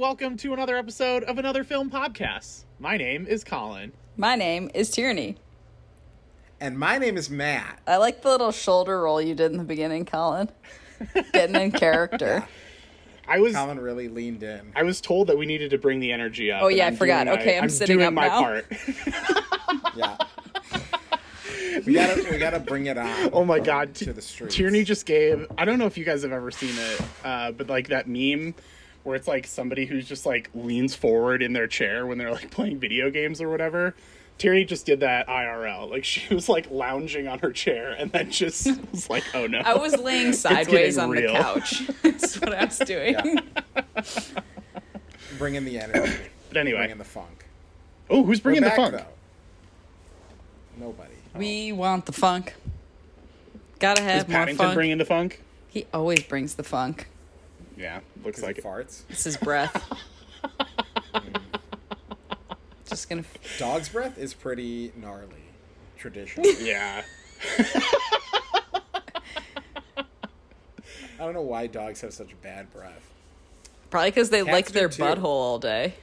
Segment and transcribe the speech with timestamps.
[0.00, 2.64] everybody, and welcome to another episode of another film podcast.
[2.78, 3.92] My name is Colin.
[4.16, 5.36] My name is Tierney.
[6.60, 7.80] And my name is Matt.
[7.86, 10.50] I like the little shoulder roll you did in the beginning, Colin.
[11.32, 12.46] Getting in character.
[13.26, 14.72] I was Colin really leaned in.
[14.76, 16.62] I was told that we needed to bring the energy up.
[16.62, 17.24] Oh, yeah, I I'm forgot.
[17.24, 18.40] doing my- Okay, I'm sitting doing up my now.
[18.40, 18.66] part.
[19.96, 20.16] Yeah.
[21.84, 23.30] we gotta we gotta bring it on.
[23.32, 24.54] Oh my god, to the streets.
[24.54, 25.46] Tierney just gave.
[25.58, 28.54] I don't know if you guys have ever seen it, uh, but like that meme
[29.04, 32.50] where it's like somebody who's just like leans forward in their chair when they're like
[32.50, 33.94] playing video games or whatever.
[34.38, 35.90] Tierney just did that IRL.
[35.90, 39.58] Like she was like lounging on her chair and then just was like, "Oh no!"
[39.64, 41.32] I was laying sideways on real.
[41.32, 41.86] the couch.
[42.02, 43.14] That's what I was doing.
[43.14, 44.02] Yeah.
[45.38, 46.12] Bringing the energy.
[46.48, 47.46] But anyway, Bringing the funk.
[48.10, 49.04] oh, who's bringing We're the back, funk?
[50.78, 50.86] Though.
[50.86, 51.14] Nobody.
[51.36, 52.54] We want the funk.
[53.78, 54.74] Gotta Is have more Paddington funk.
[54.74, 55.42] bringing the funk?
[55.68, 57.08] he always brings the funk.
[57.78, 58.64] Yeah, looks like it.
[58.64, 59.02] farts.
[59.08, 59.86] It's his breath.
[62.88, 63.24] Just gonna.
[63.58, 65.26] Dog's breath is pretty gnarly.
[65.96, 66.44] Traditional.
[66.60, 67.02] Yeah.
[71.20, 73.02] I don't know why dogs have such bad breath.
[73.90, 75.02] Probably because they Cats lick their too.
[75.02, 75.94] butthole all day.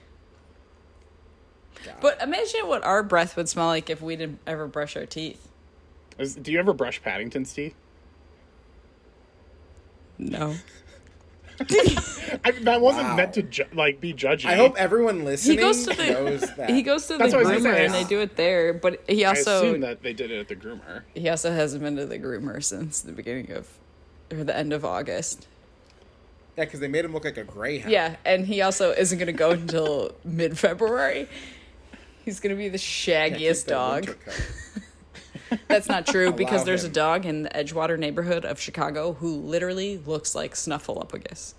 [1.85, 1.95] God.
[2.01, 5.47] But imagine what our breath would smell like if we didn't ever brush our teeth.
[6.17, 7.75] Is- Do you ever brush Paddington's teeth?
[10.17, 10.55] No.
[12.43, 13.15] I, that wasn't Wow.
[13.15, 14.45] meant to ju- like be judgy.
[14.45, 16.69] I hope everyone listening He goes to the knows that.
[16.69, 18.73] he goes to That's the what I was groomer and they do it there.
[18.73, 21.03] But he I also assume that they did it at the groomer.
[21.13, 23.69] he also hasn't been to the groomer since the beginning of
[24.31, 25.47] or the end of August.
[26.57, 27.91] Yeah, because they made him look like a greyhound.
[27.91, 31.27] Yeah, and he also isn't going to go until mid February.
[32.23, 34.15] He's going to be the shaggiest dog.
[35.49, 35.67] Winter coat.
[35.67, 39.35] That's not true because Allow there's a dog in the Edgewater neighborhood of Chicago who
[39.39, 41.53] literally looks like Snuffleupagus.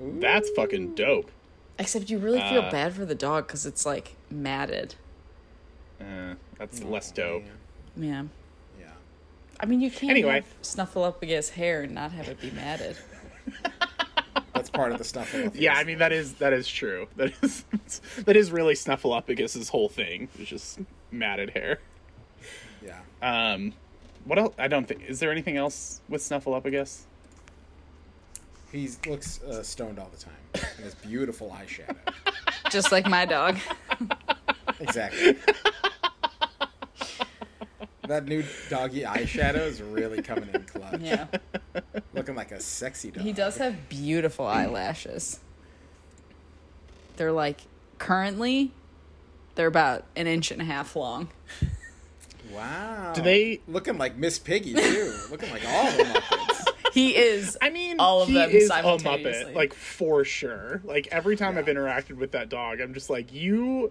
[0.00, 1.30] That's fucking dope.
[1.78, 4.94] Except you really feel Uh, bad for the dog because it's like matted.
[6.00, 7.44] Uh, that's less dope.
[7.96, 8.24] Yeah.
[8.78, 8.86] Yeah.
[9.60, 10.34] I mean, you can't Anyway.
[10.34, 12.96] have Snuffleupagus hair and not have it be matted.
[14.54, 15.34] That's part of the stuff.
[15.54, 17.08] Yeah, I mean that is that is true.
[17.16, 17.64] That is
[18.24, 20.28] that is really Snuffleupagus's whole thing.
[20.38, 20.78] It's just
[21.10, 21.80] matted hair.
[22.84, 23.00] Yeah.
[23.22, 23.72] Um,
[24.24, 24.54] what else?
[24.58, 25.02] I don't think.
[25.08, 27.02] Is there anything else with Snuffleupagus?
[28.70, 30.34] He looks uh, stoned all the time.
[30.76, 31.96] And his beautiful eyeshadow.
[32.70, 33.58] Just like my dog.
[34.80, 35.36] Exactly.
[38.08, 41.00] that new doggy eyeshadow is really coming in clutch.
[41.00, 41.26] Yeah.
[42.14, 43.22] Looking like a sexy dog.
[43.22, 45.38] He does have beautiful eyelashes.
[47.16, 47.60] They're like
[47.98, 48.72] currently
[49.54, 51.28] they're about an inch and a half long.
[52.54, 53.12] Wow.
[53.14, 55.14] Do they- looking like Miss Piggy too?
[55.30, 56.58] looking like all the Muppets.
[56.92, 59.52] He is I mean, all of he them is a simultaneously.
[59.52, 60.82] Muppet, like for sure.
[60.84, 63.90] Like every time I've interacted with that dog, I'm just like, you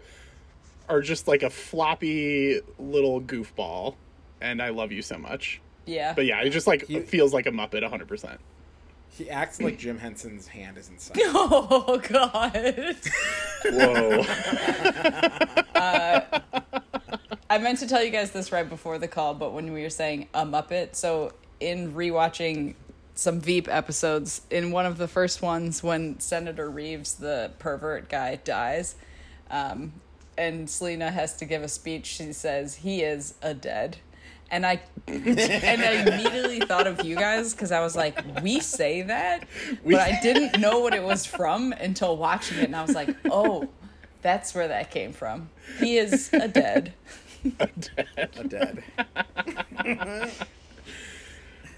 [0.88, 3.96] are just like a floppy little goofball,
[4.40, 5.60] and I love you so much.
[5.88, 6.14] yeah.
[6.14, 8.08] But yeah, it just like He- feels like a Muppet, 100.
[8.08, 8.40] percent
[9.10, 11.18] He acts like Jim Henson's hand is inside.
[11.26, 12.96] Oh god.
[13.66, 14.24] Whoa.
[15.76, 16.61] Uh,
[17.52, 19.90] I meant to tell you guys this right before the call, but when we were
[19.90, 22.76] saying a Muppet, so in rewatching
[23.14, 28.38] some Veep episodes, in one of the first ones when Senator Reeves, the pervert guy,
[28.38, 28.96] dies,
[29.50, 29.92] um,
[30.38, 33.98] and Selina has to give a speech, she says, He is a dead.
[34.50, 39.02] And I and I immediately thought of you guys because I was like, we say
[39.02, 39.46] that,
[39.86, 43.14] but I didn't know what it was from until watching it, and I was like,
[43.26, 43.68] oh,
[44.22, 45.50] that's where that came from.
[45.80, 46.94] He is a dead.
[47.60, 48.84] A dead.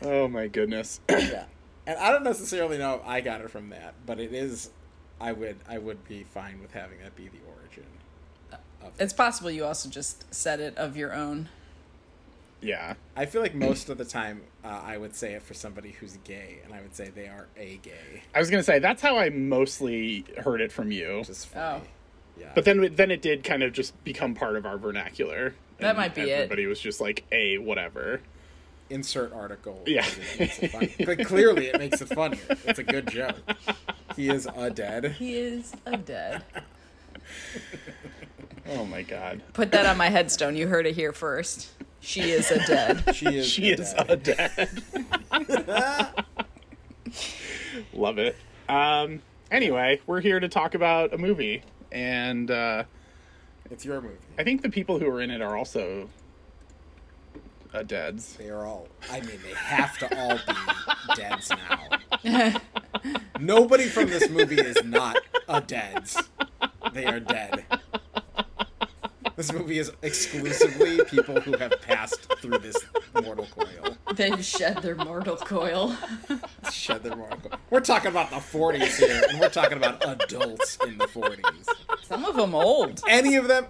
[0.01, 0.99] oh my goodness.
[1.09, 1.45] Yeah.
[1.85, 4.69] And I don't necessarily know if I got it from that, but it is.
[5.19, 5.57] I would.
[5.67, 7.85] I would be fine with having that be the origin.
[8.81, 9.03] Of it.
[9.03, 11.49] It's possible you also just said it of your own.
[12.63, 12.93] Yeah.
[13.15, 16.17] I feel like most of the time uh, I would say it for somebody who's
[16.23, 19.17] gay, and I would say they are a gay, I was gonna say that's how
[19.17, 21.19] I mostly heard it from you.
[21.19, 21.81] which is funny.
[21.83, 21.87] Oh.
[22.39, 22.51] Yeah.
[22.55, 25.55] But then then it did kind of just become part of our vernacular.
[25.79, 26.29] That might be it.
[26.29, 28.21] Everybody was just like a whatever.
[28.89, 29.81] insert article.
[29.85, 30.05] Yeah.
[30.39, 32.39] It makes but clearly, it makes it funnier.
[32.65, 33.37] It's a good joke.
[34.15, 35.13] He is a dead.
[35.13, 36.43] He is a dead.
[38.69, 39.41] Oh my god.
[39.53, 40.55] Put that on my headstone.
[40.55, 41.69] You heard it here first.
[41.99, 43.15] She is a dead.
[43.15, 43.47] She is.
[43.47, 44.09] She a is dead.
[44.09, 44.83] a dad.
[47.93, 48.35] Love it.
[48.69, 49.21] Um.
[49.51, 51.61] Anyway, we're here to talk about a movie,
[51.93, 52.83] and uh,
[53.71, 54.15] It's your movie.
[54.37, 56.09] I think the people who are in it are also
[57.73, 58.35] uh, deads.
[58.35, 58.87] They are all.
[59.11, 61.49] I mean, they have to all be deads
[62.23, 62.59] now.
[63.39, 65.17] Nobody from this movie is not
[65.47, 66.17] a deads.
[66.93, 67.65] They are dead.
[69.35, 72.77] This movie is exclusively people who have passed through this
[73.21, 73.97] mortal coil.
[74.15, 75.97] They've shed their mortal coil.
[76.71, 77.59] Shed their mortal coil.
[77.71, 81.67] We're talking about the 40s here, and we're talking about adults in the 40s.
[82.03, 83.01] Some of them old.
[83.09, 83.65] Any of them,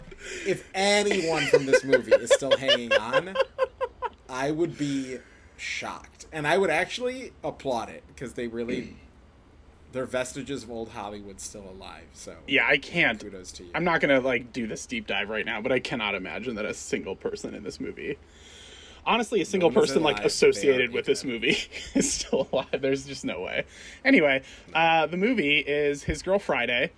[0.45, 3.33] if anyone from this movie is still hanging on,
[4.27, 5.19] I would be
[5.55, 6.25] shocked.
[6.33, 8.97] And I would actually applaud it because they really,
[9.93, 12.03] they're vestiges of old Hollywood still alive.
[12.13, 13.19] So Yeah, I can't.
[13.21, 13.69] kudos to you.
[13.73, 16.65] I'm not gonna like do this deep dive right now, but I cannot imagine that
[16.65, 18.17] a single person in this movie,
[19.05, 21.57] honestly, a single one is person like associated with this movie
[21.95, 22.81] is still alive.
[22.81, 23.63] There's just no way.
[24.03, 24.41] Anyway,
[24.73, 26.91] uh, the movie is His Girl Friday.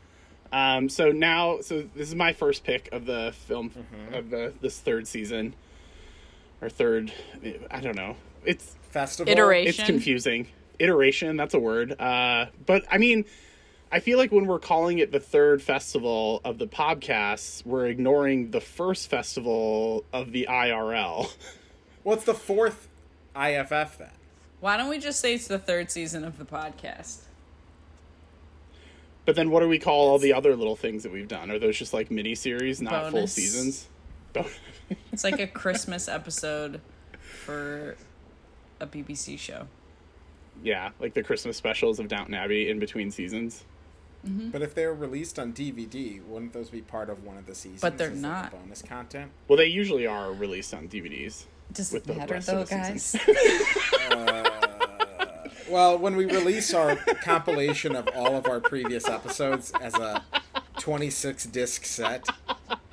[0.51, 4.13] Um, so now, so this is my first pick of the film Mm-hmm.
[4.13, 5.53] of the this third season
[6.61, 7.11] or third.
[7.69, 8.15] I don't know.
[8.45, 9.29] It's Festival.
[9.33, 9.67] Iteration.
[9.67, 10.47] it's confusing.
[10.79, 11.99] Iteration, that's a word.
[11.99, 13.25] Uh, but I mean,
[13.91, 18.51] I feel like when we're calling it the third festival of the podcasts, we're ignoring
[18.51, 21.31] the first festival of the IRL.
[22.03, 22.87] What's the fourth
[23.35, 24.11] IFF then?
[24.59, 27.19] Why don't we just say it's the third season of the podcast?
[29.25, 31.49] But then what do we call all the other little things that we've done?
[31.49, 33.87] Are those just like mini series, not full seasons?
[35.11, 36.81] It's like a Christmas episode
[37.21, 37.95] for
[38.79, 39.67] a BBC show.
[40.63, 43.63] Yeah, like the Christmas specials of Downton Abbey in between seasons.
[44.27, 44.49] Mm-hmm.
[44.49, 47.81] But if they're released on DVD, wouldn't those be part of one of the seasons?
[47.81, 48.51] But they're as, like, not.
[48.51, 49.31] bonus content.
[49.47, 51.45] Well, they usually are released on DVDs.
[51.71, 53.03] Does With it matter though, guys?
[53.03, 53.23] seasons.
[54.11, 54.49] Uh,
[55.67, 60.23] well, when we release our compilation of all of our previous episodes as a
[60.77, 62.27] 26 disc set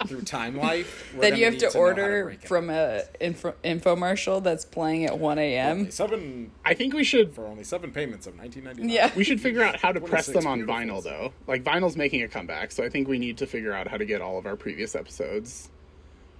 [0.07, 2.49] through Time Life, we're that gonna you have need to order break it.
[2.49, 5.91] from a info- infomercial that's playing at 1 a.m.
[5.91, 8.89] Seven I think we should for only seven payments of 1999.
[8.95, 9.11] Yeah.
[9.17, 11.33] We should figure out how to press them on vinyl, though.
[11.47, 14.05] Like vinyl's making a comeback, so I think we need to figure out how to
[14.05, 15.69] get all of our previous episodes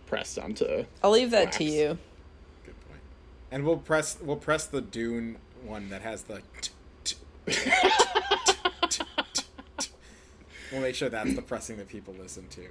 [0.07, 0.85] pressed onto.
[1.03, 1.99] I'll leave that to you.
[2.65, 3.01] Good point.
[3.51, 6.43] And we'll press we'll press the Dune one that has the.
[10.71, 12.63] We'll make sure that's the pressing that people listen to.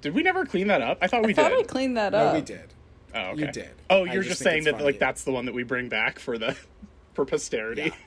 [0.00, 0.98] Did we never clean that up?
[1.00, 1.60] I thought we I thought did.
[1.60, 2.34] I cleaned that No, up.
[2.34, 2.72] we did.
[3.14, 3.40] oh, okay.
[3.40, 3.70] you did.
[3.90, 4.84] Oh, you're just just, saying that funny.
[4.84, 6.56] like that's the one that we bring back for the
[7.14, 7.92] for posterity.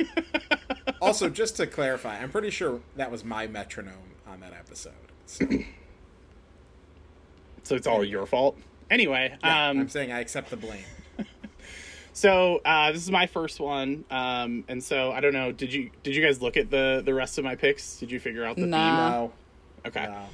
[1.02, 3.96] Also, just to clarify, I'm pretty sure that was my metronome
[4.28, 4.94] on that episode.
[5.26, 5.46] So,
[7.64, 8.56] so it's all your fault.
[8.92, 10.84] Anyway, um, I'm saying I accept the blame.
[12.14, 15.52] so uh, this is my first one, um, and so I don't know.
[15.52, 17.98] Did you did you guys look at the the rest of my picks?
[17.98, 19.10] Did you figure out the Nah.
[19.10, 19.34] No,
[19.84, 19.88] theme?
[19.88, 20.06] Okay.
[20.06, 20.26] no.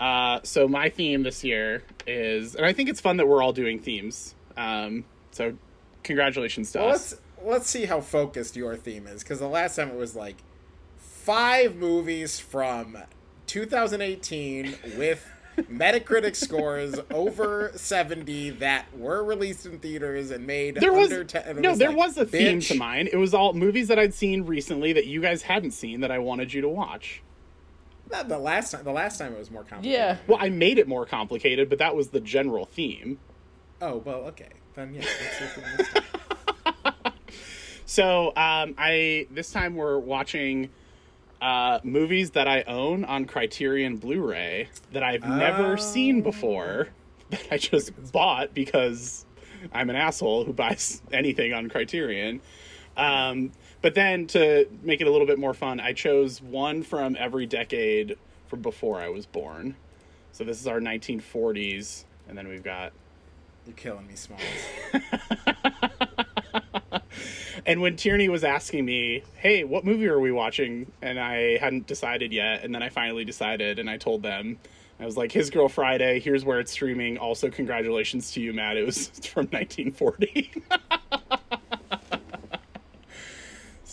[0.00, 3.52] Uh, so my theme this year is, and I think it's fun that we're all
[3.52, 4.34] doing themes.
[4.56, 5.56] Um, so
[6.02, 7.12] congratulations to Well, us.
[7.12, 10.36] let's let's see how focused your theme is because the last time it was like
[10.96, 12.96] five movies from
[13.46, 15.26] 2018 with
[15.70, 21.42] Metacritic scores over 70 that were released in theaters and made There was under 10.
[21.46, 23.08] and it no, there like, was a theme to mine.
[23.10, 26.18] It was all movies that I'd seen recently that you guys hadn't seen that I
[26.18, 27.22] wanted you to watch.
[28.10, 28.84] Not the last time.
[28.84, 29.92] The last time it was more complicated.
[29.98, 30.16] Yeah.
[30.26, 33.18] Well, I made it more complicated, but that was the general theme.
[33.80, 34.48] Oh well, okay.
[34.74, 35.00] Then yeah.
[35.02, 37.12] Let's see if we can this time.
[37.88, 40.70] So um, I this time we're watching
[41.40, 45.76] uh, movies that I own on Criterion Blu-ray that I've never Oh.
[45.76, 46.88] seen before
[47.30, 49.24] that I just bought because
[49.72, 52.40] I'm an asshole who buys anything on Criterion.
[52.96, 57.16] Um, but then to make it a little bit more fun, I chose one from
[57.18, 58.16] every decade
[58.48, 59.76] from before I was born.
[60.32, 62.92] So this is our 1940s, and then we've got
[63.66, 64.42] You're killing me, Smalls.
[67.66, 71.88] And when Tierney was asking me, "Hey, what movie are we watching?" and I hadn't
[71.88, 74.58] decided yet, and then I finally decided, and I told them,
[75.00, 76.20] I was like, "His Girl Friday.
[76.20, 77.18] Here's where it's streaming.
[77.18, 78.76] Also, congratulations to you, Matt.
[78.76, 80.52] It was from 1940."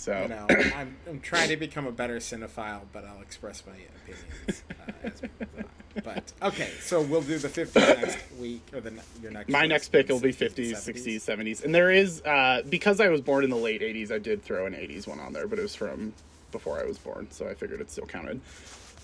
[0.03, 3.73] so You know, I'm, I'm trying to become a better cinephile, but I'll express my
[4.03, 5.65] opinions uh, as we move on.
[6.03, 9.49] But okay, so we'll do the 50s next week, or the your next.
[9.49, 13.09] my next pick will be 60s, 50s, 60s, 70s, and there is uh, because I
[13.09, 14.11] was born in the late 80s.
[14.11, 16.13] I did throw an 80s one on there, but it was from
[16.51, 18.41] before I was born, so I figured it still counted.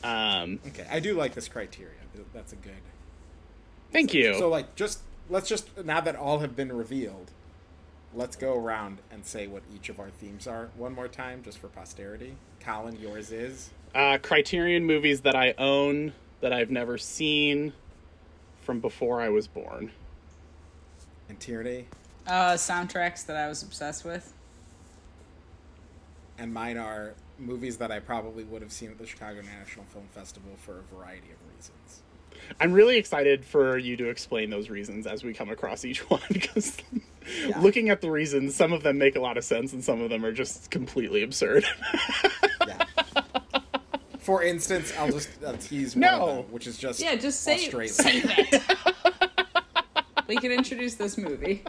[0.03, 1.94] Um, Okay, I do like this criteria.
[2.34, 2.74] That's a good.
[3.91, 4.34] thank you.
[4.39, 7.29] So like, just let's just now that all have been revealed,
[8.13, 11.58] let's go around and say what each of our themes are one more time, just
[11.60, 12.36] for posterity.
[12.60, 13.70] Colin, yours is.
[13.96, 17.74] uh, Criterion movies that I own that I've never seen
[18.62, 19.92] from before I was born.
[21.28, 21.86] And Tierney.
[22.28, 24.34] Uh, soundtracks that I was obsessed with.
[26.38, 30.06] and mine are movies that I probably would have seen at the Chicago National Film
[30.13, 32.01] Festival for a variety of reasons.
[32.60, 36.22] I'm really excited for you to explain those reasons as we come across each one
[36.29, 36.77] because
[37.60, 40.10] looking at the reasons, some of them make a lot of sense and some of
[40.10, 41.65] them are just completely absurd.
[42.68, 42.84] Yeah.
[44.20, 46.27] For instance, I'll just uh, tease one No.
[46.27, 47.88] of them, which is just Yeah, just say Australia.
[47.89, 48.62] save it.
[50.27, 51.63] we can introduce this movie.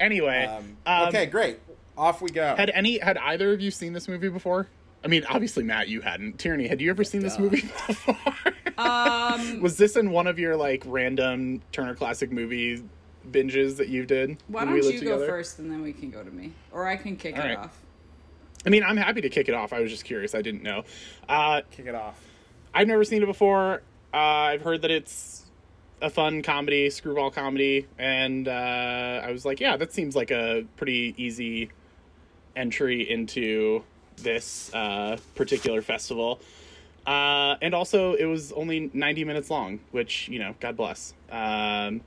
[0.00, 1.60] anyway, Um, um, okay, great.
[1.96, 2.56] Off we go.
[2.56, 4.66] Had any had either of you seen this movie before?
[5.04, 6.38] I mean, obviously Matt, you hadn't.
[6.38, 8.16] Tierney, had you ever seen this movie before?
[8.78, 12.82] Um, Was this in one of your like random Turner Classic movie
[13.30, 14.38] binges that you did?
[14.48, 16.96] why don't lived you go first and then we can go to me, or I
[16.96, 17.58] can kick All it right.
[17.58, 17.78] off.
[18.66, 19.74] I mean, I'm happy to kick it off.
[19.74, 20.34] I was just curious.
[20.34, 20.84] I didn't know.
[21.28, 22.18] Uh, Kick it off.
[22.72, 23.82] I've never seen it before.
[24.12, 25.44] Uh, I've heard that it's
[26.00, 30.64] a fun comedy, screwball comedy, and uh, I was like, yeah, that seems like a
[30.76, 31.70] pretty easy
[32.56, 33.84] entry into
[34.16, 36.40] this uh, particular festival.
[37.06, 41.12] Uh, and also, it was only 90 minutes long, which, you know, God bless.
[41.30, 42.00] Um,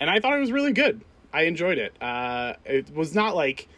[0.00, 1.00] and I thought it was really good.
[1.32, 1.94] I enjoyed it.
[2.02, 3.68] Uh, it was not like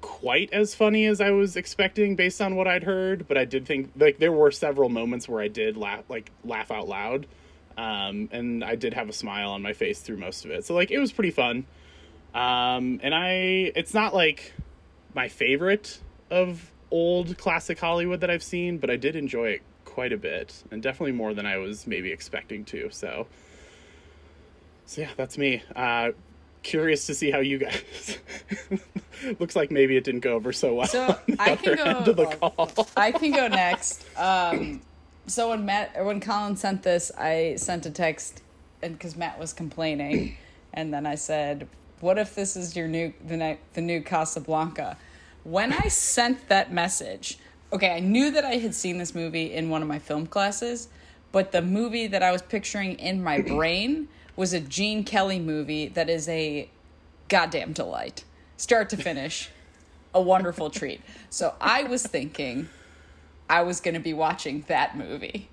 [0.00, 3.66] quite as funny as I was expecting based on what I'd heard, but I did
[3.66, 7.26] think like there were several moments where I did laugh like laugh out loud.
[7.76, 10.64] Um, and I did have a smile on my face through most of it.
[10.64, 11.66] So like it was pretty fun.
[12.34, 14.52] Um, and I it's not like
[15.14, 20.12] my favorite of old classic Hollywood that I've seen, but I did enjoy it quite
[20.12, 22.90] a bit and definitely more than I was maybe expecting to.
[22.90, 23.26] So
[24.86, 25.62] so yeah, that's me.
[25.74, 26.12] Uh
[26.62, 28.18] curious to see how you guys
[29.38, 32.26] looks like maybe it didn't go over so well So, I can go- of the
[32.26, 34.04] call I can go next.
[34.18, 34.82] Um,
[35.26, 38.42] so when Matt or when Colin sent this, I sent a text,
[38.82, 40.36] and because Matt was complaining,
[40.74, 41.68] and then I said,
[42.00, 44.96] "What if this is your new the the new Casablanca?"
[45.44, 47.38] When I sent that message,
[47.72, 50.88] okay, I knew that I had seen this movie in one of my film classes,
[51.32, 55.88] but the movie that I was picturing in my brain was a Gene Kelly movie
[55.88, 56.68] that is a
[57.28, 58.24] goddamn delight,
[58.56, 59.50] start to finish
[60.14, 61.00] a wonderful treat.
[61.30, 62.68] So I was thinking
[63.48, 65.48] I was going to be watching that movie.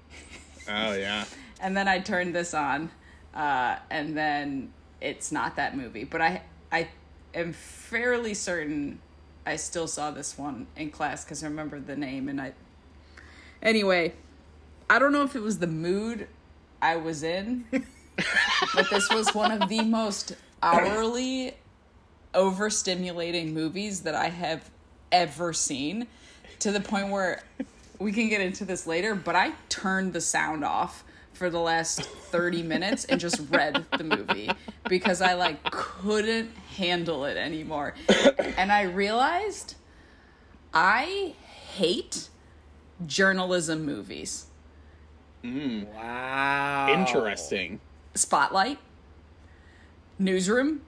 [0.67, 1.25] oh yeah
[1.59, 2.91] And then I turned this on,
[3.33, 6.03] uh, and then it's not that movie.
[6.03, 6.89] But I, I
[7.33, 8.99] am fairly certain
[9.47, 12.27] I still saw this one in class because I remember the name.
[12.27, 12.51] And I,
[13.61, 14.13] anyway,
[14.89, 16.27] I don't know if it was the mood
[16.81, 21.55] I was in, but this was one of the most hourly,
[22.33, 24.69] overstimulating movies that I have
[25.13, 26.07] ever seen.
[26.59, 27.41] To the point where
[27.99, 31.05] we can get into this later, but I turned the sound off
[31.37, 34.49] for the last 30 minutes and just read the movie
[34.89, 37.93] because I like couldn't handle it anymore.
[38.57, 39.75] And I realized
[40.73, 41.35] I
[41.75, 42.29] hate
[43.05, 44.47] journalism movies.
[45.43, 45.87] Mm.
[45.93, 46.87] Wow.
[46.89, 47.79] interesting
[48.15, 48.79] Spotlight,
[50.17, 50.81] Newsroom,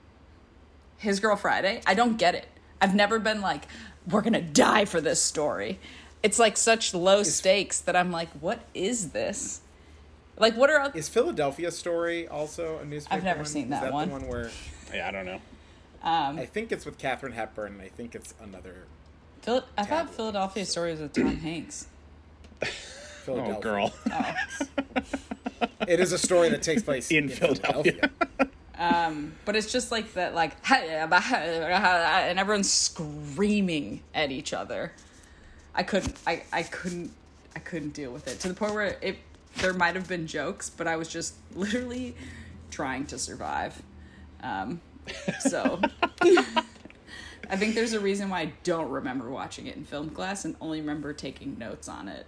[0.97, 1.81] His Girl Friday.
[1.85, 2.47] I don't get it.
[2.81, 3.65] I've never been like,
[4.09, 5.79] we're gonna die for this story.
[6.23, 9.61] It's like such low stakes that I'm like, what is this?
[10.39, 13.15] Like, what are Is Philadelphia Story also a newspaper?
[13.15, 13.45] I've never one?
[13.45, 14.07] seen Is that that one.
[14.07, 14.49] The one where
[14.93, 15.39] yeah i don't know
[16.01, 16.39] um?
[16.39, 18.85] I think it's with Katharine Hepburn, and I think it's another
[19.41, 20.15] Phil- I thought Tabloid.
[20.15, 21.87] Philadelphia Story was with Tom Hanks.
[23.25, 23.55] Philadelphia.
[23.57, 24.33] oh girl Oh.
[25.87, 28.09] It is a story that takes place In Philadelphia.
[28.77, 34.93] Um, but it's just like that, like, and everyone's screaming at each other.
[35.75, 37.11] I couldn't, I, I couldn't,
[37.55, 39.17] I couldn't deal with it to the point where it,
[39.61, 42.15] there might have been jokes, but I was just literally
[42.71, 43.81] trying to survive.
[44.41, 44.81] Um,
[45.39, 45.81] so
[47.49, 50.55] I think there's a reason why I don't remember watching it in film class and
[50.61, 52.25] only remember taking notes on it.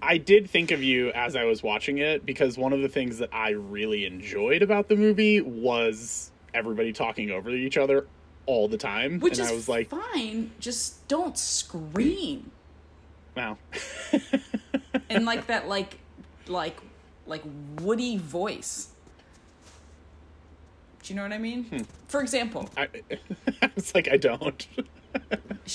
[0.00, 3.18] I did think of you as I was watching it because one of the things
[3.18, 8.06] that I really enjoyed about the movie was everybody talking over each other
[8.46, 9.18] all the time.
[9.18, 12.52] Which and is I was like, fine, just don't scream.
[13.36, 13.58] wow.
[15.10, 15.98] and like that like
[16.46, 16.78] like
[17.26, 17.42] like
[17.80, 18.88] woody voice.
[21.02, 21.64] Do you know what i mean?
[21.64, 21.78] Hmm.
[22.08, 22.68] for example.
[22.76, 22.88] I,
[23.62, 24.66] I was like, I don't.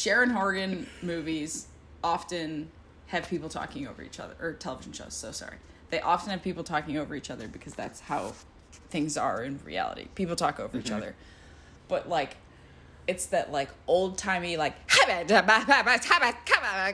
[0.05, 1.67] Aaron Sorkin movies
[2.03, 2.69] often
[3.07, 5.57] have people talking over each other or television shows so sorry.
[5.89, 8.33] They often have people talking over each other because that's how
[8.89, 10.07] things are in reality.
[10.15, 11.15] People talk over each other.
[11.87, 12.37] But like
[13.07, 14.73] it's that like old timey like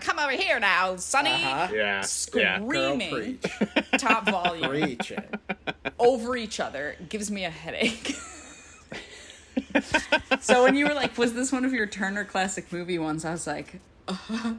[0.01, 1.74] come over here now sonny Uh-huh.
[1.74, 1.98] Yeah.
[2.00, 3.44] Girl, screaming preach,
[3.98, 5.36] top volume preach it.
[6.00, 8.16] over each other gives me a headache.
[10.42, 13.32] So when you were like, "Was this one of your Turner Classic Movie ones?" I
[13.32, 14.56] was like, "How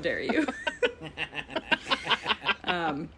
[0.00, 0.46] dare you?"
[2.64, 3.10] um,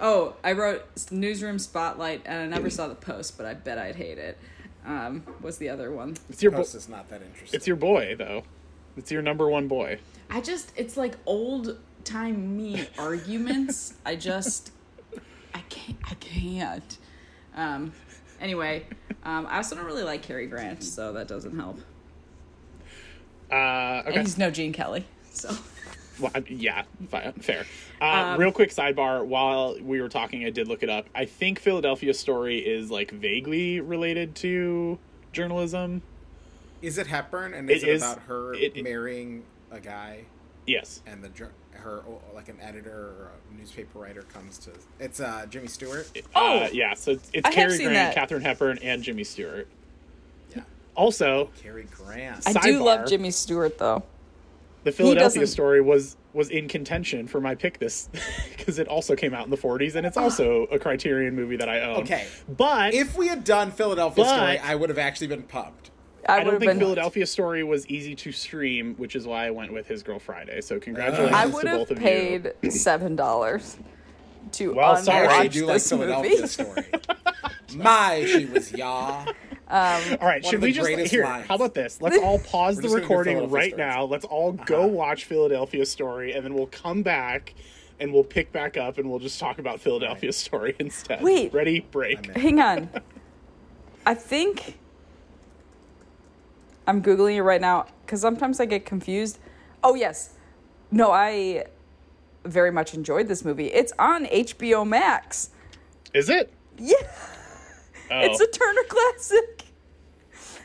[0.00, 3.96] oh, I wrote newsroom spotlight, and I never saw the post, but I bet I'd
[3.96, 4.38] hate it.
[4.88, 6.16] Um, was the other one?
[6.30, 7.56] It's your bo- Post is not that interesting.
[7.56, 8.42] it's your boy though.
[8.96, 9.98] It's your number one boy.
[10.30, 13.94] I just, it's like old time me arguments.
[14.06, 14.72] I just,
[15.54, 16.98] I can't, I can't.
[17.54, 17.92] Um,
[18.40, 18.86] anyway,
[19.24, 21.78] um, I also don't really like Cary Grant, so that doesn't help.
[23.52, 23.54] Uh,
[24.06, 24.14] okay.
[24.14, 25.54] And he's no Gene Kelly, so.
[26.20, 26.82] Well, yeah,
[27.40, 27.64] fair.
[28.00, 29.24] Uh, real quick sidebar.
[29.24, 31.06] While we were talking, I did look it up.
[31.14, 34.98] I think Philadelphia Story is like vaguely related to
[35.32, 36.02] journalism.
[36.82, 37.54] Is it Hepburn?
[37.54, 40.20] And is It it, is- about her it- it- marrying a guy
[40.66, 41.00] Yes.
[41.06, 41.30] and the
[41.72, 42.02] her
[42.34, 44.70] like an editor or a newspaper writer comes to?
[45.00, 46.08] It's uh, Jimmy Stewart.
[46.34, 46.60] Oh!
[46.64, 46.94] Uh, yeah.
[46.94, 48.14] So it's, it's I Cary Grant, that.
[48.14, 49.68] Katharine Hepburn, and Jimmy Stewart.
[50.54, 50.62] Yeah,
[50.96, 52.46] Also, Cary Grant.
[52.46, 54.02] I do love Jimmy Stewart, though.
[54.88, 58.08] The Philadelphia Story was was in contention for my pick this
[58.56, 60.22] because it also came out in the 40s and it's ah.
[60.22, 62.02] also a Criterion movie that I own.
[62.02, 62.26] Okay.
[62.48, 65.90] But if we had done Philadelphia But- Story, I would have actually been pumped.
[66.28, 66.78] I, I would don't have think been.
[66.80, 70.60] Philadelphia Story was easy to stream, which is why I went with His Girl Friday.
[70.60, 71.40] So congratulations ah.
[71.40, 72.04] I to would both have of you.
[72.04, 73.78] paid seven dollars
[74.52, 75.26] to Well, I sorry.
[75.26, 76.46] unwatch actually do like this Philadelphia movie.
[76.46, 76.86] Story.
[77.76, 78.72] My, she was
[79.70, 80.12] yare.
[80.12, 81.24] Um, all right, should we just greatest here?
[81.24, 81.46] lines.
[81.46, 82.00] How about this?
[82.00, 83.82] Let's all pause the just gonna do recording right Story.
[83.82, 84.04] now.
[84.04, 87.54] Let's all go watch Philadelphia Story, and then we'll come back
[88.00, 91.20] and we'll pick back up and we'll just talk about Philadelphia Story instead.
[91.22, 91.52] Wait.
[91.52, 91.80] ready?
[91.80, 92.26] Break.
[92.36, 92.88] Hang on.
[94.06, 94.78] I think
[96.86, 99.38] I'm googling it right now because sometimes I get confused.
[99.84, 100.34] Oh yes,
[100.90, 101.64] no, I
[102.44, 103.66] very much enjoyed this movie.
[103.66, 105.50] It's on HBO Max.
[106.14, 106.52] Is it?
[106.78, 106.94] Yeah,
[108.10, 108.20] Oh.
[108.22, 109.57] it's a Turner classic.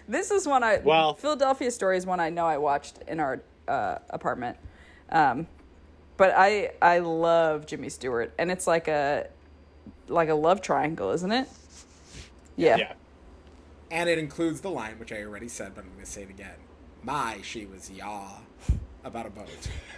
[0.08, 3.42] This is one I Well- Philadelphia Story is one I know I watched in our
[3.68, 4.58] uh, apartment.
[5.10, 5.48] Um,
[6.18, 9.28] but I I love Jimmy Stewart, and it's like a
[10.08, 11.48] like a love triangle, isn't it?
[12.56, 12.78] Yeah.
[12.78, 12.94] yeah.
[13.92, 16.30] And it includes the line, which I already said, but I'm going to say it
[16.30, 16.56] again.
[17.04, 18.10] My, she was yare.
[19.04, 19.50] About a boat.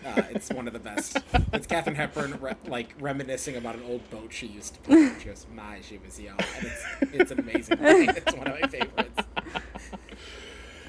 [0.06, 1.18] Uh, it's one of the best.
[1.54, 5.12] It's Katharine Hepburn, re- like, reminiscing about an old boat she used to play.
[5.20, 6.34] She goes, My, she was yare.
[6.58, 8.10] And it's, it's an amazing line.
[8.18, 9.25] It's one of my favorites.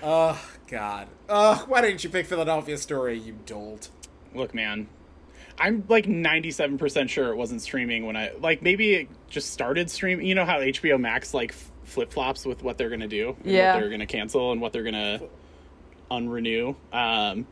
[0.03, 1.09] Oh, God.
[1.29, 3.89] Oh, why didn't you pick Philadelphia Story, you dolt?
[4.35, 4.89] Look, man.
[5.59, 10.27] I'm like 97% sure it wasn't streaming when I like maybe it just started streaming.
[10.27, 11.55] You know how HBO Max like
[11.85, 13.73] flip flops with what they're gonna do, and Yeah.
[13.75, 15.23] what they're gonna cancel, and what they're gonna
[16.11, 16.77] unrenew.
[16.93, 17.47] Um,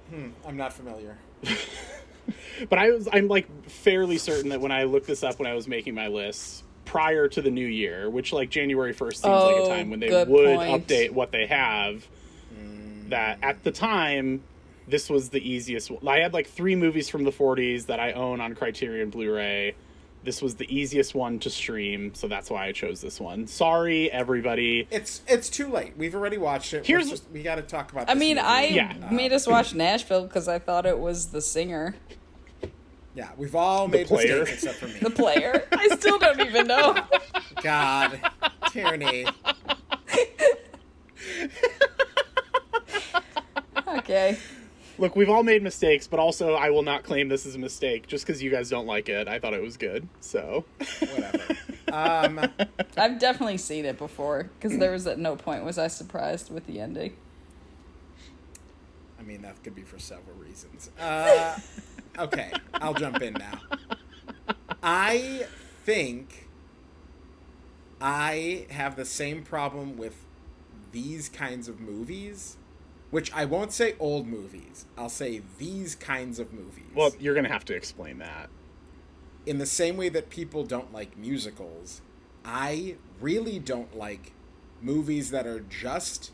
[0.46, 1.16] I'm not familiar.
[2.68, 5.54] but I was I'm like fairly certain that when I looked this up when I
[5.54, 9.56] was making my list prior to the new year, which like January 1st seems like
[9.56, 10.86] Oh, a time when they would point.
[10.86, 12.06] update what they have.
[13.08, 14.42] That at the time
[14.88, 15.90] this was the easiest.
[15.90, 16.06] one.
[16.08, 19.74] I had like three movies from the 40s that I own on Criterion Blu-ray.
[20.24, 23.46] This was the easiest one to stream, so that's why I chose this one.
[23.46, 24.88] Sorry, everybody.
[24.90, 25.94] It's it's too late.
[25.98, 26.86] We've already watched it.
[26.86, 28.08] Here's- just, we got to talk about.
[28.08, 28.46] I mean, movie.
[28.48, 29.10] I Yeah.
[29.10, 31.94] made us watch Nashville because I thought it was the singer,
[33.14, 34.40] yeah, we've all made player.
[34.40, 34.98] mistakes except for me.
[35.00, 35.66] the player.
[35.72, 36.96] I still don't even know.
[37.62, 38.18] God,
[38.70, 39.26] Tierney.
[43.94, 44.38] Okay.
[44.96, 48.06] Look, we've all made mistakes, but also I will not claim this is a mistake
[48.06, 49.26] just because you guys don't like it.
[49.26, 50.64] I thought it was good, so
[51.00, 51.56] Whatever.
[51.92, 52.40] Um,
[52.96, 56.66] I've definitely seen it before because there was at no point was I surprised with
[56.66, 57.14] the ending.
[59.16, 60.90] I mean, that could be for several reasons.
[60.98, 61.56] Uh,
[62.18, 63.60] okay, I'll jump in now.
[64.82, 65.46] I
[65.84, 66.48] think
[68.00, 70.16] I have the same problem with
[70.90, 72.56] these kinds of movies,
[73.14, 74.86] which I won't say old movies.
[74.98, 76.90] I'll say these kinds of movies.
[76.96, 78.50] well, you're gonna have to explain that.
[79.46, 82.00] in the same way that people don't like musicals,
[82.44, 84.32] I really don't like
[84.82, 86.32] movies that are just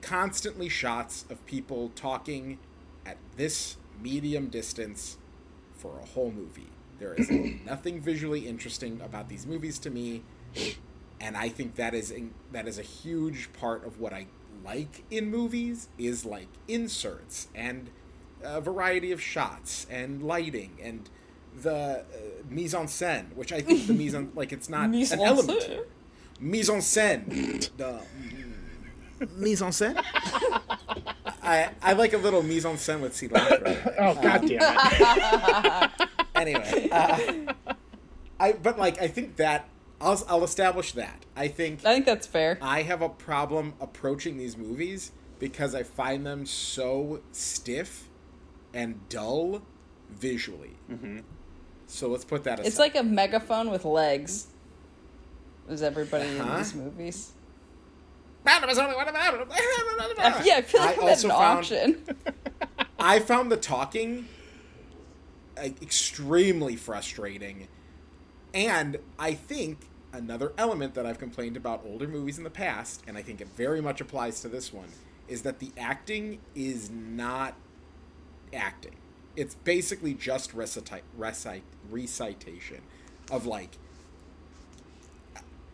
[0.00, 2.58] constantly shots of people talking
[3.04, 5.18] at this medium distance
[5.74, 6.70] for a whole movie.
[6.98, 7.30] There is
[7.66, 10.22] nothing visually interesting about these movies to me,
[11.20, 14.26] and I think that is in, that is a huge part of what I
[14.64, 17.90] like in movies is like inserts and
[18.42, 21.08] a variety of shots and lighting and
[21.62, 22.02] the uh,
[22.48, 25.60] mise en scène, which I think the mise en like it's not Mise an element.
[25.60, 25.84] scène.
[26.40, 27.70] Mise en scène.
[27.76, 28.00] the
[29.36, 29.96] mise en scène.
[31.42, 33.94] I I like a little mise en scène with cilantro.
[33.98, 36.10] Oh god damn it!
[36.34, 37.52] anyway, uh,
[38.38, 39.68] I but like I think that
[40.00, 41.24] I'll I'll establish that.
[41.36, 42.58] I think I think that's fair.
[42.62, 48.08] I have a problem approaching these movies because I find them so stiff
[48.72, 49.62] and dull
[50.10, 50.76] visually.
[50.90, 51.18] Mm-hmm.
[51.86, 52.66] So let's put that aside.
[52.68, 54.46] It's like a megaphone with legs.
[55.68, 56.58] Is everybody in Huh?
[56.58, 57.32] these movies?
[58.46, 58.60] yeah,
[60.44, 62.04] yeah, I feel like I I'm at also an found- auction.
[62.98, 64.26] I found the talking
[65.56, 67.68] like, extremely frustrating.
[68.52, 69.78] And I think
[70.12, 73.48] another element that I've complained about older movies in the past, and I think it
[73.48, 74.88] very much applies to this one,
[75.28, 77.54] is that the acting is not
[78.54, 78.96] acting.
[79.36, 82.80] It's basically just recite, recite, recitation
[83.30, 83.70] of like,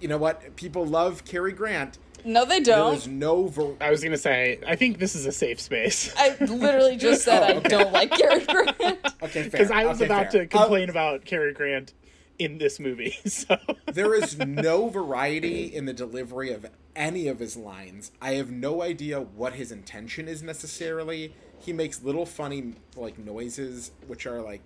[0.01, 0.57] you know what?
[0.57, 1.99] People love Cary Grant.
[2.25, 2.95] No, they don't.
[2.97, 3.47] is no.
[3.47, 7.23] Ver- I was gonna say, I think this is a safe space I literally just
[7.25, 8.79] said Oh, I don't like Cary Grant.
[9.23, 9.45] okay, fair.
[9.45, 10.43] because I was okay, about fair.
[10.43, 11.93] to complain about Cary Grant
[12.39, 13.17] in this movie.
[13.27, 13.59] So
[13.93, 18.11] there is no variety in the delivery of any of his lines.
[18.21, 21.35] I have no idea what his intention is necessarily.
[21.59, 24.63] He makes little funny like noises which are like,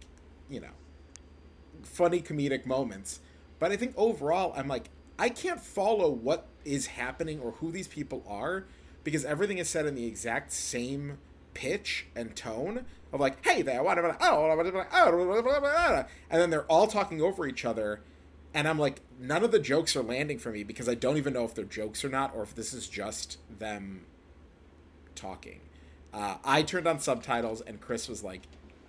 [0.49, 0.71] you know,
[1.83, 3.21] funny comedic moments.
[3.59, 7.89] But I think overall I'm like I can't follow what is happening or who these
[7.89, 8.65] people are
[9.05, 11.19] because everything is said in the exact same
[11.53, 15.43] pitch and tone of like, hey there, what oh, blah, blah, blah, oh, blah, blah,
[15.43, 18.01] blah, blah," and then they're all talking over each other,
[18.55, 21.33] and I'm like, none of the jokes are landing for me because I don't even
[21.33, 24.03] know if they're jokes or not, or if this is just them
[25.15, 25.61] talking.
[26.13, 28.43] Uh, I turned on subtitles, and Chris was like,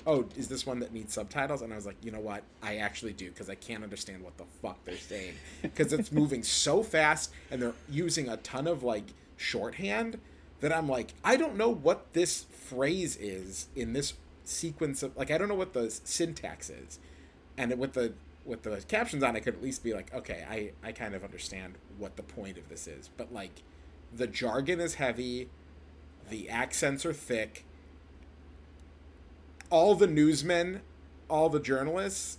[0.08, 2.44] "Oh, is this one that needs subtitles?" And I was like, "You know what?
[2.64, 6.44] I actually do because I can't understand what the fuck they're saying because it's moving
[6.44, 9.06] so fast, and they're using a ton of like
[9.38, 10.20] shorthand
[10.62, 15.30] that I'm like, I don't know what this phrase is in this sequence of like
[15.30, 17.00] I don't know what the syntax is,
[17.58, 18.14] and with the
[18.46, 21.24] with the captions on, I could at least be like, okay, I I kind of
[21.24, 23.64] understand what the point of this is, but like
[24.16, 25.50] the jargon is heavy,
[26.30, 27.66] the accents are thick.
[29.70, 30.82] All the newsmen,
[31.30, 32.38] all the journalists.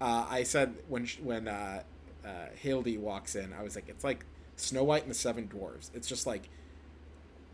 [0.00, 1.82] Uh, I said when when uh,
[2.24, 4.24] uh, Hildy walks in, I was like, it's like
[4.56, 5.90] Snow White and the Seven Dwarves.
[5.94, 6.48] It's just like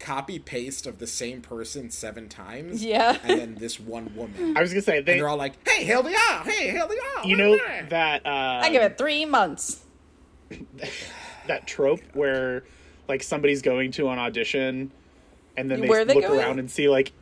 [0.01, 2.83] copy paste of the same person seven times.
[2.85, 3.19] Yeah.
[3.23, 4.57] and then this one woman.
[4.57, 7.25] I was gonna say and they, they're all like, "Hey, Hildy, ah, hey, Hildy, ah."
[7.25, 9.85] you know ah." that uh, I give it three months.
[11.47, 12.65] that trope where
[13.07, 14.91] like somebody's going to an audition
[15.57, 16.41] and then they they look going?
[16.41, 17.13] around and see like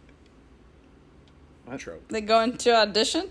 [1.76, 2.08] trope.
[2.08, 3.30] They go into audition.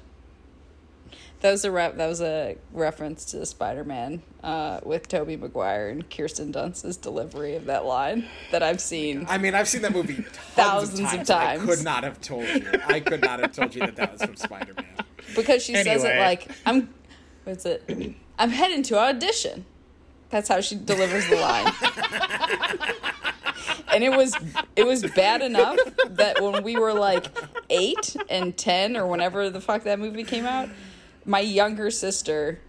[1.41, 1.97] That was a rep.
[1.97, 7.55] That was a reference to Spider Man uh, with Tobey Maguire and Kirsten Dunst's delivery
[7.55, 9.25] of that line that I've seen.
[9.29, 10.23] I mean, I've seen that movie
[10.55, 11.61] Thousands of of times.
[11.61, 12.65] I could not have told you.
[12.87, 14.85] I could not have told you that that was from Spider Man.
[15.35, 16.89] because she says it like I'm.
[17.43, 18.15] What's it?
[18.39, 19.65] I'm heading to audition.
[20.29, 21.71] That's how she delivers the line.
[23.93, 24.35] and it was
[24.75, 25.77] it was bad enough
[26.09, 27.25] that when we were like
[27.69, 30.69] eight and ten or whenever the fuck that movie came out,
[31.27, 32.59] my younger sister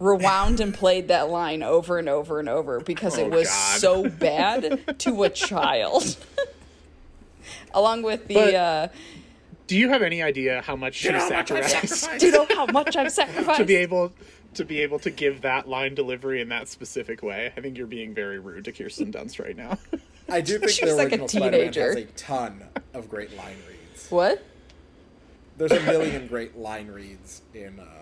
[0.00, 3.78] rewound and played that line over and over and over because it Oh, was God.
[3.80, 6.16] so bad to a child.
[7.74, 8.88] Along with the But- uh,
[9.66, 12.20] do you have any idea how much she You know how much I've sacrificed sacrificed?
[12.20, 13.58] do you know how much I've sacrificed?
[13.58, 14.12] to be able
[14.54, 17.52] to be able to give that line delivery in that specific way?
[17.54, 19.76] I think you're being very rude to Kirsten Dunst right now.
[20.30, 21.98] I do think She the was like a original Spider-Man has teenager.
[21.98, 22.62] a ton
[22.94, 24.10] of great line reads.
[24.10, 24.42] what?
[25.58, 27.97] There's a million great line reads in uh, in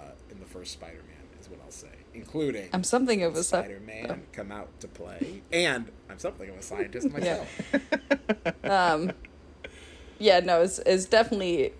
[0.46, 1.02] the first Spider-Man,
[1.40, 5.90] is what I'll say, including I'm something of a Spider-Man come out to play, and
[6.09, 7.48] I'm something of a scientist myself.
[8.64, 9.12] Um,
[10.18, 11.72] yeah, no, it's, it's definitely,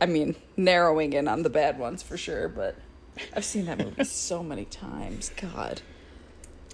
[0.00, 2.76] I mean, narrowing in on the bad ones for sure, but
[3.34, 5.30] I've seen that movie so many times.
[5.36, 5.82] God.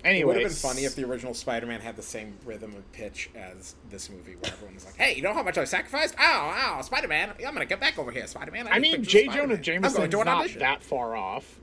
[0.04, 3.30] It would have been funny if the original Spider-Man had the same rhythm and pitch
[3.34, 6.14] as this movie, where everyone was like, "Hey, you know how much I sacrificed?
[6.20, 7.30] Oh, oh, Spider-Man!
[7.30, 9.24] I'm gonna get back over here, Spider-Man." I need mean, pictures of J.
[9.24, 9.36] Spider-Man.
[9.36, 11.60] Jonah I'm going Jameson's not audition." that far off.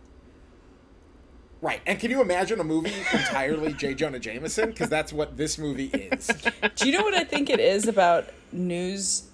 [1.62, 3.94] Right, and can you imagine a movie entirely J.
[3.94, 4.72] Jonah Jameson?
[4.72, 6.28] Because that's what this movie is.
[6.76, 9.30] Do you know what I think it is about news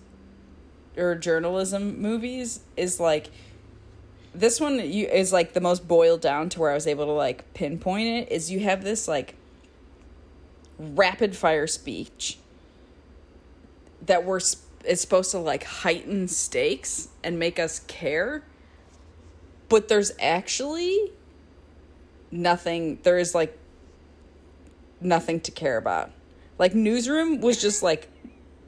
[0.98, 2.60] or journalism movies?
[2.76, 3.30] Is like,
[4.38, 7.12] this one you is like the most boiled down to where I was able to
[7.12, 8.32] like pinpoint it.
[8.32, 9.36] Is you have this like
[10.78, 12.38] rapid fire speech
[14.06, 18.43] that we're is supposed to like heighten stakes and make us care,
[19.69, 21.12] but there's actually
[22.32, 23.00] nothing.
[23.04, 23.58] There is like
[25.02, 26.12] nothing to care about.
[26.60, 28.10] Like newsroom was just like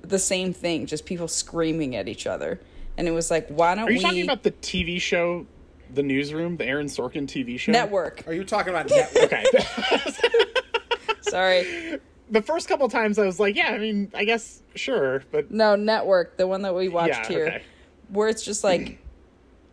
[0.02, 2.60] the same thing, just people screaming at each other.
[2.98, 5.46] And it was like, why don't Are you we talking about the TV show
[5.94, 7.72] the newsroom, the Aaron Sorkin TV show.
[7.72, 8.24] Network.
[8.28, 9.24] Are you talking about network?
[9.24, 9.46] Okay.
[11.22, 12.00] Sorry.
[12.30, 15.76] the first couple times I was like, yeah, I mean, I guess sure, but No,
[15.76, 17.48] Network, the one that we watched yeah, here.
[17.48, 17.64] okay.
[18.10, 19.00] where it's just like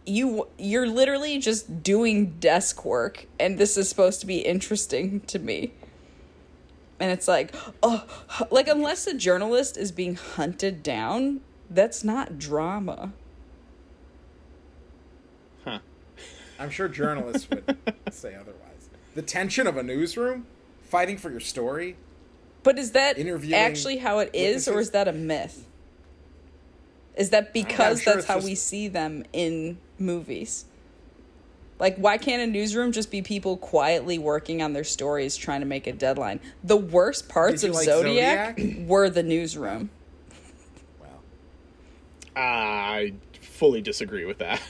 [0.09, 5.41] you you're literally just doing desk work and this is supposed to be interesting to
[5.41, 5.73] me
[7.01, 7.53] and it's like
[7.83, 8.05] oh
[8.53, 13.13] like unless a journalist is being hunted down that's not drama
[15.65, 15.81] Huh.
[16.59, 17.77] I'm sure journalists would
[18.11, 18.89] say otherwise.
[19.15, 20.47] The tension of a newsroom,
[20.83, 21.97] fighting for your story.
[22.63, 25.67] but is that Interviewing actually how it is or is that a myth
[27.17, 30.67] is that because sure that's how just- we see them in movies
[31.79, 35.67] Like, why can't a newsroom just be people quietly working on their stories trying to
[35.67, 36.41] make a deadline?
[36.65, 38.79] The worst parts of like Zodiac, Zodiac?
[38.89, 39.91] were the newsroom.
[41.01, 41.23] Well,
[42.35, 44.61] I fully disagree with that.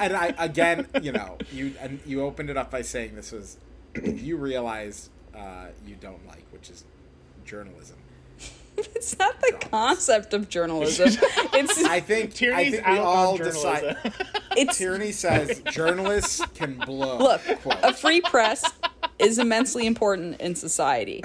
[0.00, 3.58] And I again, you know, you and you opened it up by saying this was
[4.02, 6.84] you realize uh, you don't like, which is
[7.44, 7.96] journalism.
[8.78, 11.08] It's not the concept of journalism.
[11.54, 13.96] It's I think I Tierney's think we out all on journalism.
[14.02, 14.12] decide.
[14.56, 17.18] it's Tyranny says journalists can blow.
[17.18, 17.76] look, quote.
[17.82, 18.64] a free press
[19.18, 21.22] is immensely important in society.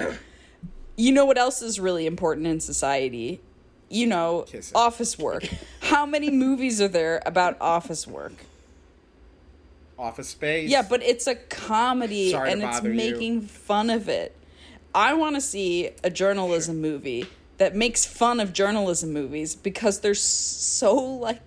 [0.96, 3.40] You know what else is really important in society?
[3.88, 4.76] You know, Kissing.
[4.76, 5.48] office work.
[5.80, 8.34] How many movies are there about office work?
[9.98, 10.70] Office Space.
[10.70, 12.94] Yeah, but it's a comedy Sorry and it's bother you.
[12.96, 14.34] making fun of it.
[14.94, 17.26] I want to see a journalism movie
[17.58, 21.40] that makes fun of journalism movies because they're so like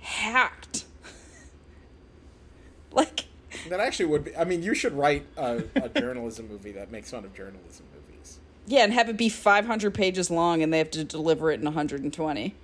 [0.00, 0.84] hacked.
[2.92, 3.26] like
[3.68, 4.36] that actually would be.
[4.36, 8.38] I mean, you should write a, a journalism movie that makes fun of journalism movies.
[8.66, 11.64] yeah, and have it be 500 pages long and they have to deliver it in
[11.64, 12.54] 120.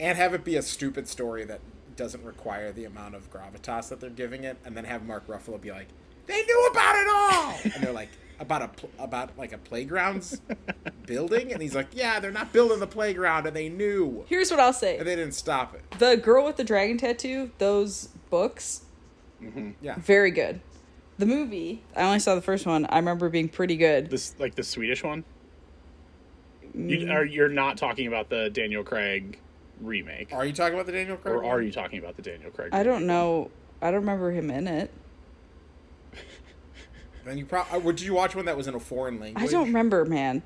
[0.00, 1.60] and have it be a stupid story that
[1.96, 5.60] doesn't require the amount of gravitas that they're giving it, and then have Mark Ruffalo
[5.60, 5.88] be like,
[6.26, 8.08] "They knew about it all," and they're like,
[8.40, 10.40] "About a pl- about like a playground's
[11.06, 14.60] building," and he's like, "Yeah, they're not building the playground, and they knew, Here's what
[14.60, 14.98] I'll say.
[14.98, 18.82] and they didn't stop it." The Girl with the Dragon Tattoo, those books,
[19.80, 20.60] Yeah, very good.
[21.18, 22.86] The movie, I only saw the first one.
[22.86, 24.10] I remember being pretty good.
[24.10, 25.24] This like the Swedish one.
[26.76, 26.88] Mm.
[26.88, 29.38] You, are you're not talking about the Daniel Craig
[29.82, 31.34] remake, are you talking about the Daniel Craig?
[31.34, 32.70] or are you talking about the Daniel Craig?
[32.72, 33.50] I don't know.
[33.80, 34.90] I don't remember him in it.
[37.24, 39.44] Then you probably would you watch one that was in a foreign language?
[39.44, 40.42] I don't remember, man.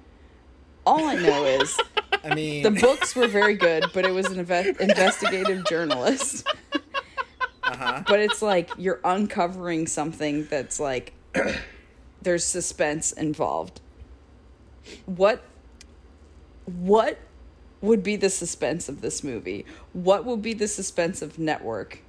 [0.85, 1.75] All I know is
[2.25, 6.47] I mean, the books were very good, but it was an inve- investigative journalist.
[7.67, 8.01] Uh-huh.
[8.07, 11.13] But it's like you're uncovering something that's like
[12.23, 13.81] there's suspense involved.
[15.07, 15.43] What
[16.65, 17.19] what
[17.87, 19.65] would be the suspense of this movie?
[19.93, 22.01] What will be the suspense of Network?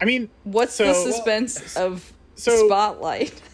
[0.00, 3.40] I mean, What's so, the suspense of so- Spotlight?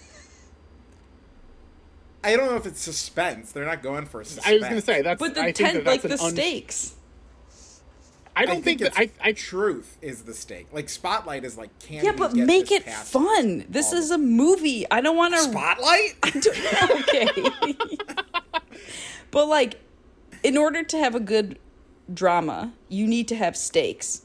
[2.24, 3.52] I don't know if it's suspense.
[3.52, 4.46] They're not going for a suspense.
[4.46, 5.20] I was gonna say that's.
[5.20, 6.94] But the I think ten, that like that's the an un- stakes.
[8.36, 8.94] I don't think, that.
[8.96, 9.02] I.
[9.02, 10.66] it's I truth is the stake.
[10.72, 13.64] Like Spotlight is like, can Yeah, but get make this it fun.
[13.68, 14.86] This is a movie.
[14.90, 15.40] I don't want to.
[15.40, 16.16] Spotlight.
[17.02, 17.76] okay.
[19.30, 19.78] but like,
[20.44, 21.58] in order to have a good
[22.12, 24.22] drama, you need to have stakes.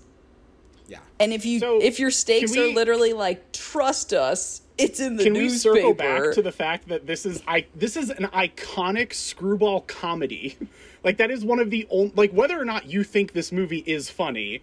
[0.88, 1.00] yeah.
[1.20, 5.16] And if you So, if your stakes we- are literally like trust us, it's in
[5.18, 5.76] the Can we newspaper.
[5.76, 10.58] circle back to the fact that this is I this is an iconic screwball comedy.
[11.04, 13.84] like that is one of the only like whether or not you think this movie
[13.86, 14.62] is funny,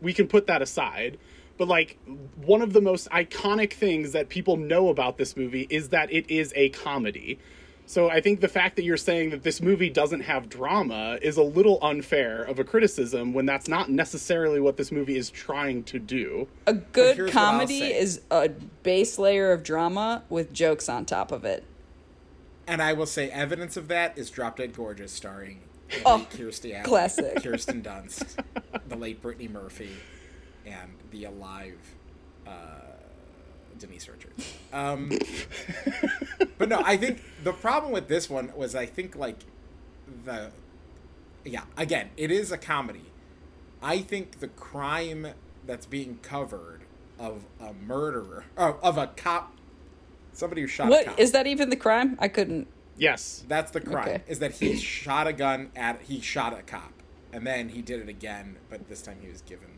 [0.00, 1.18] we can put that aside.
[1.58, 1.98] But like
[2.44, 6.28] one of the most iconic things that people know about this movie is that it
[6.30, 7.38] is a comedy.
[7.88, 11.36] So I think the fact that you're saying that this movie doesn't have drama is
[11.36, 15.84] a little unfair of a criticism when that's not necessarily what this movie is trying
[15.84, 16.48] to do.
[16.66, 18.48] a good here's what I'll comedy is a
[18.82, 21.64] base layer of drama with jokes on top of it.
[22.66, 25.60] And I will say, evidence of that is Drop Dead Gorgeous, starring
[26.04, 27.42] Oh, Kirstie Alley, classic.
[27.42, 28.36] Kirsten Dunst,
[28.88, 29.92] the late Brittany Murphy,
[30.64, 31.78] and the alive
[32.44, 32.50] uh,
[33.78, 34.54] Denise Richards.
[34.72, 35.10] Um,
[36.58, 39.38] but no, I think the problem with this one was I think like
[40.24, 40.50] the
[41.44, 43.04] yeah again it is a comedy.
[43.82, 45.28] I think the crime
[45.66, 46.82] that's being covered
[47.18, 49.56] of a murderer oh, of a cop,
[50.32, 51.18] somebody who shot a What cop.
[51.18, 52.16] is that even the crime?
[52.18, 52.68] I couldn't.
[52.98, 53.44] Yes.
[53.46, 54.08] That's the crime.
[54.08, 54.22] Okay.
[54.26, 56.92] Is that he shot a gun at he shot a cop,
[57.32, 59.68] and then he did it again, but this time he was given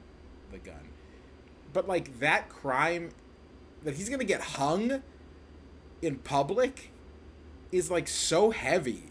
[0.53, 0.89] the gun.
[1.73, 3.11] But like that crime,
[3.85, 5.03] that he's gonna get hung
[6.03, 6.91] in public,
[7.73, 9.05] is like so heavy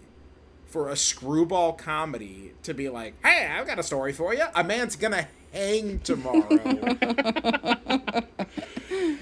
[0.66, 4.46] for a screwball comedy to be like, hey, I've got a story for you.
[4.56, 6.48] A man's gonna hang tomorrow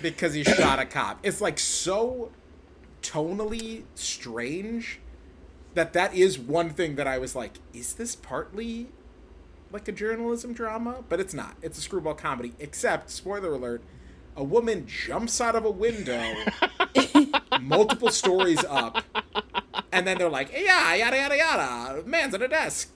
[0.02, 1.20] because he shot a cop.
[1.24, 2.32] It's like so
[3.02, 5.00] tonally strange
[5.76, 8.88] that that is one thing that I was like, is this partly
[9.72, 11.04] like a journalism drama?
[11.08, 11.56] But it's not.
[11.62, 12.54] It's a screwball comedy.
[12.60, 13.82] Except, spoiler alert,
[14.36, 16.36] a woman jumps out of a window
[17.62, 19.04] multiple stories up,
[19.92, 22.92] and then they're like, yeah, yada yada yada, man's at a desk.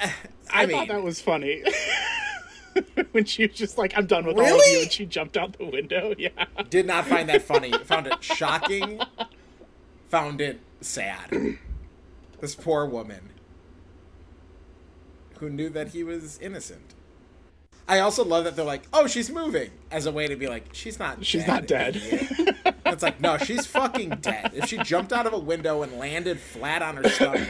[0.00, 0.12] I,
[0.50, 1.62] I mean, thought that was funny.
[3.12, 5.56] when she was just like, I'm done with all of you, and she jumped out
[5.58, 6.14] the window.
[6.18, 6.28] Yeah.
[6.68, 7.72] did not find that funny.
[7.72, 9.00] Found it shocking.
[10.08, 11.58] Found it sad.
[12.40, 13.30] This poor woman
[15.38, 16.94] who knew that he was innocent.
[17.88, 20.66] I also love that they're like, "Oh, she's moving," as a way to be like,
[20.72, 21.24] "She's not.
[21.24, 22.00] She's dead, not dead."
[22.92, 24.52] it's like, no, she's fucking dead.
[24.54, 27.48] If she jumped out of a window and landed flat on her stomach,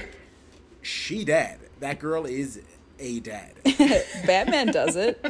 [0.80, 1.58] she dead.
[1.80, 2.62] That girl is
[2.98, 3.54] a dead.
[4.26, 5.24] Batman does it.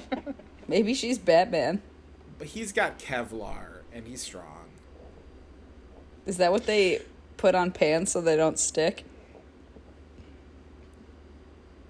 [0.68, 1.82] Maybe she's Batman.
[2.38, 4.68] But he's got Kevlar and he's strong.
[6.26, 7.00] Is that what they
[7.36, 9.04] put on pants so they don't stick?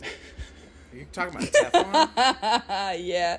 [0.02, 0.06] Are
[0.94, 2.10] you talking about Teflon?
[2.16, 3.38] Ah, yeah.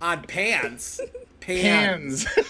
[0.00, 1.00] on pants.
[1.40, 2.24] Pans.
[2.24, 2.48] Hands.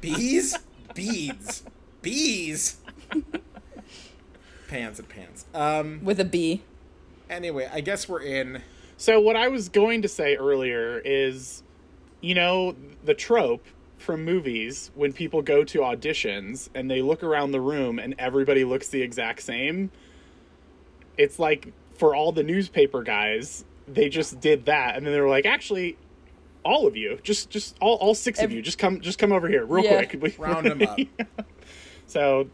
[0.00, 0.58] Bees?
[0.94, 1.62] Beads.
[2.02, 2.76] Bees.
[4.68, 5.46] Pans and pants.
[5.54, 6.62] Um With a B.
[7.30, 8.62] anyway, I guess we're in
[8.96, 11.62] So what I was going to say earlier is,
[12.20, 12.74] you know,
[13.04, 13.64] the trope
[13.98, 18.64] from movies when people go to auditions and they look around the room and everybody
[18.64, 19.90] looks the exact same.
[21.18, 25.28] It's like for all the newspaper guys, they just did that and then they were
[25.28, 25.96] like, actually,
[26.64, 29.48] all of you, just just all, all six of you, just come just come over
[29.48, 30.04] here real Yeah.
[30.04, 30.20] quick.
[30.38, 30.98] We- round them up.
[32.08, 32.48] So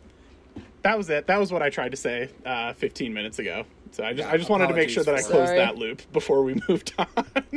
[0.82, 1.26] that was it.
[1.26, 3.64] That was what I tried to say uh, 15 minutes ago.
[3.90, 5.56] So I just Yeah, I just wanted to make sure that I closed that.
[5.56, 7.06] that loop before we moved on.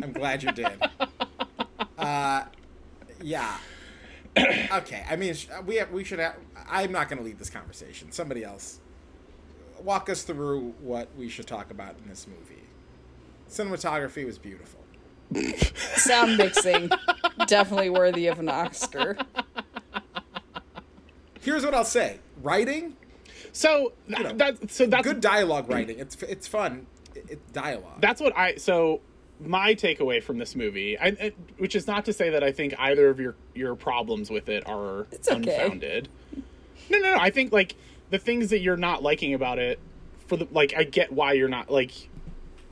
[0.03, 0.77] I'm glad you did.
[1.97, 2.43] Uh
[3.21, 3.57] yeah.
[4.73, 5.33] okay, I mean
[5.65, 6.35] we have, we should have
[6.69, 8.11] I'm not going to lead this conversation.
[8.11, 8.79] Somebody else
[9.83, 12.63] walk us through what we should talk about in this movie.
[13.49, 14.79] Cinematography was beautiful.
[15.95, 16.89] Sound mixing.
[17.47, 19.17] Definitely worthy of an Oscar.
[21.41, 22.19] Here's what I'll say.
[22.41, 22.95] Writing,
[23.51, 25.99] So you know, that, that so that's good dialogue writing.
[25.99, 26.85] It's it's fun.
[27.15, 28.01] It- It's dialogue.
[28.01, 29.01] that's what I so
[29.39, 32.73] my takeaway from this movie, I, I- which is not to say that I think
[32.77, 35.55] either of your your problems with it are It's okay.
[35.63, 36.09] unfounded.
[36.89, 37.19] No, no, no.
[37.19, 37.75] I think like
[38.09, 39.79] the things that you're not liking about it,
[40.27, 42.09] for the like, I get why you're not like,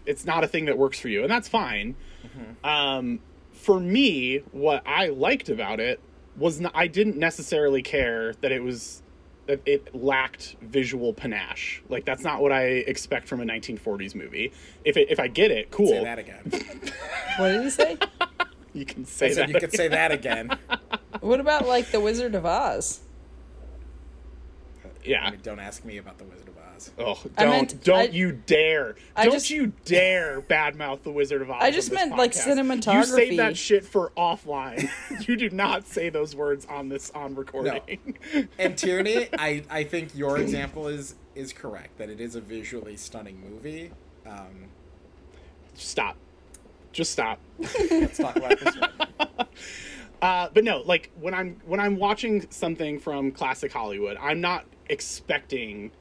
[0.06, 1.96] it's not a thing that works for you, and that's fine.
[2.64, 3.20] Um,
[3.52, 6.00] for me, what I liked about it
[6.36, 9.04] was not, I didn't necessarily care that it was
[9.46, 11.84] that it lacked visual panache.
[11.90, 14.54] Like that's not what I expect from a 1940s movie.
[14.86, 15.88] If it, if I get it, cool.
[15.88, 16.52] say that again.
[17.38, 17.98] What did he say?
[18.74, 19.50] You can say that.
[19.50, 20.58] you could say that again.
[21.20, 23.00] What about like the Wizard of Oz?
[25.06, 25.26] Yeah.
[25.26, 26.92] I mean, don't ask me about the Wizard of Oz.
[26.98, 28.96] Oh, don't meant- don't I- you dare!
[29.16, 31.58] I don't just- you dare badmouth the Wizard of Oz.
[31.62, 32.48] I just this meant, like, podcast.
[32.48, 33.06] You cinematography.
[33.06, 34.90] save that shit for offline.
[35.28, 38.18] you do not say those words on this on recording.
[38.60, 42.96] And Tierney, I, I think your example is is correct that it is a visually
[42.96, 43.92] stunning movie.
[44.28, 44.66] Um,
[45.74, 46.16] stop.
[46.92, 47.40] Just stop.
[47.58, 48.90] let's talk about this one.
[50.22, 54.64] Uh, but no, like when I'm when I'm watching something from classic Hollywood, I'm not
[54.90, 55.92] expecting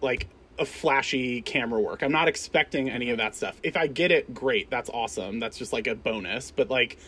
[0.00, 0.28] like
[0.58, 2.02] a flashy camera work.
[2.02, 3.58] I'm not expecting any of that stuff.
[3.62, 4.70] If I get it, great.
[4.70, 5.40] That's awesome.
[5.40, 6.50] That's just like a bonus.
[6.50, 6.98] But like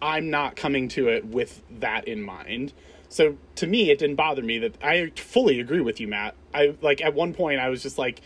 [0.00, 2.72] I'm not coming to it with that in mind.
[3.08, 6.34] So to me, it didn't bother me that I fully agree with you, Matt.
[6.54, 8.22] I like at one point I was just like,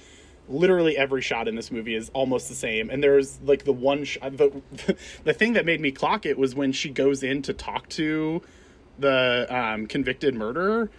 [0.49, 2.91] literally every shot in this movie is almost the same.
[2.91, 4.63] And there's like the one shot, the,
[5.25, 8.43] the thing that made me clock it was when she goes in to talk to
[8.99, 10.91] the um, convicted murderer,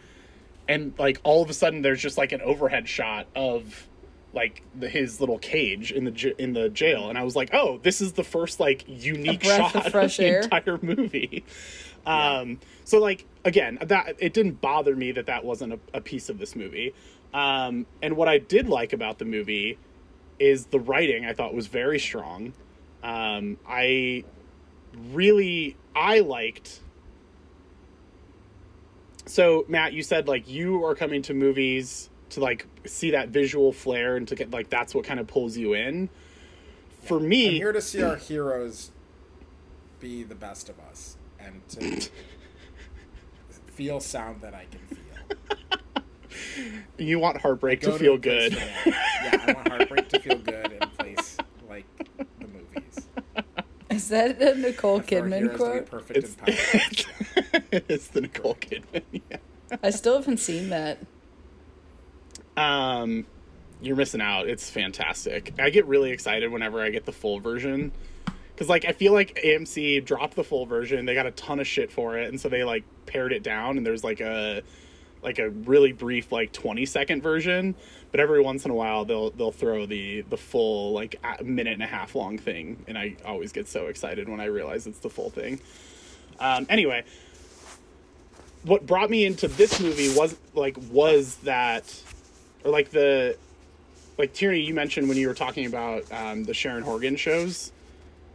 [0.68, 3.88] and like all of a sudden there's just like an overhead shot of
[4.34, 7.51] like the, his little cage in the j- in the jail, and I was like,
[7.53, 10.41] oh, this is the first like unique shot of fresh the air.
[10.41, 11.43] entire movie.
[12.07, 16.30] Um, so like again, that it didn't bother me that that wasn't a, a piece
[16.30, 16.93] of this movie.
[17.34, 19.80] Um, and what I did like about the movie
[20.38, 21.26] is the writing.
[21.26, 22.53] I thought was very strong.
[23.01, 24.24] Um, I
[25.11, 26.82] really I liked.
[29.26, 33.71] So Matt, you said like you are coming to movies to like see that visual
[33.71, 36.09] flair and to get like that's what kind of pulls you in.
[37.01, 38.91] For me I'm here to see our heroes
[39.99, 42.09] be the best of us and to
[43.67, 44.99] feel sound that I can feel.
[46.97, 48.53] You want heartbreak Go to feel good.
[48.86, 48.93] Yeah,
[49.47, 51.86] I want heartbreak to feel good in a place like
[52.17, 53.07] the movies.
[53.95, 55.85] Is that a Nicole Kidman heroes to be quote?
[55.85, 59.03] perfect It's, and it's the Nicole Kidman.
[59.29, 59.37] Yeah.
[59.81, 60.99] I still haven't seen that.
[62.57, 63.25] Um,
[63.81, 64.49] you're missing out.
[64.49, 65.53] It's fantastic.
[65.59, 67.93] I get really excited whenever I get the full version
[68.53, 71.05] because, like, I feel like AMC dropped the full version.
[71.05, 73.77] They got a ton of shit for it, and so they like pared it down.
[73.77, 74.61] And there's like a
[75.23, 77.75] like a really brief like 20 second version
[78.16, 81.74] but every once in a while they'll they'll throw the the full like a minute
[81.74, 84.99] and a half long thing and i always get so excited when i realize it's
[84.99, 85.59] the full thing
[86.39, 87.03] um anyway
[88.63, 91.93] what brought me into this movie was like was that
[92.63, 93.38] or like the
[94.18, 97.74] like Tierney, you mentioned when you were talking about um, the Sharon Horgan shows,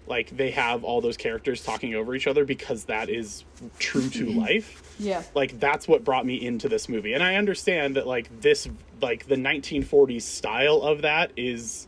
[0.06, 3.44] like they have all those characters talking over each other because that is
[3.78, 4.89] true to life.
[5.00, 5.22] Yeah.
[5.34, 8.68] Like that's what brought me into this movie, and I understand that like this
[9.00, 11.86] like the 1940s style of that is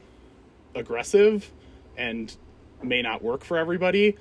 [0.74, 1.50] aggressive
[1.96, 2.34] and
[2.82, 4.16] may not work for everybody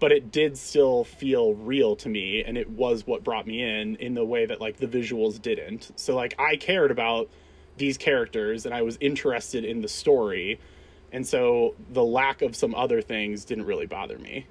[0.00, 3.96] but it did still feel real to me and it was what brought me in
[3.96, 7.28] in the way that like the visuals didn't so like i cared about
[7.76, 10.58] these characters and i was interested in the story
[11.12, 14.46] and so the lack of some other things didn't really bother me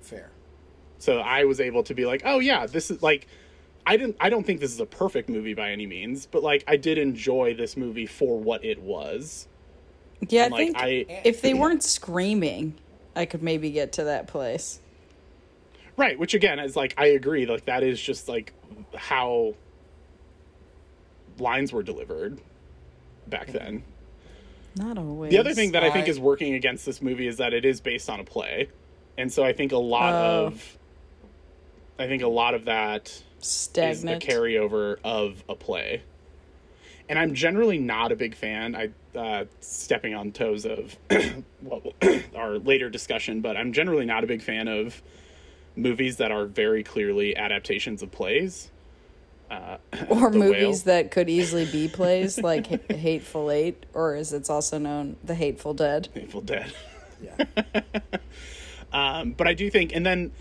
[0.00, 0.30] Fair.
[1.02, 3.26] So i was able to be like oh yeah this is like
[3.86, 6.62] i didn't i don't think this is a perfect movie by any means but like
[6.68, 9.48] i did enjoy this movie for what it was
[10.28, 10.88] Yeah, I like think i
[11.24, 12.74] if they weren't screaming,
[13.16, 14.78] I could maybe get to that place.
[15.96, 18.52] Right, which again is like I agree, like that is just like
[18.94, 19.54] how
[21.38, 22.40] lines were delivered
[23.26, 23.82] back then.
[24.76, 25.30] Not always.
[25.30, 27.64] The other thing that I think I- is working against this movie is that it
[27.64, 28.68] is based on a play.
[29.18, 30.46] And so I think a lot Oh.
[30.46, 30.78] of
[31.98, 34.22] I think a lot of that is stagnant.
[34.22, 36.02] the carryover of a play.
[37.08, 38.74] And I'm generally not a big fan.
[38.74, 40.96] I uh, stepping on toes of
[41.62, 41.82] well,
[42.36, 45.02] our later discussion, but I'm generally not a big fan of
[45.76, 48.70] movies that are very clearly adaptations of plays.
[49.50, 49.76] Uh,
[50.08, 50.94] or movies Whale.
[51.02, 55.34] that could easily be plays, like H- Hateful Eight, or as it's also known, The
[55.34, 56.08] Hateful Dead.
[56.14, 56.72] Hateful Dead.
[57.22, 57.44] Yeah.
[58.92, 60.32] Um, but I do think, and then,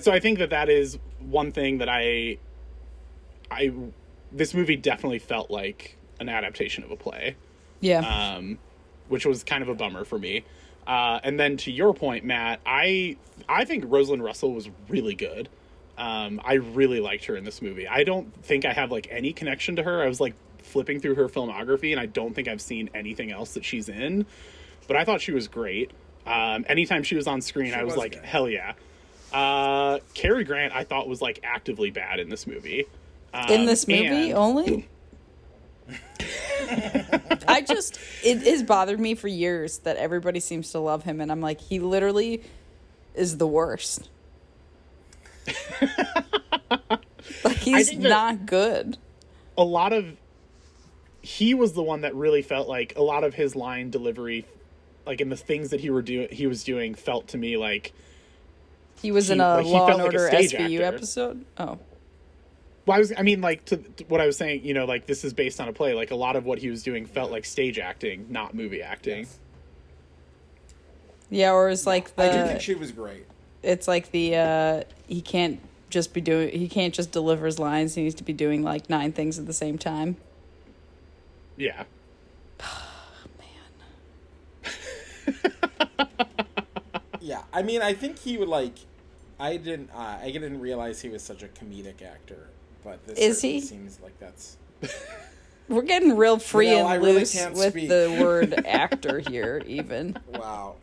[0.00, 2.38] so I think that that is one thing that I,
[3.50, 3.72] I,
[4.32, 7.36] this movie definitely felt like an adaptation of a play.
[7.80, 8.00] Yeah.
[8.36, 8.58] um,
[9.08, 10.44] which was kind of a bummer for me.
[10.86, 13.16] Uh, and then to your point, Matt, I
[13.48, 15.48] I think Rosalind Russell was really good.
[15.98, 17.86] Um, I really liked her in this movie.
[17.88, 20.02] I don't think I have like any connection to her.
[20.02, 23.54] I was like flipping through her filmography, and I don't think I've seen anything else
[23.54, 24.26] that she's in.
[24.86, 25.90] But I thought she was great.
[26.26, 28.24] Um, anytime she was on screen, She I was, was like, good.
[28.24, 28.74] hell yeah.
[29.32, 32.86] Uh, Cary Grant, I thought was like actively bad in this movie.
[33.48, 34.88] In Um, this movie and- only?
[37.48, 41.32] I just it has bothered me for years that everybody seems to love him and
[41.32, 42.42] I'm like he literally
[43.14, 44.08] is the worst.
[47.44, 48.98] like he's not good.
[49.56, 50.16] a lot of
[51.22, 54.44] he was the one that really felt like a lot of his line delivery
[55.06, 57.92] like in the things that he were doing he was doing felt to me like
[59.02, 60.96] He was He- in a like, Law and Order stage SVU actor.
[60.96, 61.44] episode.
[61.58, 61.78] Oh.
[62.86, 65.06] well, I was I mean like to, to what I was saying you know like
[65.06, 67.30] this is based on a play like a lot of what he was doing felt
[67.30, 69.26] like stage acting not movie acting
[71.30, 73.26] Yeah, or it's like I do think she was great.
[73.62, 77.94] it's like the uh he can't just be doing he can't just deliver his lines,
[77.94, 80.16] he needs to be doing like nine things at the same time.
[81.56, 81.84] yeah
[83.38, 84.72] Man.
[87.22, 88.72] Yeah, I mean, I think he would like.
[89.40, 89.90] I didn't.
[89.94, 92.48] Uh, I didn't realize he was such a comedic actor,
[92.84, 93.60] but this Is he?
[93.60, 94.56] seems like that's.
[95.68, 97.88] We're getting real free know, and I really loose can't with speak.
[97.88, 100.18] the word actor here, even.
[100.28, 100.76] Wow.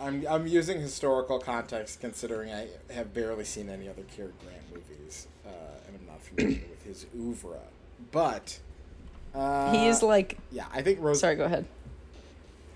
[0.00, 5.26] I'm I'm using historical context considering I have barely seen any other Cary Grant movies,
[5.44, 5.50] uh,
[5.86, 7.58] and I'm not familiar with his oeuvre.
[8.12, 8.58] But
[9.34, 10.38] uh, He is like.
[10.50, 11.20] yeah, I think Rose.
[11.20, 11.66] Sorry, go ahead.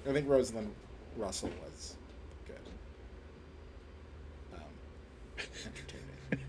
[0.07, 0.71] I think Rosalind
[1.17, 1.95] Russell was
[2.47, 2.57] good.
[4.55, 4.61] Um,
[5.67, 6.47] entertaining.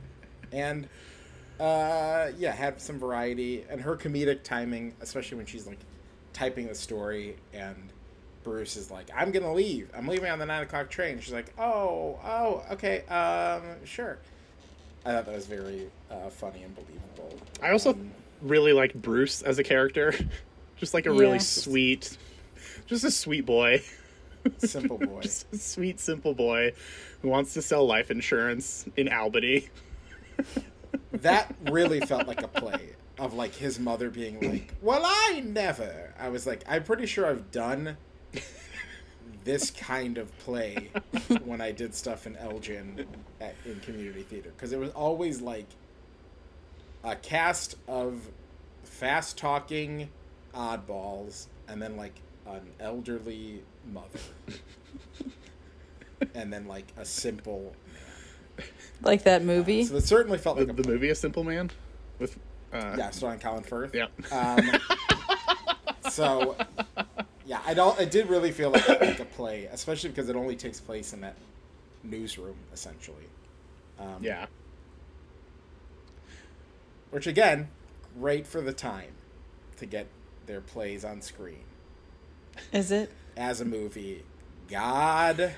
[0.51, 0.87] and
[1.59, 5.79] uh, yeah, had some variety and her comedic timing, especially when she's like
[6.33, 7.75] typing the story and
[8.43, 9.89] Bruce is like, "I'm gonna leave.
[9.95, 14.19] I'm leaving on the nine o'clock train." She's like, "Oh, oh, okay, um, sure."
[15.05, 17.39] I thought that was very uh, funny and believable.
[17.61, 20.13] I also Um, really liked Bruce as a character
[20.77, 22.17] just like a really sweet
[22.85, 23.81] just a sweet boy
[24.57, 25.21] simple boy.
[25.21, 26.73] just a sweet simple boy
[27.22, 29.70] who wants to sell life insurance in Albany.
[31.11, 36.13] That really felt like a play of like his mother being like, "Well, I never."
[36.20, 37.97] I was like, I'm pretty sure I've done
[39.45, 40.89] this kind of play
[41.45, 43.05] when I did stuff in Elgin
[43.39, 44.51] at, in community theater.
[44.55, 45.68] Because it was always like
[47.03, 48.28] a cast of
[48.84, 50.09] fast talking
[50.53, 53.61] oddballs and then like an elderly
[53.91, 54.20] mother
[56.34, 57.76] and then like a simple
[59.01, 59.84] Like that movie.
[59.86, 61.72] so it certainly felt The, like a the movie A Simple Man
[62.20, 62.38] with
[62.74, 64.07] uh, yeah starring Colin Firth yeah.
[64.32, 64.61] Um,
[66.09, 66.55] so,
[67.45, 67.99] yeah, I don't.
[67.99, 71.22] It did really feel like, like a play, especially because it only takes place in
[71.22, 71.36] that
[72.03, 73.26] newsroom, essentially.
[73.99, 74.45] Um, yeah.
[77.11, 77.70] Which again,
[78.20, 79.11] great for the time
[79.78, 80.07] to get
[80.45, 81.63] their plays on screen
[82.72, 83.11] Is it?
[83.36, 84.24] as a movie.
[84.70, 85.53] God,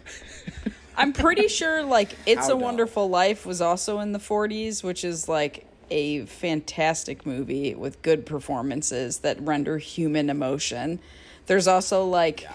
[0.95, 2.61] I'm pretty sure like It's How a dumb.
[2.61, 8.25] Wonderful Life was also in the 40s, which is like a fantastic movie with good
[8.25, 10.99] performances that render human emotion.
[11.45, 12.45] There's also like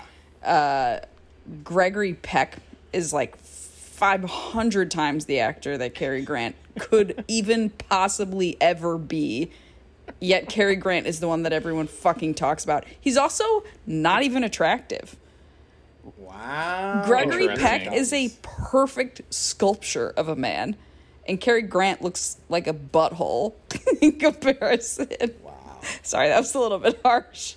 [0.44, 1.00] uh,
[1.64, 2.58] Gregory Peck
[2.92, 9.50] is like 500 times the actor that Cary Grant could even possibly ever be.
[10.20, 12.84] Yet Cary Grant is the one that everyone fucking talks about.
[13.00, 15.16] He's also not even attractive.
[16.16, 17.02] Wow.
[17.04, 20.76] Gregory Peck is a perfect sculpture of a man,
[21.26, 23.54] and Cary Grant looks like a butthole
[24.00, 25.08] in comparison.
[25.42, 25.80] Wow.
[26.02, 27.54] Sorry, that was a little bit harsh.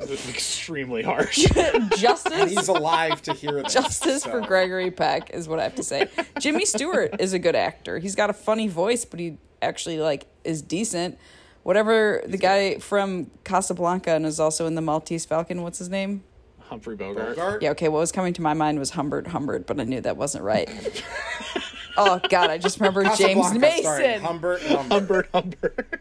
[0.00, 1.46] It's extremely harsh.
[1.56, 3.74] And Justice, he's alive to hear this.
[3.74, 6.08] justice for Gregory Peck is what I have to say.
[6.40, 7.98] Jimmy Stewart is a good actor.
[7.98, 11.18] He's got a funny voice, but he actually like is decent.
[11.62, 15.62] Whatever the guy from Casablanca and is also in the Maltese Falcon.
[15.62, 16.24] What's his name?
[16.72, 17.36] Humphrey Bogart.
[17.36, 17.62] Bogart?
[17.62, 17.88] Yeah, okay.
[17.88, 20.70] What was coming to my mind was Humbert Humbert, but I knew that wasn't right.
[21.98, 24.24] oh God, I just remember James Casablanca starring Mason.
[24.24, 24.90] Humbert Humbert.
[24.90, 26.00] Humbert Humbert.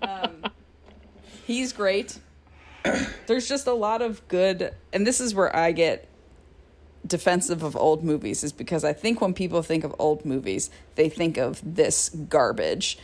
[0.00, 0.44] Um,
[1.46, 2.18] he's great.
[3.26, 6.08] There's just a lot of good, and this is where I get
[7.06, 11.10] defensive of old movies, is because I think when people think of old movies, they
[11.10, 12.98] think of this garbage.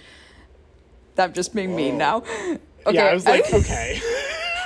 [1.19, 2.23] I'm just being mean now.
[2.87, 4.01] Okay, yeah, I was like, okay.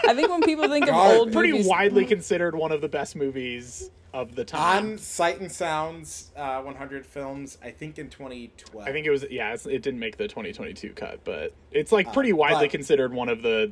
[0.09, 1.19] I think when people think of Garbage.
[1.19, 4.93] old Pretty movies, widely considered one of the best movies of the time.
[4.93, 8.89] On Sight and Sounds uh, 100 films, I think in 2012.
[8.89, 12.11] I think it was yeah, it's, it didn't make the 2022 cut, but it's like
[12.15, 13.71] pretty widely but- considered one of the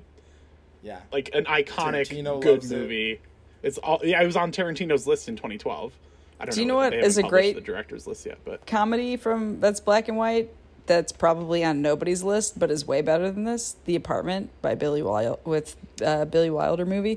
[0.82, 1.00] yeah.
[1.10, 2.76] like an iconic Tarantino good loves it.
[2.76, 3.20] movie.
[3.62, 5.92] It's all yeah, it was on Tarantino's list in 2012.
[6.38, 6.54] I don't know.
[6.54, 8.66] Do you know know what they is haven't a great- the director's list yet, but
[8.66, 10.50] comedy from that's black and white
[10.86, 15.02] that's probably on nobody's list but is way better than this the apartment by billy
[15.02, 17.16] wilder with uh, billy wilder movie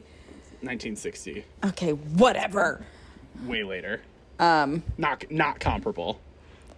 [0.62, 2.84] 1960, okay whatever
[3.46, 4.02] way later.
[4.40, 6.20] Um, not not comparable.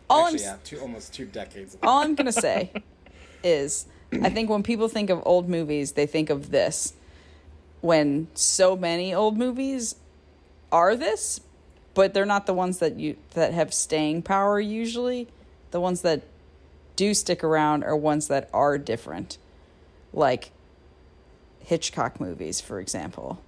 [0.10, 1.78] all Actually, i'm yeah, two, almost two decades.
[1.82, 2.72] all i'm gonna say
[3.44, 3.86] is
[4.22, 6.94] i think when people think of old movies they think of this
[7.82, 9.96] when so many old movies
[10.72, 11.42] are this
[11.94, 15.28] but they're not the ones that you that have staying power usually
[15.72, 16.22] the ones that
[16.96, 19.38] do stick around are ones that are different
[20.14, 20.52] like
[21.60, 23.42] hitchcock movies for example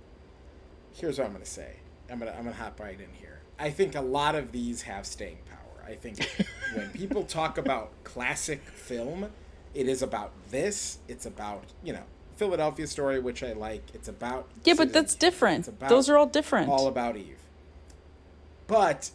[0.93, 1.77] Here's what I'm gonna say.
[2.09, 3.39] I'm gonna I'm gonna hop right in here.
[3.59, 5.91] I think a lot of these have staying power.
[5.91, 6.19] I think
[6.75, 9.31] when people talk about classic film,
[9.73, 10.99] it is about this.
[11.07, 12.03] It's about you know
[12.35, 13.83] Philadelphia Story, which I like.
[13.93, 15.19] It's about yeah but that's Kane.
[15.19, 17.39] different about those are all different all about Eve.
[18.67, 19.09] But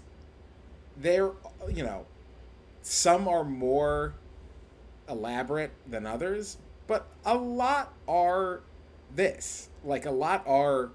[0.97, 1.31] they're
[1.71, 2.07] you know
[2.89, 4.15] some are more
[5.11, 8.63] elaborate than others, but a lot are
[9.15, 9.69] this.
[9.85, 10.91] Like a lot are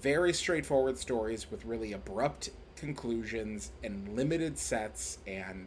[0.00, 5.66] very straightforward stories with really abrupt conclusions and limited sets and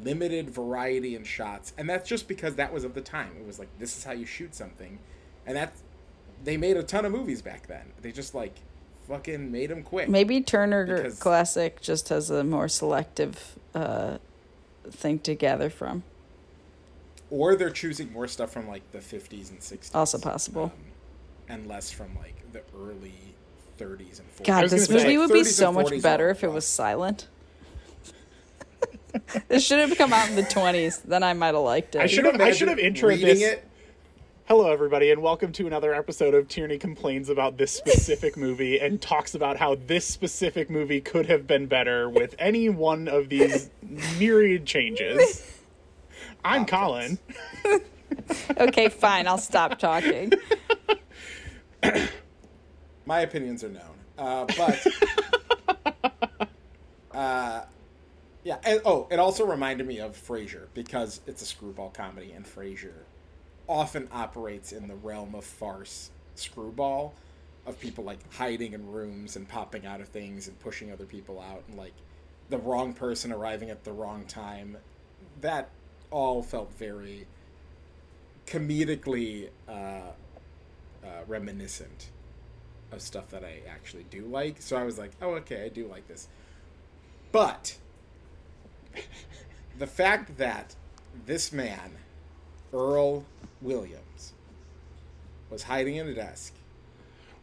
[0.00, 1.72] limited variety in shots.
[1.76, 3.32] And that's just because that was of the time.
[3.40, 5.00] It was like this is how you shoot something.
[5.46, 5.72] And that
[6.44, 7.92] they made a ton of movies back then.
[8.02, 8.54] They just like
[9.08, 10.08] fucking made them quick.
[10.08, 14.18] maybe turner classic just has a more selective uh
[14.90, 16.02] thing to gather from
[17.30, 19.94] or they're choosing more stuff from like the 50s and 60s.
[19.94, 20.64] Also possible.
[20.64, 20.72] um,
[21.48, 23.14] and less from like the early
[23.78, 24.44] 30s and 40s.
[24.44, 27.28] God, this gonna say, movie would be so much better if it was silent.
[29.48, 30.98] this should have come out in the twenties.
[30.98, 32.00] Then I might have liked it.
[32.00, 32.08] I it.
[32.08, 33.42] should have I should have imagine introed this.
[33.42, 33.65] it.
[34.48, 39.02] Hello, everybody, and welcome to another episode of Tierney complains about this specific movie and
[39.02, 43.70] talks about how this specific movie could have been better with any one of these
[44.20, 45.58] myriad changes.
[46.44, 47.18] I'm Colin.
[48.56, 49.26] okay, fine.
[49.26, 50.32] I'll stop talking.
[53.04, 53.82] My opinions are known.
[54.16, 54.86] Uh, but
[57.10, 57.62] uh,
[58.44, 58.58] Yeah.
[58.64, 63.06] And, oh, it also reminded me of Frasier because it's a screwball comedy, and Frasier
[63.68, 67.14] often operates in the realm of farce screwball
[67.66, 71.40] of people like hiding in rooms and popping out of things and pushing other people
[71.40, 71.94] out and like
[72.48, 74.76] the wrong person arriving at the wrong time.
[75.40, 75.70] That
[76.10, 77.26] all felt very
[78.46, 82.10] comedically uh, uh, reminiscent
[82.92, 84.62] of stuff that I actually do like.
[84.62, 86.28] So I was like, oh, okay, I do like this.
[87.32, 87.76] But
[89.78, 90.76] the fact that
[91.26, 91.98] this man,
[92.80, 93.24] Earl
[93.62, 94.34] Williams,
[95.50, 96.52] was hiding in a desk,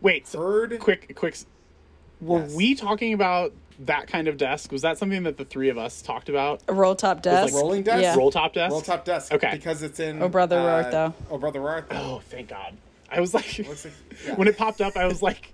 [0.02, 1.38] Wait, so heard quick, quick.
[2.20, 2.54] Were Yes.
[2.56, 4.72] we talking about that kind of desk?
[4.72, 6.62] Was that something that the three of us talked about?
[6.68, 7.54] A roll top desk.
[7.54, 8.02] rolling desk?
[8.02, 8.16] Yeah.
[8.16, 8.72] Roll top desk.
[8.74, 9.34] roll top desk.
[9.34, 9.52] Okay.
[9.54, 10.22] Because it's in.
[10.22, 11.14] Oh, Brother, Where Art uh, Thou?
[11.32, 12.02] Oh, brother, where art thou?
[12.16, 12.76] Oh, thank God!
[13.10, 13.94] I was like, Looks like-
[14.28, 14.36] yeah.
[14.36, 15.54] when it popped up, I was like,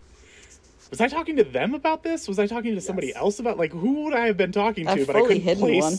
[0.89, 2.27] was I talking to them about this?
[2.27, 3.17] Was I talking to somebody Yes.
[3.17, 5.03] else about like who would I have been talking to?
[5.03, 5.81] A but I couldn't hidden place.
[5.83, 5.93] one.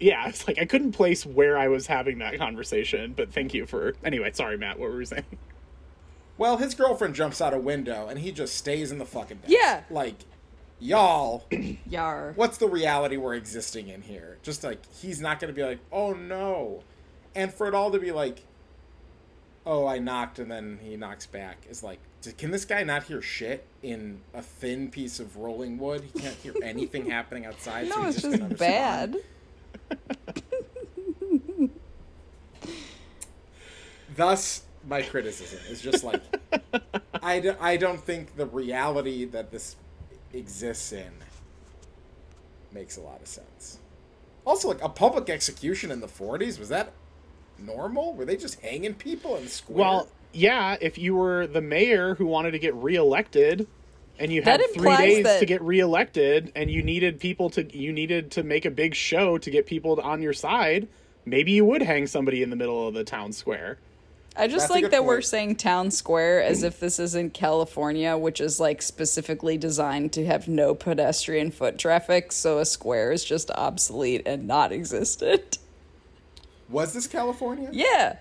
[0.00, 3.14] Yeah, it's like I couldn't place where I was having that conversation.
[3.16, 4.30] But thank you for anyway.
[4.32, 4.78] Sorry, Matt.
[4.78, 5.24] What were we saying?
[6.36, 9.48] Well, his girlfriend jumps out a window and he just stays in the fucking desk.
[9.52, 9.82] Yeah.
[9.90, 10.14] Like,
[10.78, 11.44] y'all,
[11.88, 12.32] Yar.
[12.36, 14.38] what's the reality we're existing in here?
[14.44, 16.84] Just like, he's not going to be like, oh no.
[17.34, 18.38] And for it all to be like,
[19.66, 21.98] oh, I knocked and then he knocks back is like,
[22.36, 26.04] can this guy not hear shit in a thin piece of rolling wood?
[26.12, 27.88] He can't hear anything happening outside.
[27.88, 28.58] so No, he it's can just understand.
[29.12, 29.16] bad.
[34.14, 36.20] Thus, my criticism is just like,
[37.22, 39.76] I, do, I don't think the reality that this
[40.32, 41.12] exists in
[42.72, 43.78] makes a lot of sense.
[44.44, 46.92] Also, like a public execution in the 40s, was that
[47.58, 48.14] normal?
[48.14, 49.78] Were they just hanging people in the square?
[49.78, 50.76] Well, yeah.
[50.80, 53.66] If you were the mayor who wanted to get reelected,
[54.18, 57.92] and you had three days that- to get reelected, and you needed people to you
[57.92, 60.88] needed to make a big show to get people on your side,
[61.24, 63.78] maybe you would hang somebody in the middle of the town square.
[64.36, 68.16] I just That's like good that we're saying town square as if this isn't California,
[68.16, 73.24] which is like specifically designed to have no pedestrian foot traffic, so a square is
[73.24, 75.58] just obsolete and not existent.
[76.68, 77.68] was this California?
[77.72, 78.18] Yeah.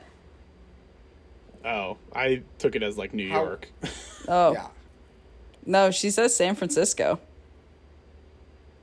[1.63, 3.67] Oh, I took it as like New How- York.
[4.29, 4.51] Oh.
[4.51, 4.67] Yeah.
[5.67, 7.19] No, she says San Francisco.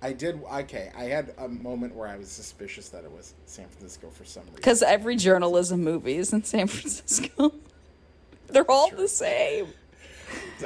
[0.03, 0.39] I did.
[0.45, 4.26] Okay, I had a moment where I was suspicious that it was San Francisco for
[4.26, 4.57] some reason.
[4.57, 7.55] Because every journalism movie is in San Francisco.
[8.49, 9.68] They're all the same.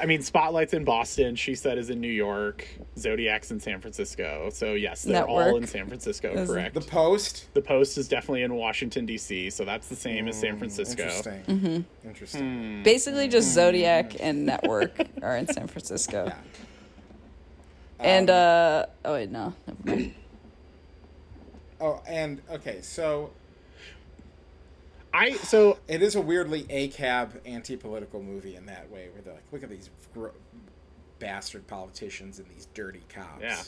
[0.00, 1.34] I mean, Spotlight's in Boston.
[1.36, 2.66] She said is in New York.
[2.98, 4.50] Zodiac's in San Francisco.
[4.52, 6.32] So yes, they're all in San Francisco.
[6.34, 6.74] is- correct.
[6.74, 7.48] The Post.
[7.54, 11.02] The Post is definitely in Washington D.C., so that's the same as San Francisco.
[11.04, 11.42] Interesting.
[11.46, 12.08] Mm-hmm.
[12.08, 12.82] Interesting.
[12.82, 14.92] Basically, just Zodiac and Network
[15.22, 16.24] are in San Francisco.
[16.26, 16.34] Yeah.
[18.00, 19.54] And, Um, uh, oh, wait, no.
[19.66, 20.14] Never mind.
[21.80, 23.30] Oh, and okay, so
[25.18, 29.42] I so it is a weirdly ACAB anti-political movie in that way, where they're like,
[29.52, 30.28] look at these gr-
[31.18, 33.42] bastard politicians and these dirty cops.
[33.42, 33.62] Yeah.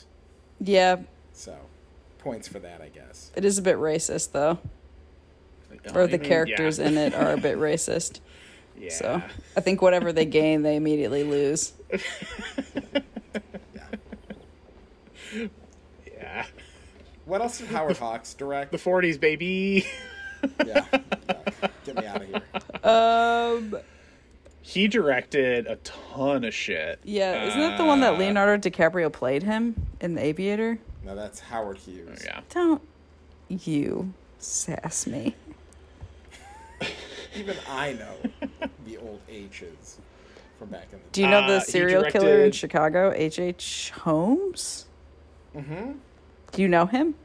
[0.63, 0.95] Yeah,
[1.33, 1.57] So,
[2.19, 3.31] points for that, I guess.
[3.35, 4.59] it is a bit racist, though.
[5.95, 6.87] Or the mean, characters yeah.
[6.87, 8.19] in it are a bit racist.
[8.77, 8.89] Yeah.
[8.91, 9.21] So
[9.57, 11.73] I think whatever they gain, they immediately lose.
[11.91, 11.99] Yeah.
[16.05, 16.45] yeah.
[17.25, 18.71] What else did Howard Hawks direct?
[18.71, 19.87] The 40s, baby.
[20.65, 20.85] yeah.
[20.93, 21.67] yeah.
[21.85, 22.89] Get me out of here.
[22.89, 23.75] Um,
[24.61, 26.99] he directed a ton of shit.
[27.03, 30.79] yeah, isn't that the one that Uh, Leonardo DiCaprio played him in The Aviator?
[31.03, 32.19] No, that's Howard Hughes.
[32.21, 32.41] Oh, Yeah.
[32.49, 32.81] Don't
[33.49, 35.35] you sass me.
[37.35, 38.15] Even I know
[38.85, 39.97] the old H's
[40.59, 43.13] from back in the Do you know Uh, the he serial killer in directed- Chicago,
[43.15, 43.39] H.
[43.39, 43.91] H.
[43.95, 44.85] Holmes?
[45.55, 45.91] Mm-hmm.
[46.51, 47.15] Do you know him?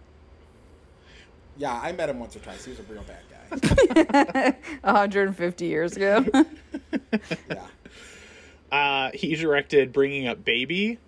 [1.59, 2.65] Yeah, I met him once or twice.
[2.65, 4.57] He was a real bad guy.
[4.83, 6.25] 150 years ago.
[7.51, 7.67] yeah.
[8.71, 10.99] Uh, he directed Bringing Up Baby.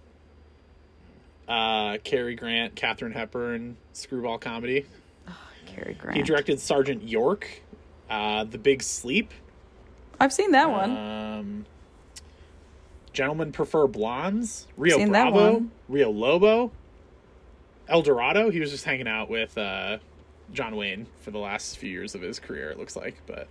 [1.47, 4.87] Uh, Cary Grant, Katharine Hepburn, screwball comedy.
[5.67, 6.17] Cary Grant.
[6.17, 7.49] He directed Sergeant York,
[8.11, 9.33] uh, The Big Sleep.
[10.21, 10.97] I've seen that one.
[10.97, 11.67] Um,
[13.13, 14.67] Gentlemen Prefer Blondes.
[14.77, 15.53] Rio Seen that Bravo.
[15.55, 15.71] one.
[15.89, 16.71] Rio Lobo.
[17.89, 18.51] El Dorado.
[18.51, 19.99] He was just hanging out with uh,
[20.53, 23.21] John Wayne for the last few years of his career, it looks like.
[23.27, 23.49] But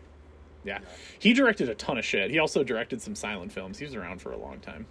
[0.64, 0.80] yeah.
[1.20, 2.32] He directed a ton of shit.
[2.32, 3.78] He also directed some silent films.
[3.80, 4.86] He was around for a long time.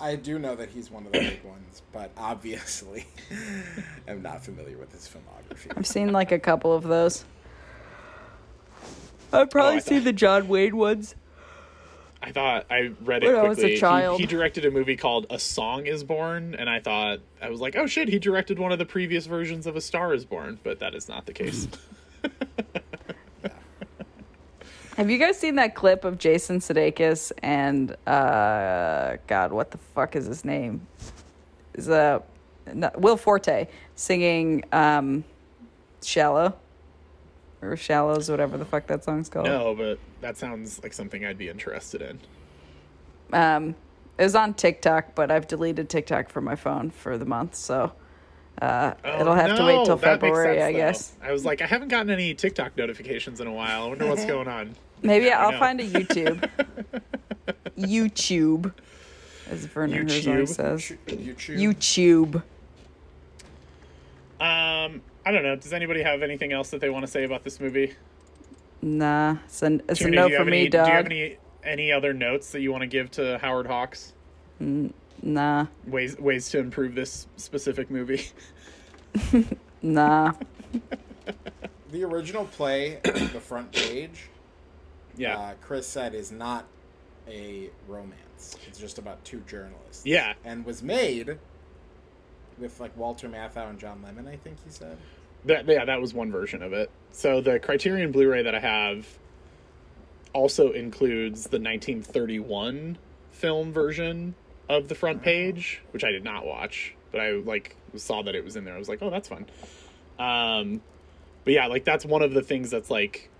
[0.00, 3.06] I do know that he's one of the big ones, but obviously
[4.08, 5.72] I'm not familiar with his filmography.
[5.76, 7.24] I've seen like a couple of those.
[9.32, 11.14] I've probably Oh, seen thought- the John Wayne ones.
[12.22, 13.74] I thought I read it When I was a quickly.
[13.76, 13.78] He-
[14.18, 17.76] He, directed a movie called A Song Is Born, and I thought I was like,
[17.76, 20.80] oh shit, he directed one of the previous versions of A Star Is Born, but
[20.80, 21.66] that is not the case.
[24.96, 30.14] Have you guys seen that clip of Jason Sudeikis and uh God, what the fuck
[30.14, 30.86] is his name?
[31.74, 32.18] Is uh
[32.74, 35.24] no, Will Forte singing um
[36.02, 36.54] Shallow
[37.62, 39.46] or Shallows, whatever the fuck that song's called.
[39.46, 42.18] no, but that sounds like something I'd be interested in.
[43.32, 43.74] Um,
[44.18, 47.92] it was on TikTok, but I've deleted TikTok from my phone for the month, so
[48.60, 51.12] uh, Oh, it'll have to wait no, till that makes February, sense, I guess.
[51.22, 53.84] I was like, I haven't gotten any TikTok notifications in a while.
[53.84, 54.74] I wonder what's going on.
[55.02, 56.46] Maybe Yeah, I I'll find a YouTube.
[57.78, 58.72] YouTube,
[59.50, 60.92] as Werner Herzog says.
[61.06, 62.42] YouTube.
[64.38, 64.44] YouTube.
[64.44, 65.56] Um, I don't know.
[65.56, 67.94] Does anybody have anything else that they want to say about this movie?
[68.82, 70.86] Nah, it's a, it's a no for have me, any, dog.
[70.86, 74.14] Do you have any any other notes that you want to give to Howard Hawks?
[75.22, 78.28] Nah, Ways ways to improve this specific movie.
[79.82, 80.32] nah.
[81.90, 84.28] The original play, the front page,
[85.16, 85.36] Yeah.
[85.38, 86.64] uh, Chris said is not
[87.28, 88.56] a romance.
[88.66, 90.06] It's just about two journalists.
[90.06, 90.34] Yeah.
[90.44, 91.38] And was made
[92.60, 94.96] with like Walter Matthau and John Lemmon, I think he said.
[95.44, 96.90] That yeah, that was one version of it.
[97.12, 99.06] So the Criterion Blu-ray that I have
[100.32, 102.98] also includes the 1931
[103.32, 104.34] film version
[104.68, 108.44] of the front page, which I did not watch, but I like saw that it
[108.44, 108.74] was in there.
[108.74, 109.46] I was like, "Oh, that's fun."
[110.18, 110.82] Um
[111.44, 113.30] but yeah, like that's one of the things that's like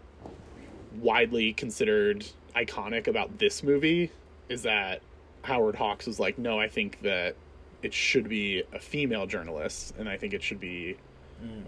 [1.00, 4.10] widely considered iconic about this movie
[4.48, 5.02] is that
[5.42, 7.36] Howard Hawks was like, "No, I think that
[7.82, 10.96] it should be a female journalist and I think it should be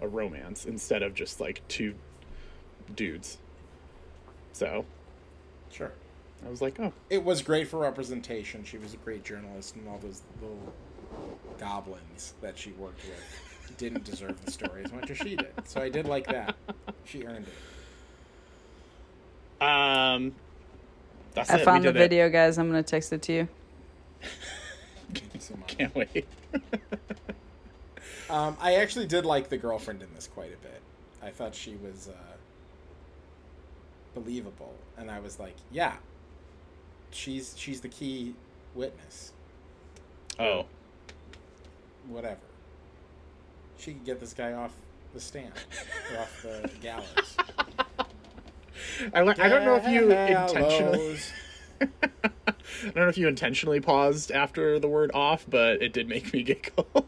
[0.01, 1.95] a romance instead of just like two
[2.95, 3.37] dudes.
[4.51, 4.85] So
[5.71, 5.91] Sure.
[6.45, 8.63] I was like, oh, It was great for representation.
[8.63, 10.59] She was a great journalist, and all those little
[11.57, 15.47] goblins that she worked with didn't deserve the story as much as she did.
[15.65, 16.55] So I did like that.
[17.05, 17.47] She earned
[19.59, 19.63] it.
[19.65, 20.35] um,
[21.33, 21.65] that's I it.
[21.65, 22.09] found we the did it.
[22.09, 22.57] video, guys.
[22.59, 23.47] I'm gonna text it to you.
[25.13, 25.77] Thank you so much.
[25.77, 26.27] Can't wait.
[28.29, 30.81] Um, I actually did like the girlfriend in this quite a bit.
[31.21, 32.35] I thought she was uh,
[34.15, 35.93] believable, and I was like, yeah,
[37.11, 38.33] she's she's the key
[38.73, 39.33] witness.
[40.39, 40.65] oh,
[42.07, 42.39] Whatever.
[43.77, 44.73] She could get this guy off
[45.13, 45.53] the stand
[46.13, 47.37] or off the gallows.
[49.13, 51.19] I, I don't know if you intentionally.
[52.63, 52.83] Gallows.
[52.83, 56.33] I don't know if you intentionally paused after the word "off," but it did make
[56.33, 56.87] me giggle.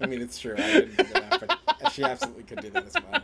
[0.00, 0.54] I mean, it's true.
[0.56, 3.22] I didn't do that, but she absolutely could do that as well.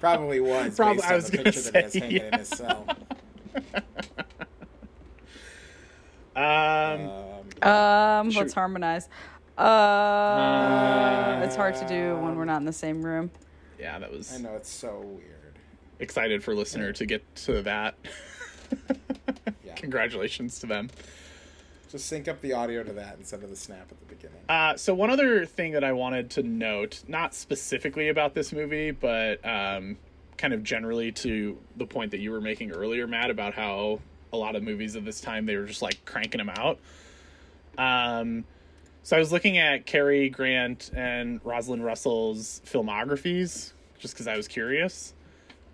[0.00, 0.76] Probably was.
[0.76, 2.48] Probably- based I on was the gonna picture that he has say, hanging in his
[2.48, 2.86] cell.
[6.36, 7.10] um,
[7.62, 9.08] Um, Um, let's harmonize.
[9.56, 13.30] Uh, it's hard to do when we're not in the same room.
[13.78, 15.58] yeah, that was I know it's so weird.
[15.98, 17.96] excited for listener to get to that.
[19.64, 19.74] Yeah.
[19.76, 20.90] Congratulations to them.
[21.90, 24.40] Just sync up the audio to that instead of the snap at the beginning.
[24.48, 28.90] Uh, so one other thing that I wanted to note, not specifically about this movie,
[28.90, 29.96] but um,
[30.36, 34.00] kind of generally to the point that you were making earlier, Matt, about how
[34.32, 36.78] a lot of movies of this time they were just like cranking them out.
[37.78, 38.44] Um,
[39.02, 44.46] so I was looking at Cary Grant and Rosalind Russell's filmographies just because I was
[44.48, 45.14] curious.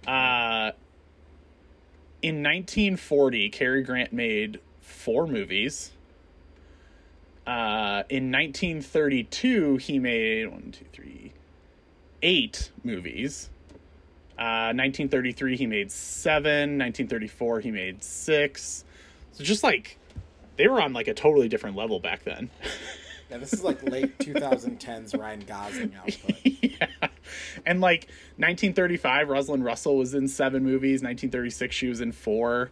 [0.07, 0.71] Uh,
[2.25, 5.93] in 1940, Cary Grant made four movies.
[7.47, 11.35] Uh, in 1932, he made one, two, three,
[12.23, 13.51] eight movies.
[14.39, 16.79] Uh, 1933, he made seven.
[16.79, 18.87] 1934, he made six.
[19.33, 19.99] So just like
[20.57, 22.51] they were on like a totally different level back then.
[23.31, 26.37] Yeah, this is like late 2010s Ryan Gosling output.
[26.45, 27.09] yeah.
[27.67, 28.05] And like
[28.37, 31.03] 1935, Rosalind Russell was in seven movies.
[31.03, 32.71] 1936, she was in four.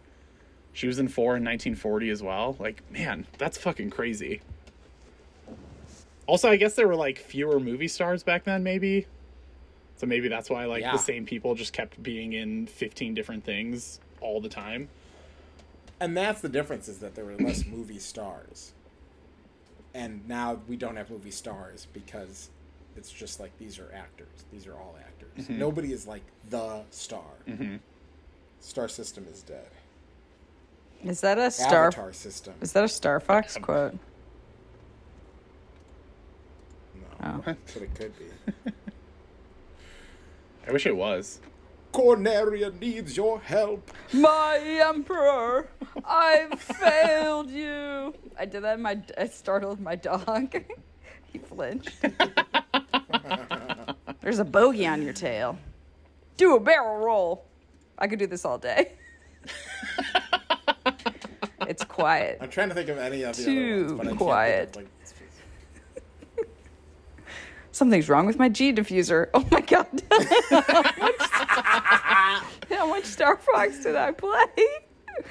[0.73, 2.55] She was in four in 1940 as well.
[2.59, 4.41] Like, man, that's fucking crazy.
[6.25, 9.07] Also, I guess there were like fewer movie stars back then, maybe.
[9.97, 10.93] So maybe that's why like Yeah.
[10.93, 14.89] the same people just kept being in 15 different things all the time.
[15.99, 18.73] And that's the difference is that there were less movie stars.
[19.93, 22.49] And now we don't have movie stars because
[22.95, 24.45] it's just like these are actors.
[24.51, 25.45] These are all actors.
[25.45, 25.59] Mm-hmm.
[25.59, 27.21] Nobody is like the star.
[27.47, 27.77] Mm-hmm.
[28.59, 29.67] Star system is dead.
[31.03, 31.87] Is that a Star?
[31.87, 32.53] Avatar system.
[32.61, 33.97] Is that a Star Fox quote?
[37.21, 37.43] No.
[37.47, 37.55] Oh.
[37.73, 38.25] But it could be.
[40.67, 41.41] I wish it was.
[41.91, 43.91] Corneria needs your help.
[44.13, 45.69] My emperor,
[46.05, 48.15] I've failed you.
[48.39, 48.75] I did that.
[48.75, 50.55] In my I startled my dog.
[51.31, 51.91] he flinched.
[54.21, 55.57] There's a bogey on your tail.
[56.37, 57.45] Do a barrel roll.
[57.97, 58.93] I could do this all day.
[61.67, 62.37] it's quiet.
[62.41, 64.73] I'm trying to think of any of the Too other ones, but I can't quiet.
[64.73, 64.91] Think of,
[66.37, 66.47] like,
[67.71, 69.29] Something's wrong with my G diffuser.
[69.33, 69.87] Oh my god.
[72.69, 74.45] How much Star Fox did I play?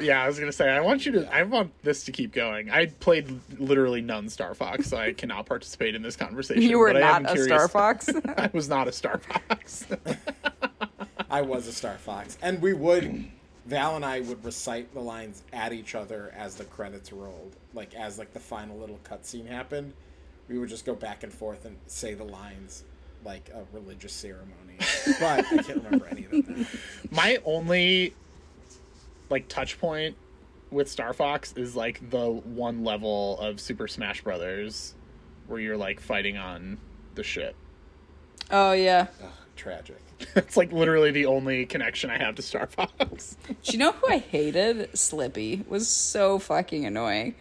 [0.00, 1.34] Yeah, I was gonna say I want you to.
[1.34, 2.70] I want this to keep going.
[2.70, 6.62] I played literally none Star Fox, so I cannot participate in this conversation.
[6.62, 8.08] You were but I am not a curious- Star Fox.
[8.36, 9.86] I was not a Star Fox.
[11.30, 13.26] I was a Star Fox, and we would.
[13.64, 17.94] Val and I would recite the lines at each other as the credits rolled, like
[17.94, 19.92] as like the final little cutscene happened.
[20.48, 22.82] We would just go back and forth and say the lines
[23.24, 24.78] like a religious ceremony.
[25.20, 26.66] But I can't remember any of them.
[27.12, 28.14] My only
[29.32, 30.16] like touch point
[30.70, 34.94] with Star Fox is like the one level of Super Smash Brothers
[35.46, 36.78] where you're like fighting on
[37.14, 37.56] the ship.
[38.50, 39.08] Oh yeah.
[39.22, 39.98] Ugh, tragic.
[40.36, 43.36] It's like literally the only connection I have to Star Fox.
[43.48, 44.96] Do you know who I hated?
[44.96, 47.34] Slippy was so fucking annoying.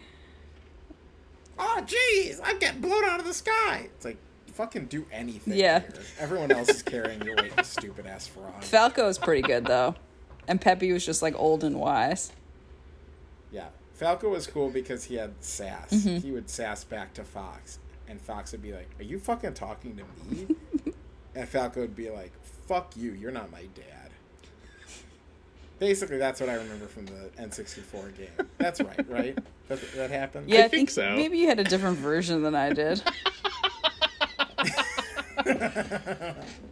[1.56, 3.82] Oh, jeez, I'm getting blown out of the sky.
[3.94, 4.16] It's like
[4.52, 5.54] fucking do anything.
[5.54, 5.80] Yeah.
[5.80, 5.92] here.
[6.18, 8.64] Everyone else is carrying your weight, stupid ass frog.
[8.64, 9.94] Falco was pretty good though,
[10.48, 12.32] and Peppy was just like old and wise.
[13.50, 15.92] Yeah, Falco was cool because he had sass.
[15.92, 16.18] Mm-hmm.
[16.18, 17.78] He would sass back to Fox,
[18.08, 20.56] and Fox would be like, "Are you fucking talking to me?"
[21.34, 22.32] and Falco would be like,
[22.66, 24.10] "Fuck you, you're not my dad."
[25.78, 28.28] Basically, that's what I remember from the N64 game.
[28.58, 29.36] That's right, right?
[29.66, 30.48] That, that happened.
[30.48, 31.16] Yeah, I, think so.
[31.16, 33.02] Maybe you had a different version than I did.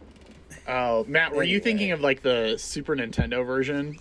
[0.71, 3.99] Oh, Matt, were you thinking of like the Super Nintendo version?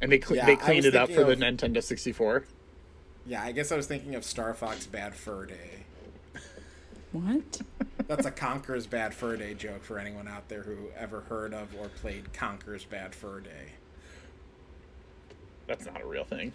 [0.00, 2.44] And they cle Yeah, they cleaned it up for thinking the Nintendo 64.
[3.26, 5.84] Yeah, I guess I was thinking of Star Fox Bad Fur Day.
[7.12, 7.60] What?
[8.08, 11.68] That's a Conker's Bad Fur Day joke for anyone out there who ever heard of
[11.78, 13.72] or played Conker's Bad Fur Day.
[15.66, 16.52] That's not a real thing.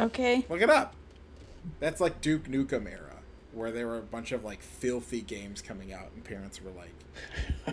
[0.00, 0.44] Okay.
[0.48, 0.94] Look it up.
[1.80, 3.07] That's like Duke Nukem era,
[3.52, 6.92] where there were a bunch of like filthy games coming out, and parents were like,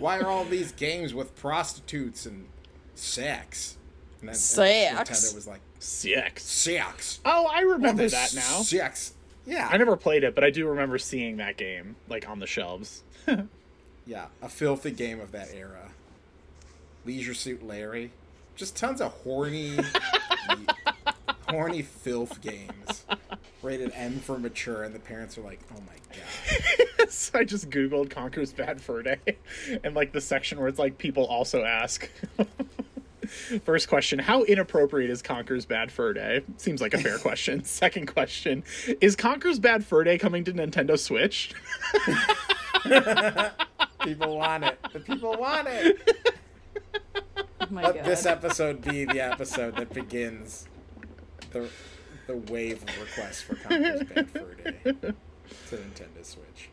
[0.00, 2.46] "Why are all these games with prostitutes and
[2.94, 3.76] sex?"
[4.20, 5.10] And then and Sex?
[5.10, 6.42] Nintendo was like, Six.
[6.44, 8.62] "Sex." Oh, I remember There's that now.
[8.62, 9.12] Sex.
[9.46, 9.68] Yeah.
[9.70, 13.02] I never played it, but I do remember seeing that game like on the shelves.
[14.06, 15.90] Yeah, a filthy game of that era.
[17.04, 18.12] Leisure Suit Larry.
[18.54, 19.76] Just tons of horny,
[21.48, 23.04] horny filth games.
[23.66, 26.16] Rated M for mature, and the parents are like, "Oh my
[26.96, 29.18] god." so I just googled Conker's Bad Fur Day,
[29.84, 32.08] and like the section where it's like people also ask.
[33.64, 36.42] First question: How inappropriate is Conker's Bad Fur Day?
[36.58, 37.64] Seems like a fair question.
[37.64, 38.62] Second question:
[39.00, 41.52] Is Conker's Bad Fur Day coming to Nintendo Switch?
[44.04, 44.78] People want it.
[44.92, 46.36] The people want it.
[47.60, 48.04] Oh my Let god.
[48.04, 50.68] this episode be the episode that begins
[51.50, 51.68] the
[52.26, 56.70] the wave of requests for Conker's Bad Fur Day to Nintendo Switch.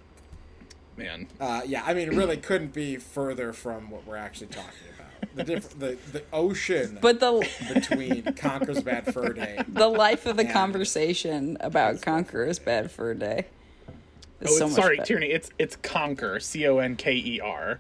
[0.96, 4.70] Man, Uh, yeah, I mean, it really couldn't be further from what we're actually talking
[4.96, 5.36] about.
[5.36, 9.64] The diff- the the ocean but the between Conker's Bad Fur Day.
[9.68, 13.46] the life of the conversation about Conqueror's Bad Fur Day.
[14.42, 15.08] Is oh, so much sorry, better.
[15.08, 15.28] Tierney.
[15.32, 17.80] It's it's Conker, C O N K E R.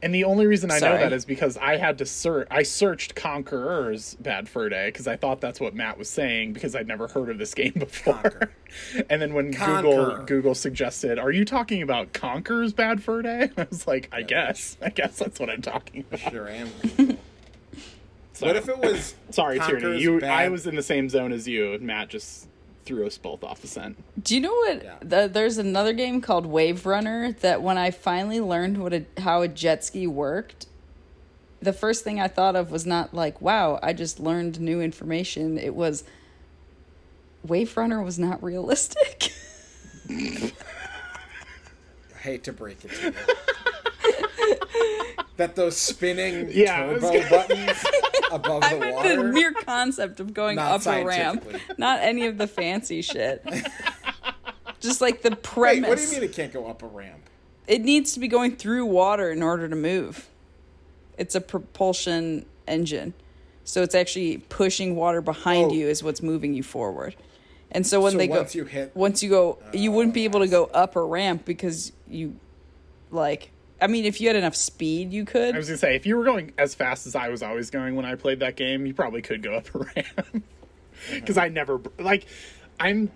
[0.00, 2.46] And the only reason I know that is because I had to search.
[2.50, 6.76] I searched Conqueror's Bad Fur Day because I thought that's what Matt was saying because
[6.76, 8.50] I'd never heard of this game before.
[9.10, 9.82] And then when Conquer.
[9.82, 14.22] Google Google suggested, "Are you talking about Conquerors Bad Fur Day?" I was like, "I
[14.22, 14.76] guess.
[14.80, 16.68] I guess that's what I'm talking about." Sure am.
[16.96, 17.16] So-
[18.46, 19.16] What if it was?
[19.30, 20.00] Sorry, Tierney.
[20.00, 21.72] You, Bad- I was in the same zone as you.
[21.72, 22.46] and Matt just
[22.88, 24.02] threw us both off the scent.
[24.24, 24.82] Do you know what?
[24.82, 24.96] Yeah.
[25.00, 29.42] The, there's another game called Wave Runner that when I finally learned what a, how
[29.42, 30.66] a jet ski worked,
[31.60, 35.58] the first thing I thought of was not like, wow, I just learned new information.
[35.58, 36.02] It was
[37.44, 39.32] Wave Runner was not realistic.
[40.10, 40.50] I
[42.20, 43.12] hate to break it to you.
[45.36, 47.84] that those spinning Yeah, turbo gonna- buttons
[48.30, 49.16] above I the meant water.
[49.16, 51.44] the mere concept of going Not up a ramp,
[51.76, 53.44] not any of the fancy shit.
[54.80, 55.88] Just like the Wait, premise.
[55.88, 57.22] what do you mean it can't go up a ramp?
[57.66, 60.26] it needs to be going through water in order to move.
[61.18, 63.12] It's a propulsion engine.
[63.64, 65.74] So it's actually pushing water behind Oh.
[65.74, 67.14] you is what's moving you forward.
[67.70, 70.24] And so when So they once go you hit- once you go you wouldn't be
[70.24, 72.36] able to uh, go up a ramp because you
[73.10, 73.50] like
[73.80, 75.54] I mean, if you had enough speed, you could.
[75.54, 77.94] I was gonna say if you were going as fast as I was always going
[77.94, 80.44] when I played that game, you probably could go up a ramp.
[81.12, 82.26] Because I never like,
[82.80, 83.10] I'm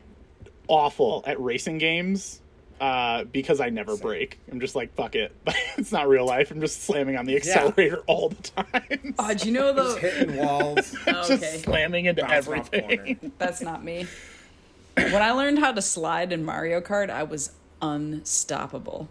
[0.69, 2.41] awful at racing games.
[2.81, 4.39] Uh, because I never break.
[4.51, 5.35] I'm just like, fuck it.
[5.77, 6.51] it's not real life.
[6.51, 9.15] I'm just slamming on the accelerator all the time.
[9.21, 10.09] Oh, do you know Just the?
[10.11, 10.97] hitting walls.
[11.07, 13.33] Oh, just okay, slamming into bouncing off everything.
[13.39, 14.07] that's not me.
[14.95, 19.09] When I learned how to slide in Mario Kart, I was unstoppable.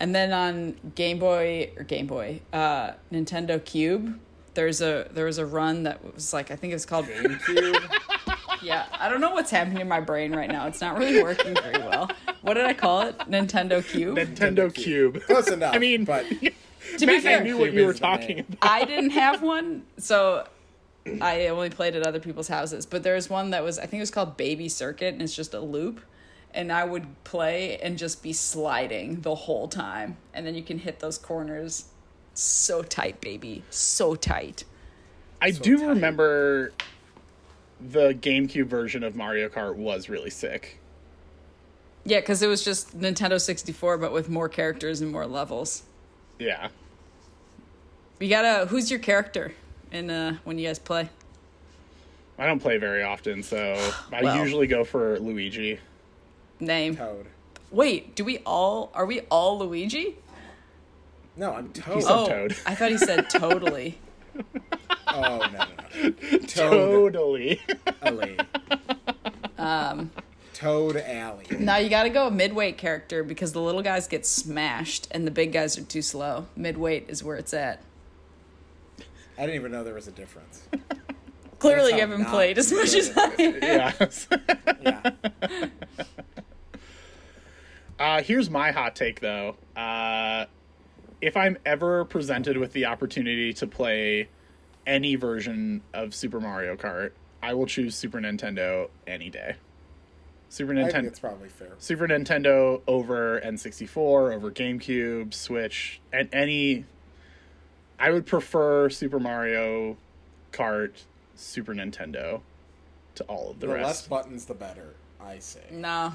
[0.00, 4.18] And then on Game Boy or Game Boy, uh, Nintendo Cube,
[4.54, 8.00] there's a there was a run that was like I think it was called GameCube.
[8.62, 10.66] Yeah, I don't know what's happening in my brain right now.
[10.66, 12.10] It's not really working very well.
[12.40, 13.18] What did I call it?
[13.18, 14.16] Nintendo Cube.
[14.16, 15.22] Nintendo Cube.
[15.24, 15.74] Close enough.
[15.74, 16.24] I mean, but
[16.98, 18.58] to be fair, I knew what you were talking about.
[18.62, 20.48] I didn't have one, so
[21.20, 22.86] I only played at other people's houses.
[22.86, 25.36] But there was one that was I think it was called Baby Circuit, and it's
[25.36, 26.00] just a loop.
[26.54, 30.78] And I would play and just be sliding the whole time, and then you can
[30.78, 31.86] hit those corners
[32.34, 34.64] so tight, baby, so tight.
[35.42, 35.86] I So do tight.
[35.88, 36.72] remember
[37.80, 40.78] the GameCube version of Mario Kart was really sick.
[42.04, 45.82] Yeah, because it was just Nintendo 64, but with more characters and more levels.
[46.38, 46.68] Yeah.
[48.20, 48.66] You gotta.
[48.66, 49.52] Who's your character
[49.90, 51.08] in uh, when you guys play?
[52.38, 53.74] I don't play very often, so
[54.12, 54.36] I Well.
[54.38, 55.78] usually go for Luigi.
[56.64, 56.96] Name.
[56.96, 57.26] Toad.
[57.70, 58.90] Wait, do we all?
[58.94, 60.16] Are we all Luigi?
[61.36, 61.94] No, I'm Toad.
[61.96, 62.56] He's a- Oh, Toad.
[62.66, 63.98] I thought he said totally.
[65.06, 65.64] Oh no, no,
[66.02, 66.38] no.
[66.38, 67.60] Toad Totally.
[68.02, 68.36] Alley.
[69.58, 70.10] Um.
[70.54, 71.44] Toad Alley.
[71.58, 75.30] now you gotta go a midweight character because the little guys get smashed and the
[75.30, 76.46] big guys are too slow.
[76.56, 77.80] Midweight is where it's at.
[79.38, 80.62] I didn't even know there was a difference.
[81.60, 83.26] Clearly, you haven't played as much as I.
[83.28, 83.38] have.
[84.82, 85.12] yeah.
[85.42, 85.66] Yeah.
[88.04, 89.56] Uh, here's my hot take, though.
[89.74, 90.44] Uh,
[91.22, 94.28] if I'm ever presented with the opportunity to play
[94.86, 99.56] any version of Super Mario Kart, I will choose Super Nintendo any day.
[100.50, 101.06] Super Nintendo.
[101.06, 101.70] it's probably fair.
[101.78, 106.84] Super Nintendo over N64, over GameCube, Switch, and any.
[107.98, 109.96] I would prefer Super Mario
[110.52, 111.04] Kart,
[111.36, 112.42] Super Nintendo
[113.14, 113.78] to all of the, rest.
[113.80, 114.92] The, less buttons, the better.
[115.18, 115.62] I say.
[115.70, 116.12] No,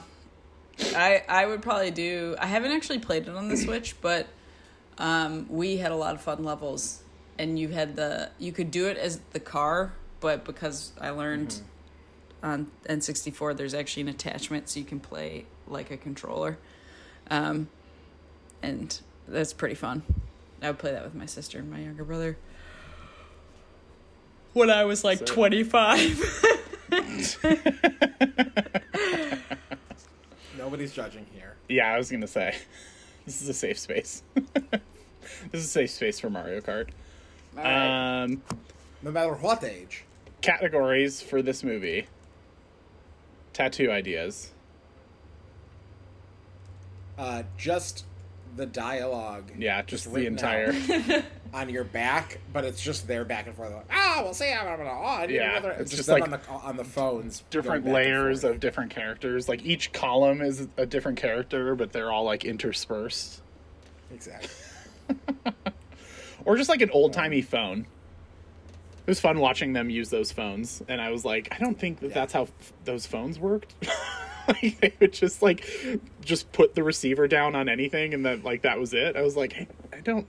[0.96, 2.36] I I would probably do.
[2.40, 4.28] I haven't actually played it on the Switch, but
[4.98, 7.02] um, we had a lot of fun levels,
[7.38, 11.62] and you had the you could do it as the car, but because I learned
[12.42, 16.58] on N64, there's actually an attachment so you can play like a controller,
[17.30, 17.68] um,
[18.62, 20.04] and that's pretty fun.
[20.62, 22.38] I would play that with my sister and my younger brother.
[24.54, 26.46] When I was like So- 25.
[30.80, 31.58] Nobody's judging here.
[31.68, 32.56] Yeah, I was gonna say,
[33.26, 34.24] this is a safe space.
[34.34, 34.82] this
[35.52, 36.88] is a safe space for Mario Kart.
[37.58, 38.24] Alright.
[38.30, 38.42] Um,
[39.02, 40.06] No matter what age.
[40.40, 42.08] categories for this movie.
[43.52, 44.52] Tattoo ideas.
[47.18, 48.06] Uh, just
[48.56, 49.52] the dialogue.
[49.58, 50.72] Yeah, just the entire.
[51.54, 53.72] on your back, but it's just there back and forth.
[53.74, 54.52] Like, ah, we'll see.
[54.54, 55.20] Blah, blah, blah.
[55.24, 55.72] Oh, Yeah, another.
[55.72, 57.44] it's It's just just like on the on the phones.
[57.50, 59.50] different going back and layers of different characters.
[59.50, 63.42] Like each column is a different character, but they're all like interspersed.
[64.14, 64.50] exactly.
[66.46, 67.82] Or just like an old timey phone.
[69.06, 72.00] It was fun watching them use those phones, and I was like, I don't think
[72.00, 72.14] that Yeah.
[72.14, 73.74] that's how f- those phones worked.
[74.48, 75.66] like they would just like
[76.22, 79.16] just put the receiver down on anything, and then like that was it.
[79.18, 80.28] I was like, hey, I don't.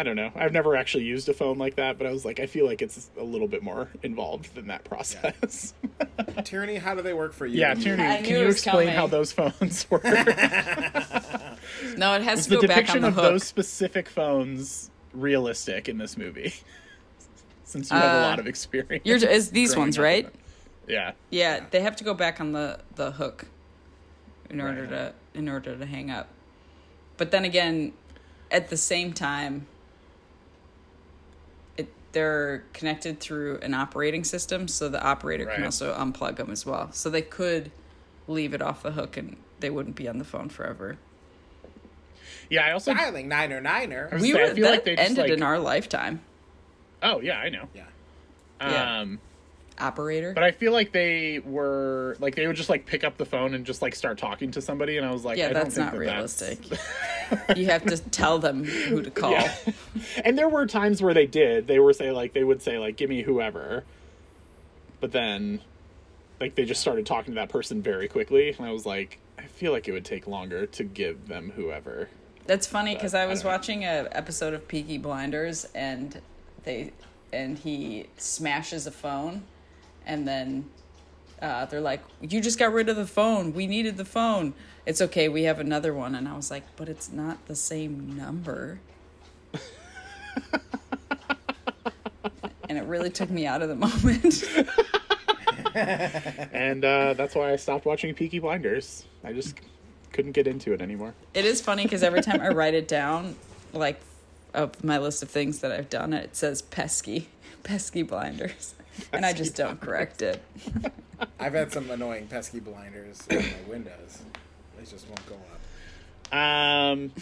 [0.00, 0.32] I don't know.
[0.34, 2.80] I've never actually used a phone like that, but I was like, I feel like
[2.80, 5.74] it's a little bit more involved than that process.
[6.44, 7.60] Tierney, how do they work for you?
[7.60, 8.94] Yeah, Tierney, I can you explain coming.
[8.94, 10.02] how those phones work?
[10.04, 10.14] No,
[12.14, 13.24] it has Is to the go back on depiction the of hook.
[13.24, 16.54] those specific phones realistic in this movie?
[17.64, 19.04] Since you have a Uh, lot of experience.
[19.04, 20.24] You're is these ones, right?
[20.24, 20.34] it.
[20.88, 21.12] Yeah.
[21.28, 23.44] Yeah, they have to go back on the the hook
[24.48, 24.90] in order Right.
[24.90, 26.28] to in order to hang up.
[27.18, 27.92] But then again,
[28.50, 29.62] at the same time, it
[32.12, 36.90] they're connected through an operating system, so the operator can also unplug them as well.
[36.92, 37.70] So they could
[38.26, 40.98] leave it off the hook and they wouldn't be on the phone forever.
[42.48, 44.08] Yeah, I also Dialing niner oh niner.
[44.12, 44.16] Er.
[44.16, 46.20] I We gonna were I feel that like they just, ended like- in our lifetime.
[47.02, 47.68] Oh, yeah, I know.
[47.74, 47.84] Yeah.
[48.60, 49.00] Yeah.
[49.00, 49.20] Um,
[49.80, 50.32] Operator.
[50.32, 53.54] but I feel like they were like they would just like pick up the phone
[53.54, 55.76] and just like start talking to somebody and I was like yeah, I don't that's
[55.76, 56.60] think not that realistic.
[57.30, 57.56] That's...
[57.58, 59.32] you have to tell them who to call.
[59.32, 59.54] Yeah.
[60.24, 61.66] and there were times where they did.
[61.66, 63.84] They were say like they would say like give me whoever.
[65.00, 65.60] But then
[66.40, 69.44] like they just started talking to that person very quickly and I was like I
[69.44, 72.08] feel like it would take longer to give them whoever.
[72.46, 76.20] That's funny because I was watching a episode of Peaky Blinders and
[76.64, 76.92] they
[77.32, 79.42] and he smashes a phone
[80.10, 80.68] and then
[81.40, 83.54] uh, they're like, "You just got rid of the phone.
[83.54, 84.54] We needed the phone.
[84.84, 85.28] It's okay.
[85.28, 88.80] We have another one." And I was like, "But it's not the same number."
[92.68, 94.44] and it really took me out of the moment.
[96.52, 99.04] and uh, that's why I stopped watching Peaky Blinders.
[99.22, 99.60] I just
[100.12, 101.14] couldn't get into it anymore.
[101.34, 103.36] It is funny because every time I write it down,
[103.72, 104.00] like
[104.54, 107.28] of my list of things that I've done, it says pesky,
[107.62, 108.74] pesky blinders,
[109.12, 110.42] and I just don't correct it.
[111.40, 114.22] I've had some annoying pesky blinders in my windows.
[114.78, 115.36] They just won't go
[116.32, 116.36] up.
[116.36, 117.12] Um,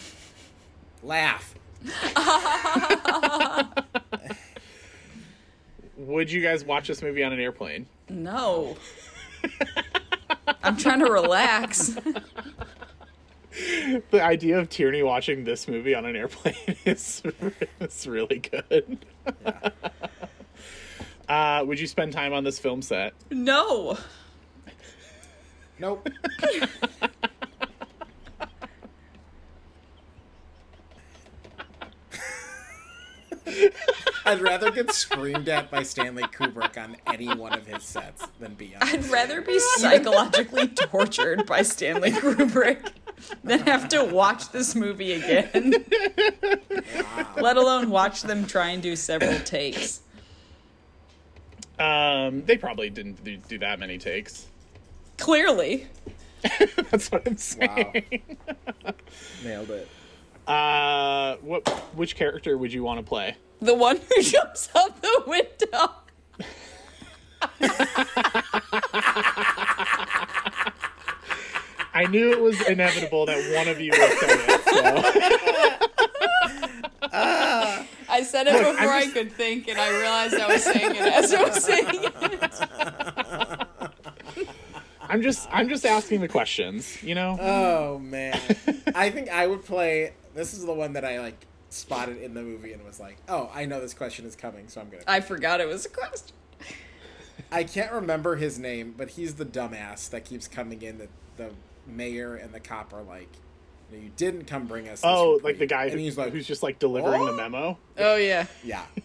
[1.03, 1.55] Laugh.
[5.97, 7.87] would you guys watch this movie on an airplane?
[8.09, 8.75] No,
[10.63, 11.97] I'm trying to relax.
[14.11, 16.55] The idea of Tierney watching this movie on an airplane
[16.85, 17.23] is,
[17.79, 19.05] is really good.
[21.29, 23.13] Uh, would you spend time on this film set?
[23.29, 23.97] No,
[25.79, 26.09] Nope.
[34.25, 38.53] I'd rather get screamed at by Stanley Kubrick on any one of his sets than
[38.53, 38.83] be on.
[38.83, 42.91] I'd rather be psychologically tortured by Stanley Kubrick
[43.43, 45.73] than have to watch this movie again.
[47.41, 50.01] Let alone watch them try and do several takes.
[51.79, 54.47] Um, they probably didn't do, do that many takes.
[55.17, 55.87] Clearly.
[56.91, 58.21] That's what I'm saying.
[58.85, 58.93] Wow.
[59.43, 59.87] Nailed it.
[60.47, 61.67] Uh, what?
[61.95, 63.37] Which character would you want to play?
[63.61, 65.91] The one who jumps out the window.
[71.93, 74.61] I knew it was inevitable that one of you would say it.
[77.11, 77.98] So.
[78.09, 80.95] I said it Look, before I'm I could think, and I realized I was saying
[80.95, 82.09] it as I was saying it.
[85.09, 87.01] I'm just, I'm just asking the questions.
[87.01, 87.37] You know.
[87.39, 88.39] Oh man.
[88.95, 90.13] I think I would play.
[90.35, 93.49] This is the one that I like spotted in the movie and was like, "Oh,
[93.53, 96.35] I know this question is coming, so I'm gonna." I forgot it was a question.
[97.51, 100.99] I can't remember his name, but he's the dumbass that keeps coming in.
[100.99, 101.51] That the
[101.87, 103.39] mayor and the cop are like, "No,
[103.91, 106.47] "You didn't come bring us." Oh, reprieve." like the guy and who, he's like, who's
[106.47, 107.77] just like delivering the memo.
[107.97, 108.45] Oh yeah.
[108.63, 108.83] "Yeah."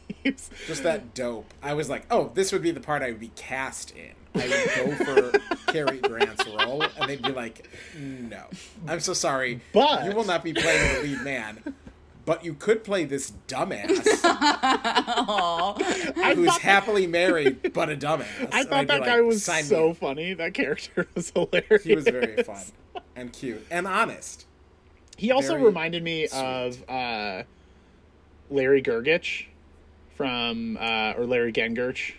[0.66, 1.52] Just that dope.
[1.62, 4.48] I was like, "Oh, this would be the part I would be cast in." I
[4.48, 5.38] would go for
[5.72, 7.68] Cary Grant's role, and they'd be like,
[7.98, 8.42] "No,
[8.88, 11.74] I'm so sorry, But- you will not be playing the lead man."
[12.24, 15.74] But you could play this dumbass Aw.
[16.34, 18.48] who's happily married but a dumbass.
[18.50, 20.32] I thought that like, guy was "Sign me so funny.
[20.32, 21.84] That character was hilarious.
[21.84, 22.64] He was very fun
[23.14, 24.46] and cute and honest.
[25.16, 26.38] He also very reminded me sweet.
[26.40, 27.42] of uh,
[28.50, 29.46] Larry Gergich
[30.16, 32.14] from uh, or Larry Gengurch.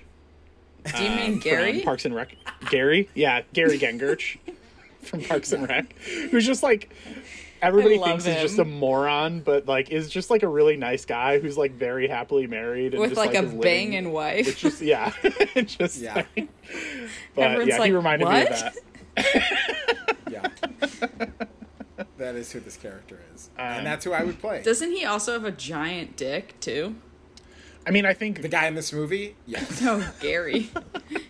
[0.96, 1.74] Do you mean um, Gary?
[1.74, 2.36] from Parks and Rec?
[2.70, 4.38] Gary, yeah, Gary Gengurch
[5.02, 5.98] from Parks and Rec,
[6.30, 6.93] who's just like
[7.62, 10.78] everybody I love thinks is just a moron, but like is just like a really
[10.78, 14.12] nice guy who's like very happily married and With just, like, a is living- banging
[14.12, 14.46] wife.
[14.46, 15.12] Which is yeah,
[15.66, 16.16] just Yeah.
[16.36, 16.48] like-
[17.36, 18.76] but Everyone's yeah, he like, reminded me of that.
[20.30, 20.48] Yeah.
[22.26, 23.49] That is who this character is.
[23.57, 24.63] Um, and that's who I would play.
[24.63, 26.95] Doesn't he also have a giant dick too?
[27.88, 29.35] I mean, I think the guy in this movie?
[29.45, 29.80] Yes.
[29.80, 30.72] No, Gary.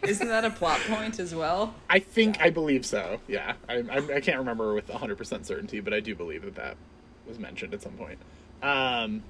[0.03, 1.75] Isn't that a plot point as well?
[1.89, 3.19] I think I believe so.
[3.27, 6.55] Yeah, I, I, I can't remember with 100 percent certainty, but I do believe that
[6.55, 6.77] that
[7.27, 8.19] was mentioned at some point.
[8.63, 9.21] Um,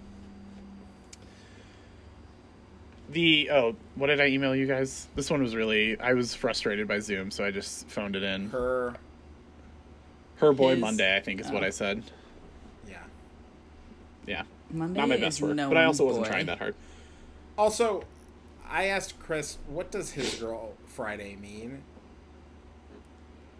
[3.09, 5.07] the oh, what did I email you guys?
[5.15, 8.51] This one was really I was frustrated by Zoom, so I just phoned it in.
[8.51, 8.93] Her,
[10.37, 11.67] Her, boy His- Monday, I think is what oh.
[11.67, 12.03] I said.
[12.87, 12.97] yeah.
[14.25, 16.75] Yeah, Monday not my best work, no but I also wasn't trying that hard.
[17.57, 18.03] Also,
[18.67, 21.83] I asked Chris, what does his girl Friday mean?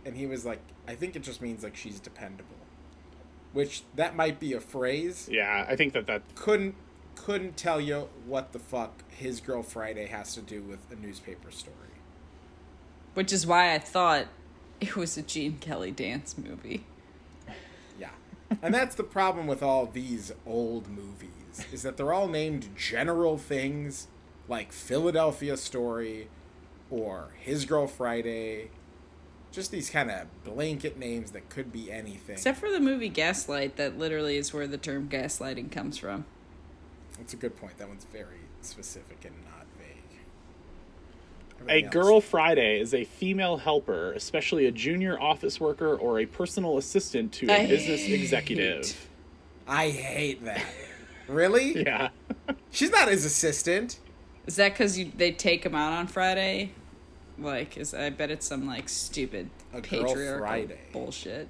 [0.05, 2.55] And he was like, I think it just means like she's dependable.
[3.53, 5.29] Which that might be a phrase.
[5.31, 6.75] Yeah, I think that that Couldn't
[7.15, 11.49] couldn't tell you what the fuck his girl Friday has to do with a newspaper
[11.49, 11.75] story.
[13.13, 14.27] Which is why I thought
[14.87, 16.85] it was a Gene Kelly dance movie.
[17.99, 18.09] Yeah.
[18.61, 21.31] And that's the problem with all these old movies
[21.71, 24.07] is that they're all named general things
[24.47, 26.27] like Philadelphia Story
[26.89, 28.69] or His Girl Friday.
[29.51, 32.35] Just these kind of blanket names that could be anything.
[32.35, 36.25] Except for the movie Gaslight, that literally is where the term gaslighting comes from.
[37.17, 37.77] That's a good point.
[37.77, 39.54] That one's very specific and not.
[41.69, 46.25] A else- girl Friday is a female helper, especially a junior office worker or a
[46.25, 49.07] personal assistant to a I business hate- executive.
[49.67, 50.63] I hate that.
[51.27, 51.73] Really?
[51.85, 52.09] Yeah.
[52.71, 53.99] She's not his assistant.
[54.45, 56.71] Is that because they take him out on Friday?
[57.39, 60.77] Like, is I bet it's some like stupid A patriarchal Friday.
[60.93, 61.47] bullshit.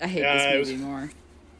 [0.00, 1.10] I hate Yeah, it this was- movie more.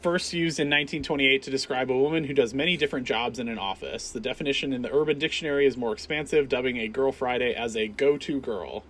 [0.01, 3.59] First used in 1928 to describe a woman who does many different jobs in an
[3.59, 4.11] office.
[4.11, 7.89] The definition in the Urban Dictionary is more expansive, dubbing a Girl Friday as a
[7.89, 8.85] go to girl.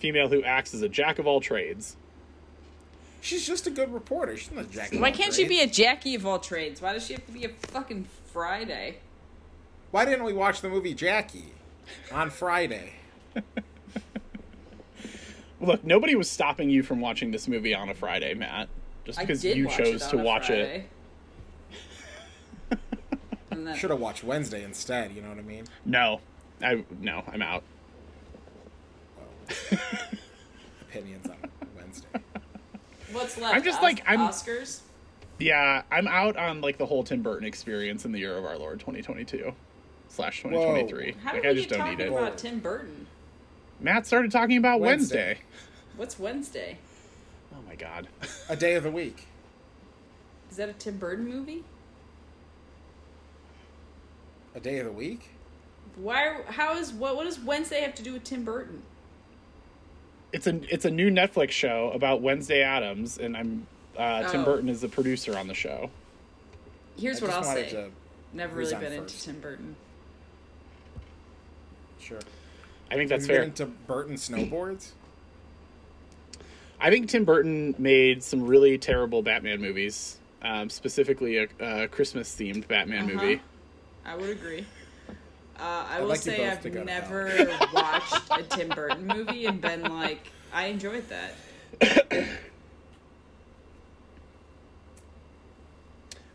[0.00, 1.96] Female who acts as a jack of all trades.
[3.20, 4.36] She's just a good reporter.
[4.36, 4.98] She's not a Jackie.
[4.98, 6.82] Why can't she be a Jackie of all trades?
[6.82, 8.96] Why does she have to be a fucking Friday?
[9.90, 11.52] Why didn't we watch the movie Jackie
[12.10, 12.94] on Friday?
[15.60, 18.68] Look, nobody was stopping you from watching this movie on a Friday, Matt.
[19.16, 20.86] Just because you watch chose to watch it.
[22.68, 22.78] Friday.
[23.50, 25.12] and then, Should have watched Wednesday instead.
[25.12, 25.64] You know what I mean?
[25.84, 26.20] No.
[26.62, 27.62] I no, I'm out.
[30.82, 31.36] Opinions on
[31.76, 32.08] Wednesday.
[33.12, 33.54] what's left?
[33.54, 34.80] I'm just Os- like- I'm- Oscars.
[35.38, 38.58] Yeah, I'm out on like the whole Tim Burton experience in the year of our
[38.58, 39.54] Lord 2022
[40.08, 41.14] slash 2023.
[41.24, 42.12] How like did I just get don't talking need it.
[42.12, 43.06] about Tim Burton?
[43.80, 45.26] Matt started talking about Wednesday.
[45.28, 45.42] Wednesday.
[45.96, 46.76] What's Wednesday?
[47.70, 48.08] My god.
[48.48, 49.28] A day of the week.
[50.50, 51.62] Is that a Tim Burton movie?
[54.56, 55.30] A day of the week.
[55.94, 56.42] Why?
[56.48, 57.14] How is what?
[57.14, 58.82] What does Wednesday have to do with Tim Burton?
[60.32, 63.66] it's a it's a new Netflix show about Wednesday Addams, and I'm
[63.96, 64.44] uh, Tim Oh.
[64.44, 65.90] Burton is the producer on the show.
[66.98, 67.88] Here's I what I'll say.
[68.32, 69.20] Never really on been into?
[69.20, 69.76] Tim Burton.
[72.00, 72.18] Sure.
[72.90, 73.40] I think that's Have you fair.
[73.42, 74.90] been into Burton snowboards?
[76.80, 82.34] I think Tim Burton made some really terrible Batman movies, um, specifically a, a Christmas
[82.34, 83.22] themed Batman Uh-huh.
[83.22, 83.40] movie.
[84.04, 84.64] I would agree.
[85.58, 87.26] Uh, I I'd will like say I've to go to never
[87.74, 91.34] watched a Tim Burton movie and been like, I enjoyed that.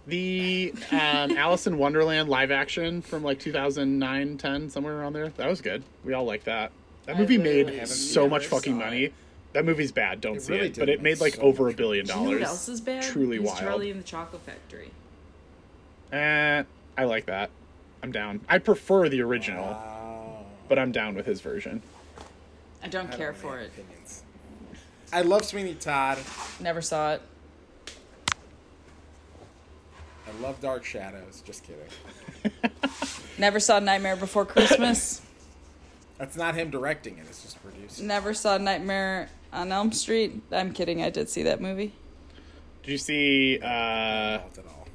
[0.07, 5.29] The um, Alice in Wonderland live action from like 2009, 10, somewhere around there.
[5.29, 5.83] That was good.
[6.03, 6.71] We all like that.
[7.05, 9.05] That movie made so much fucking money.
[9.05, 9.13] it.
[9.55, 10.19] That movie's bad.
[10.19, 10.77] Don't It see really it.
[10.77, 12.39] But it made like so over a billion Do you know dollars.
[12.41, 13.03] what else is bad?
[13.03, 13.59] Truly He's wild.
[13.59, 14.91] Charlie in the Chocolate Factory.
[16.11, 16.63] Eh,
[16.97, 17.51] I like that.
[18.03, 18.41] I'm down.
[18.49, 20.45] I prefer the original, Wow.
[20.67, 21.81] but I'm down with his version.
[22.83, 23.67] I don't I care don't for it.
[23.67, 24.23] opinions.
[25.13, 26.17] I love Sweeney Todd.
[26.59, 27.21] Never saw it.
[30.27, 31.41] I love Dark Shadows.
[31.45, 32.51] Just kidding.
[33.37, 35.21] Never saw Nightmare Before Christmas.
[36.17, 37.25] That's not him directing it.
[37.29, 38.07] It's just producing.
[38.07, 40.41] Never saw Nightmare on Elm Street.
[40.51, 41.01] I'm kidding.
[41.01, 41.93] I did see that movie.
[42.83, 44.87] Did you see uh, all.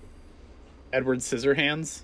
[0.92, 2.02] Edward Scissorhands?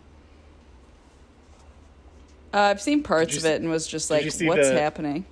[2.52, 5.26] Uh, I've seen parts of see- it and was just like, what's the- happening?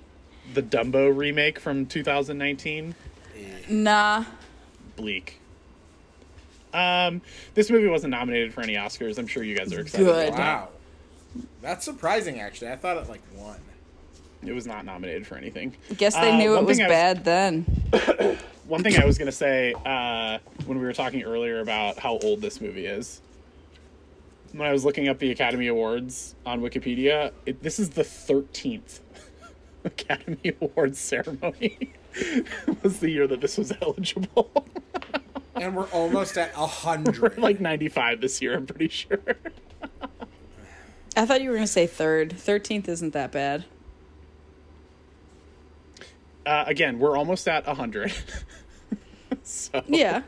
[0.53, 2.93] The Dumbo remake from 2019?
[3.67, 4.23] Nah.
[4.95, 5.41] Bleak.
[6.71, 7.21] Um,
[7.55, 9.17] this movie wasn't nominated for any Oscars.
[9.17, 10.05] I'm sure you guys are excited.
[10.05, 10.33] Good.
[10.33, 10.69] Wow.
[11.61, 12.71] That's surprising, actually.
[12.71, 13.59] I thought it like won.
[14.45, 15.75] It was not nominated for anything.
[15.97, 17.63] Guess they Uh, knew it was thing was- bad then.
[18.67, 22.41] One thing I was gonna say uh, when we were talking earlier about how old
[22.41, 23.21] this movie is.
[24.53, 29.01] When I was looking up the Academy Awards on Wikipedia, it, this is the 13th
[29.83, 31.93] Academy Awards ceremony.
[32.81, 34.51] was the year that this was eligible.
[35.57, 37.37] And we're almost at a hundred.
[37.37, 39.19] like 95 this year, I'm pretty sure.
[41.15, 42.31] I thought you were going to say third.
[42.31, 43.63] 13th isn't that bad.
[46.45, 48.13] Uh, again, we're almost at 100.
[49.43, 50.21] so Yeah.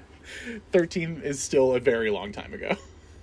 [0.71, 2.75] 13 is still a very long time ago.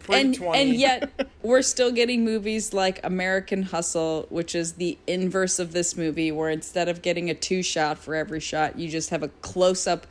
[0.08, 5.72] and and yet we're still getting movies like American Hustle, which is the inverse of
[5.72, 9.22] this movie, where instead of getting a two shot for every shot, you just have
[9.22, 10.06] a close up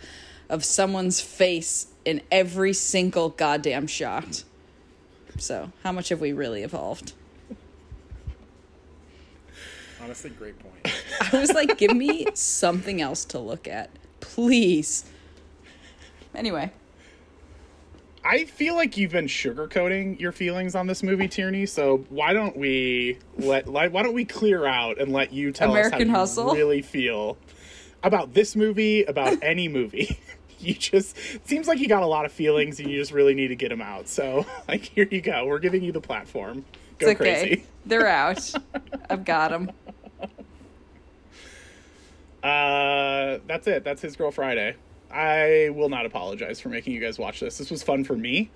[0.49, 4.43] of someone's face in every single goddamn shot.
[5.37, 7.13] So, how much have we really evolved?
[10.03, 10.93] Honestly, great point.
[11.33, 13.89] I was like, give me something else to look at,
[14.19, 15.05] please.
[16.35, 16.71] Anyway,
[18.25, 21.65] I feel like you've been sugarcoating your feelings on this movie, Tierney.
[21.65, 26.09] So why don't we let why don't we clear out and let you tell American
[26.09, 26.47] us how Hustle?
[26.49, 27.37] you really feel
[28.01, 30.19] about this movie, about any movie.
[30.59, 33.33] You just it seems like you got a lot of feelings and you just really
[33.33, 34.07] need to get them out.
[34.07, 35.45] So like here you go.
[35.45, 36.63] We're giving you the platform.
[36.99, 37.39] Go it's okay.
[37.41, 37.65] crazy.
[37.85, 38.49] They're out.
[39.09, 39.69] I've got them.
[42.43, 43.83] Uh, that's it.
[43.83, 44.75] That's his girl Friday.
[45.11, 47.57] I will not apologize for making you guys watch this.
[47.57, 48.49] This was fun for me.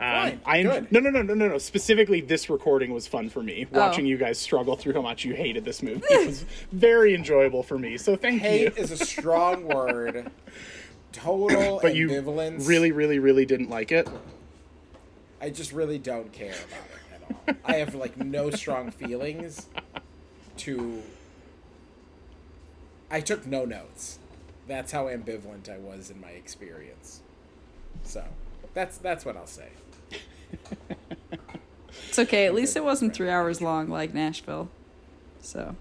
[0.00, 0.90] Um, I good.
[0.90, 1.58] no no no no no no.
[1.58, 3.66] Specifically, this recording was fun for me.
[3.70, 4.08] Watching Oh.
[4.08, 7.78] you guys struggle through how much you hated this movie it was very enjoyable for
[7.78, 7.96] me.
[7.98, 8.82] So thank Hate you.
[8.82, 10.28] is a strong word.
[11.12, 12.66] total But you ambivalence.
[12.66, 14.08] really, really, really didn't like it.
[15.40, 16.88] I just really don't care about
[17.46, 17.60] it at all.
[17.64, 19.66] I have like no strong feelings
[20.58, 21.00] to.
[23.12, 24.18] I took no notes.
[24.66, 27.20] That's how ambivalent I was in my experience.
[28.02, 28.24] So,
[28.74, 29.68] that's that's what I'll say.
[32.08, 32.46] It's okay.
[32.46, 34.68] At least it wasn't three hours long like Nashville.
[35.40, 35.76] So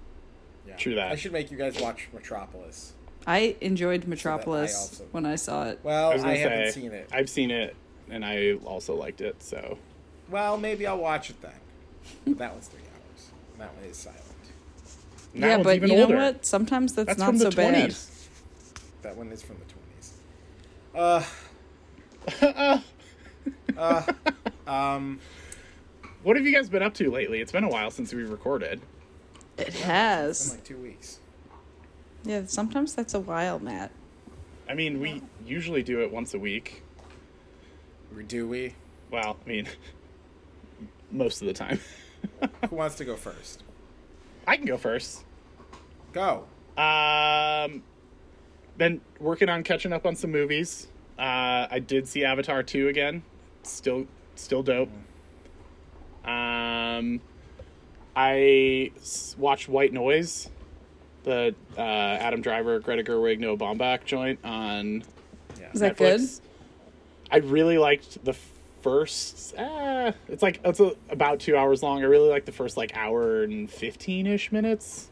[0.67, 0.75] Yeah.
[0.77, 1.11] True that.
[1.11, 2.93] I should make you guys watch Metropolis.
[3.27, 5.79] I enjoyed Metropolis also- when I saw it.
[5.83, 7.09] Well, I I, was gonna haven't seen it.
[7.11, 7.75] I've seen it,
[8.09, 9.43] and I also liked it.
[9.43, 9.77] So
[10.29, 11.51] Well, maybe I'll watch it then.
[12.25, 13.31] But that one's three hours.
[13.57, 14.21] That one is silent.
[15.33, 16.15] And that yeah, one's but even you older.
[16.15, 16.45] know what?
[16.45, 17.69] Sometimes that's, That's not from so the bad.
[17.73, 18.27] twenties.
[19.01, 19.77] That one is from the twenties.
[22.41, 22.81] Uh.
[23.77, 24.03] uh.
[24.67, 25.19] Um.
[26.23, 27.39] What have you guys been up to lately?
[27.41, 28.81] It's been a while since we recorded.
[29.57, 31.19] It It's been like two weeks.
[32.23, 33.91] Yeah, sometimes that's a while, Matt.
[34.69, 36.83] I mean, we usually do it once a week.
[38.15, 38.75] Or do we?
[39.09, 39.67] Well, I mean,
[41.11, 41.79] most of the time.
[42.69, 43.63] Who wants to go first?
[44.47, 45.23] I can go first.
[46.13, 46.45] Go.
[46.77, 47.83] Um,
[48.77, 50.87] been working on catching up on some movies.
[51.17, 53.23] Uh, I did see Avatar two again.
[53.63, 54.89] Still, still dope.
[56.25, 57.21] Um,
[58.15, 60.49] I s- watched White Noise,
[61.23, 65.03] the uh, Adam Driver, Greta Gerwig, Noah Baumbach joint on
[65.59, 65.71] Yeah.
[65.73, 66.41] Is that Netflix.
[67.31, 68.35] I really liked the
[68.81, 69.55] first.
[69.55, 72.01] Uh, it's like it's a, about two hours long.
[72.01, 75.09] I really like the first like hour and fifteen ish minutes,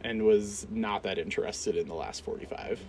[0.00, 2.80] and was not that interested in the last forty five.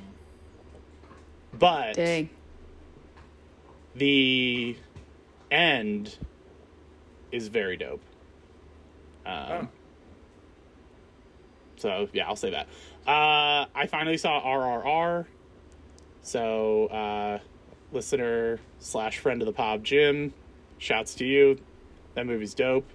[1.57, 2.29] But Dang.
[3.95, 4.75] the
[5.51, 6.17] end
[7.31, 8.01] is very dope.
[9.25, 9.67] Um, Oh.
[11.77, 12.67] So yeah, I'll say that.
[13.07, 15.25] Uh, I finally saw RRR.
[16.21, 17.39] So uh,
[17.95, 20.33] listener slash friend of the pod, Jim,
[20.77, 21.57] shouts to you.
[22.13, 22.85] That movie's dope.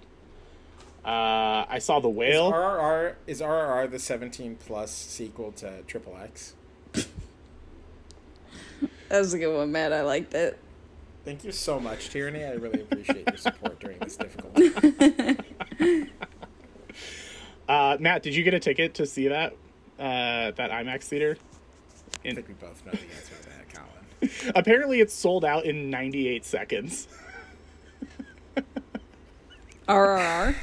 [1.03, 2.51] Uh, I saw the Is whale.
[2.51, 6.53] RRR is RRR the 17 plus sequel to Triple X?
[6.93, 7.07] That
[9.19, 9.91] was a good one, Matt.
[9.91, 10.57] I liked it.
[11.25, 12.43] Thank you so much, Tierney.
[12.43, 16.07] I really appreciate your support during this difficult time.
[17.69, 19.53] Uh, Matt, did you get a ticket to see that?
[19.97, 21.37] Uh, that IMAX theater?
[22.25, 23.60] I think we both know the answer to that, Colin.
[24.55, 27.07] apparently, it's sold out in 98 seconds.
[29.87, 30.55] RRR.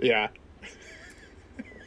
[0.00, 0.28] Yeah.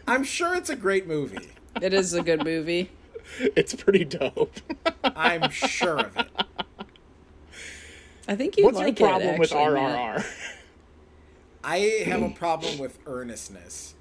[0.07, 1.49] I'm sure it's a great movie.
[1.81, 2.91] It is a good movie.
[3.39, 4.57] It's pretty dope.
[5.03, 6.27] I'm sure of it.
[8.27, 10.17] I think you What's like your problem it, with actually, Matt.
[10.19, 10.25] RRR?
[11.63, 13.93] I have a problem with earnestness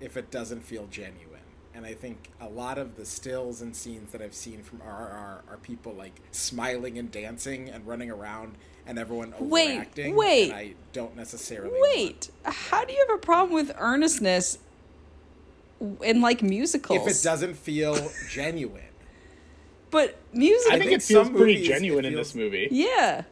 [0.00, 1.31] if it doesn't feel genuine.
[1.74, 5.40] And I think a lot of the stills and scenes that I've seen from RRR
[5.48, 10.14] are people like smiling and dancing and running around and everyone Wait, overacting.
[10.14, 10.50] wait.
[10.50, 14.58] And I don't necessarily Wait, how do you have a problem with earnestness
[16.02, 17.06] in like musicals?
[17.06, 18.82] if it doesn't feel genuine.
[19.90, 20.72] But music.
[20.72, 22.68] I think think it feels pretty movies, genuine it in this movie.
[22.70, 23.24] Yeah.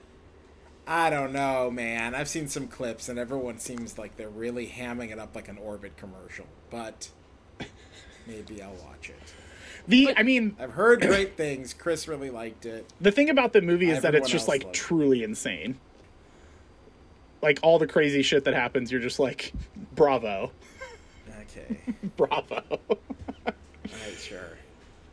[0.87, 2.15] I don't know, man.
[2.15, 5.57] I've seen some clips and everyone seems like they're really hamming it up like an
[5.59, 6.47] Orbit commercial.
[6.69, 7.11] But
[8.27, 9.35] maybe I'll watch it.
[9.89, 11.73] The I mean, I've heard great things.
[11.75, 12.87] Chris really liked it.
[13.01, 14.79] the thing about the movie is that it's just like loved it.
[14.79, 15.79] truly insane.
[17.43, 19.53] Like all the crazy shit that happens, you're just like,
[19.95, 20.53] bravo,
[21.43, 21.79] Okay.
[22.17, 22.63] bravo.
[22.71, 22.97] All
[23.47, 24.59] right, sure.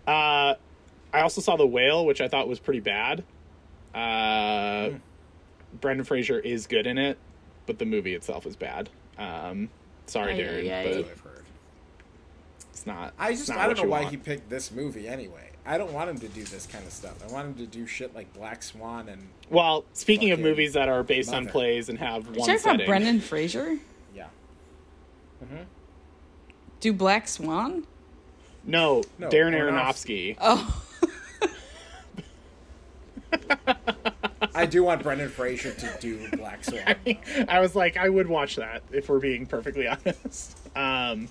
[0.06, 0.56] Uh,
[1.14, 3.24] I also saw the whale, which I thought was pretty bad.
[3.96, 4.90] Uh,
[5.80, 7.18] Brendan Fraser is good in it,
[7.66, 8.90] but the movie itself is bad.
[9.18, 9.70] Um,
[10.06, 10.84] sorry, Ay, Darren, ay, ay.
[10.84, 11.27] That's but I've heard.
[12.78, 13.14] It's not.
[13.18, 14.12] I just not I don't what know why want.
[14.12, 15.50] he picked this movie anyway.
[15.66, 17.16] I don't want him to do this kind of stuff.
[17.28, 20.88] I want him to do shit like Black Swan and Well, speaking of movies that
[20.88, 23.78] are based on plays and have You one talking about setting, Brendan Fraser?
[24.16, 24.28] yeah.
[26.80, 27.86] Do Black Swan?
[28.64, 30.38] no, No, Darren Aronofsky.
[30.38, 30.38] Aronofsky.
[30.40, 30.84] Oh,
[34.56, 36.96] I do want Brendan Fraser to do Black Swan.
[37.06, 37.16] though.
[37.50, 40.58] I was like, I would watch that if we're being perfectly honest.
[40.76, 41.28] Um,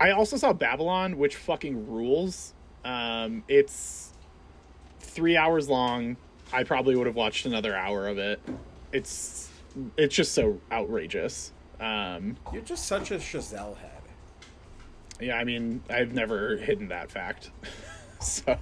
[0.00, 2.54] I also saw Babylon, which fucking rules.
[2.84, 4.12] Um, it's
[5.00, 6.16] three hours long.
[6.52, 8.40] I probably would have watched another hour of it.
[8.92, 9.50] It's
[9.96, 11.52] it's just so outrageous.
[11.80, 13.90] Um, You're just such a Chazelle head.
[15.20, 17.50] yeah, I mean, I've never hidden that fact.
[18.20, 18.56] so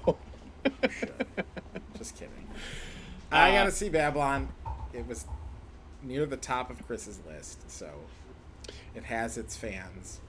[0.90, 1.44] should.
[1.96, 2.48] just kidding.
[3.30, 4.48] I Uh, gotta see Babylon.
[4.92, 5.26] It was
[6.02, 7.90] near the top of Chris's list, so
[8.94, 10.20] it has its fans.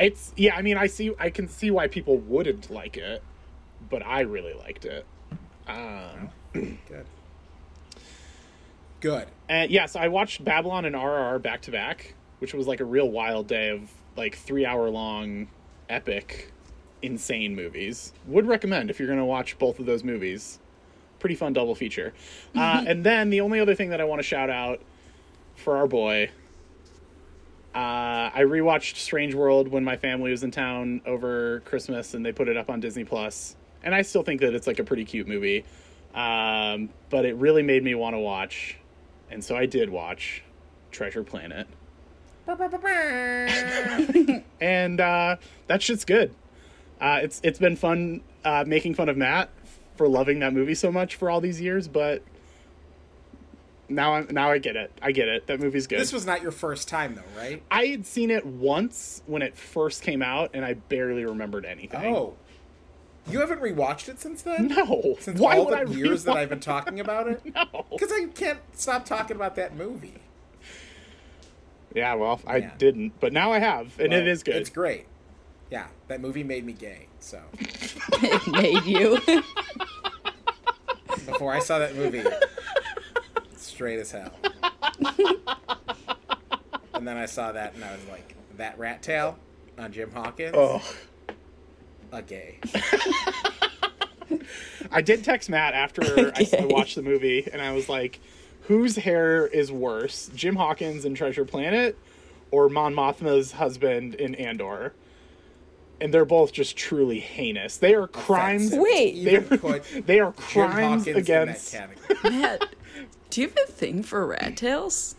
[0.00, 0.56] It's yeah.
[0.56, 1.12] I mean, I see.
[1.18, 3.22] I can see why people wouldn't like it.
[3.88, 5.06] but I really liked it.
[5.68, 7.06] Um, Good.
[9.00, 9.28] Good.
[9.48, 13.08] and yes, I watched Babylon and RRR back to back, which was like a real
[13.08, 15.48] wild day of like three hour long,
[15.88, 16.52] epic,
[17.00, 18.12] insane movies.
[18.26, 20.58] Would recommend if you're gonna watch both of those movies.
[21.18, 22.12] Pretty fun double feature.
[22.54, 24.80] Uh, and then the only other thing that I want to shout out
[25.56, 26.30] for our boy.
[27.74, 32.32] Uh, I rewatched Strange World when my family was in town over Christmas, and they
[32.32, 33.54] put it up on Disney Plus.
[33.82, 35.64] And I still think that it's like a pretty cute movie,
[36.14, 38.76] um, but it really made me want to watch,
[39.30, 40.42] and so I did watch
[40.90, 41.68] Treasure Planet,
[44.60, 45.36] and uh,
[45.68, 46.34] that shit's good.
[47.00, 49.48] Uh, it's it's been fun uh, making fun of Matt
[49.96, 52.22] for loving that movie so much for all these years, but
[53.90, 54.92] now I'm now I get it.
[55.02, 55.46] I get it.
[55.46, 55.98] That movie's good.
[56.00, 57.62] This was not your first time, though, right?
[57.70, 62.14] I had seen it once when it first came out, and I barely remembered anything.
[62.14, 62.36] Oh.
[63.28, 64.68] You haven't rewatched it since then?
[64.68, 65.16] no!
[65.20, 67.42] Since Why all would the I years that I've been talking about it?
[67.54, 67.84] No.
[67.90, 70.14] Because I can't stop talking about that movie.
[71.94, 74.56] Yeah, well, I didn't, but now I have, and Well, it is good.
[74.56, 75.06] It's great.
[75.70, 77.06] Yeah, that movie made me gay.
[77.20, 79.20] So it made you.
[81.26, 82.24] before I saw that movie,
[83.80, 84.30] straight as hell.
[86.92, 89.38] and then I saw that, and I was like, "That rat tail
[89.78, 90.82] on Jim Hawkins, Oh,
[92.12, 92.58] a gay."
[94.92, 96.02] I did text Matt after
[96.36, 96.66] I s- Okay.
[96.66, 98.20] watched the movie, and I was like,
[98.68, 101.96] "Whose hair is worse, Jim Hawkins in Treasure Planet,
[102.50, 104.92] or Mon Mothma's husband in Andor?"
[106.02, 107.76] And they're both just truly heinous.
[107.78, 108.68] They are crimes.
[108.72, 108.80] Offensive.
[108.82, 109.22] Wait.
[109.24, 111.74] They are, put they are Jim crimes against.
[111.74, 112.24] in that.
[112.24, 112.74] Matt,
[113.30, 115.14] do you have a thing for rat tails?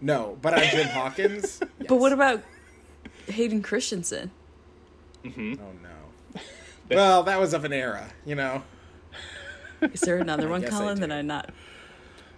[0.00, 1.60] No, but I'm Jim Hawkins.
[1.88, 2.42] But what about
[3.28, 4.30] Hayden Christensen?
[5.24, 5.54] Mm-hmm.
[5.58, 6.40] Oh no.
[6.94, 8.62] Well, that was of an era, you know.
[9.80, 11.50] Is there another one, Colin, that I'm not?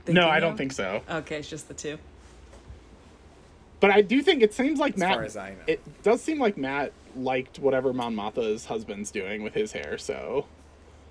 [0.06, 0.58] No, I don't of?
[0.58, 1.02] think so.
[1.10, 1.98] Okay, it's just the two.
[3.80, 5.14] But I do think it seems like As Matt.
[5.14, 5.62] far as I know.
[5.66, 9.98] It does seem like Matt liked whatever Mon Mothma's husband's doing with his hair.
[9.98, 10.46] So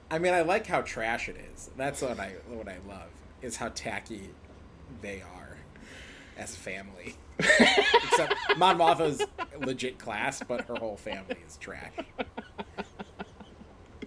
[0.10, 1.70] I mean, I like how trash it is.
[1.76, 3.10] That's what I what I love
[3.42, 4.30] is how tacky
[5.02, 5.58] they are
[6.38, 7.16] as a family.
[7.40, 9.22] Except Mon Mothma's
[9.60, 11.94] legit class, but her whole family is trash.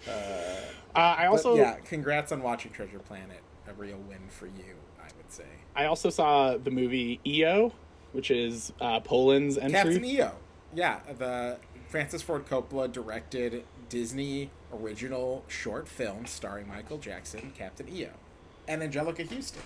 [0.09, 0.11] uh,
[0.95, 3.41] I But also yeah, congrats on watching Treasure Planet.
[3.69, 5.45] A real win for you, I would say.
[5.75, 7.73] I also saw the movie EO,
[8.13, 9.73] which is uh, Poland's entry.
[9.73, 10.33] Captain EO.
[10.75, 18.11] Yeah, the Francis Ford Coppola directed Disney original short film starring Michael Jackson, Captain EO,
[18.69, 19.63] and Anjelica Huston.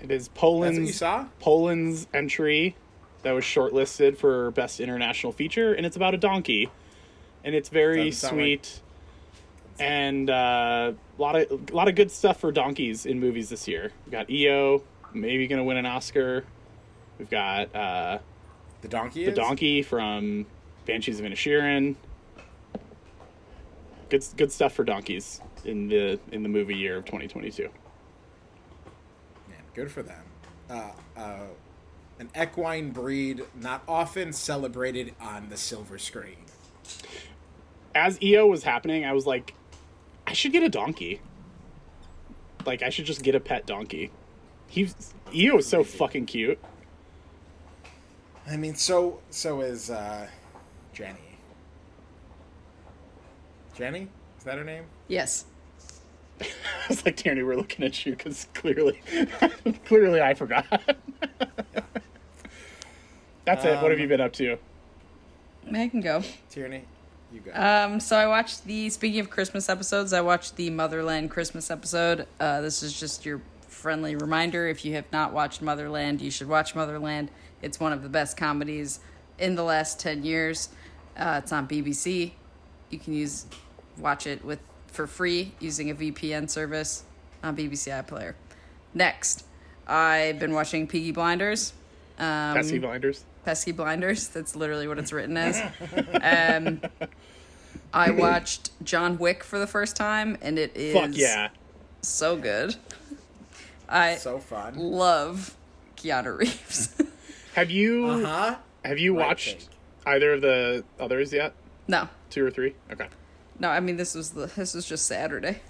[0.00, 1.26] It is Poland's what you saw?
[1.40, 2.76] Poland's entry
[3.22, 6.68] that was shortlisted for best international feature, and it's about a donkey,
[7.42, 8.80] and it's very sweet.
[9.78, 13.66] and uh, a lot of a lot of good stuff for donkeys in movies this
[13.66, 13.92] year.
[14.04, 14.82] We got EO,
[15.14, 16.44] maybe going to win an Oscar.
[17.18, 18.18] We've got uh,
[18.82, 19.36] The donkey the is?
[19.36, 20.44] donkey from
[20.84, 21.94] Banshees of Inisherin.
[24.10, 27.70] Good good stuff for donkeys in the in the movie year of 2022.
[29.74, 30.22] Man, good for them.
[30.68, 31.46] Uh, uh,
[32.18, 36.36] an equine breed not often celebrated on the silver screen.
[37.94, 39.54] As EO was happening, I was like,
[40.26, 41.20] I should get a donkey.
[42.66, 44.10] Like I should just get a pet donkey.
[44.68, 44.94] He's
[45.32, 46.58] EO is so fucking cute.
[48.48, 50.26] I mean, so so is uh,
[50.92, 51.38] Jenny.
[53.76, 54.84] Jenny is that her name?
[55.08, 55.44] Yes.
[56.40, 56.46] I
[56.88, 59.00] was like, Tierney, we're looking at you because clearly,
[59.86, 60.66] clearly I forgot.
[63.44, 63.80] That's it.
[63.80, 64.58] What have you been up to?
[65.72, 66.22] I can go.
[66.50, 66.84] Tierney,
[67.32, 67.52] you go.
[67.54, 72.26] Um, so I watched the speaking of Christmas episodes, I watched the Motherland Christmas episode.
[72.38, 74.66] Uh, this is just your friendly reminder.
[74.66, 77.30] If you have not watched Motherland, you should watch Motherland.
[77.62, 79.00] It's one of the best comedies
[79.38, 80.68] in the last ten years.
[81.16, 82.32] Uh, it's on BBC.
[82.90, 83.46] You can use
[83.98, 84.58] watch it with
[84.94, 87.02] for free using a VPN service
[87.42, 88.34] on BBC iPlayer.
[88.94, 89.44] Next,
[89.86, 91.72] I've been watching Peaky Blinders.
[92.18, 93.24] Um, Pesky Blinders.
[93.44, 94.28] Pesky Blinders.
[94.28, 95.60] That's literally what it's written as.
[96.22, 96.80] Um,
[97.92, 101.48] I watched John Wick for the first time, and it is Fuck yeah.
[102.02, 102.76] so good.
[103.88, 104.76] I so fun.
[104.78, 105.56] love
[105.96, 106.96] Keanu Reeves.
[107.54, 108.56] Have you Uh huh.
[108.84, 109.68] have you Right watched take.
[110.06, 111.52] either of the others yet?
[111.86, 112.74] no, Two or three?
[112.90, 113.06] Okay.
[113.58, 113.68] No.
[113.68, 115.60] I mean, this was the this was just Saturday.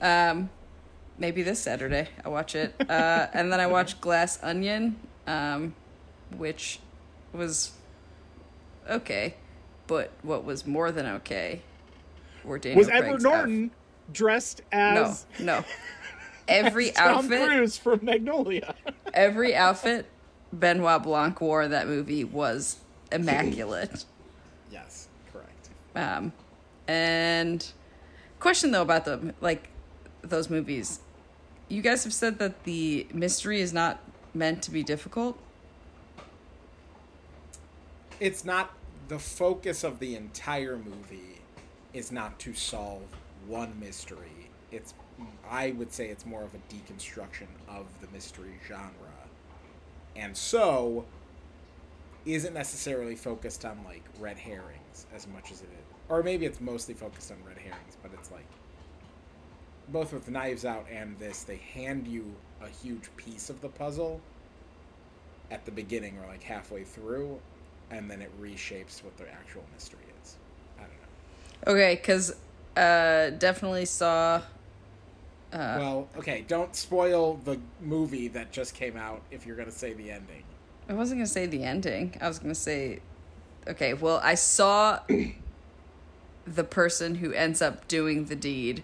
[0.00, 0.50] Um,
[1.18, 4.96] maybe this Saturday I watch it, uh, and then I watched Glass Onion,
[5.26, 5.74] um,
[6.36, 6.80] which
[7.32, 7.72] was
[8.88, 9.34] okay,
[9.86, 11.62] but what was more than okay
[12.46, 13.70] wore Daniel Was Edward Craig's Norton
[14.12, 15.64] dressed as No, no.
[16.48, 18.74] Every Tom outfit, Cruise from Magnolia?
[19.12, 20.06] every outfit
[20.52, 22.78] Benoit Blanc wore in that movie was
[23.12, 24.04] immaculate.
[24.70, 25.70] Yes, correct.
[25.94, 26.32] Um,
[26.88, 27.66] and
[28.38, 29.68] question though about the like
[30.22, 31.00] those movies,
[31.68, 34.00] you guys have said that the mystery is not
[34.34, 35.38] meant to be difficult.
[38.20, 38.72] It's not
[39.08, 41.40] the focus of the entire movie
[41.92, 43.02] is not to solve
[43.46, 44.50] one mystery.
[44.70, 44.94] It's
[45.48, 48.90] I would say it's more of a deconstruction of the mystery genre.
[50.14, 51.04] And so
[52.24, 55.85] isn't necessarily focused on like red herrings as much as it is.
[56.08, 58.46] Or maybe it's mostly focused on red herrings, but it's like
[59.88, 64.20] both with Knives Out and this, they hand you a huge piece of the puzzle
[65.50, 67.38] at the beginning or like halfway through,
[67.90, 70.36] and then it reshapes what the actual mystery is.
[70.78, 71.72] I don't know.
[71.72, 72.34] Okay, because
[72.76, 74.42] uh, definitely saw.
[75.52, 79.92] Uh, well, okay, don't spoil the movie that just came out if you're gonna say
[79.92, 80.42] the ending.
[80.88, 82.16] I wasn't gonna say the ending.
[82.20, 83.00] I was gonna say,
[83.68, 83.94] okay.
[83.94, 85.00] Well, I saw
[86.46, 88.82] the person who ends up doing the deed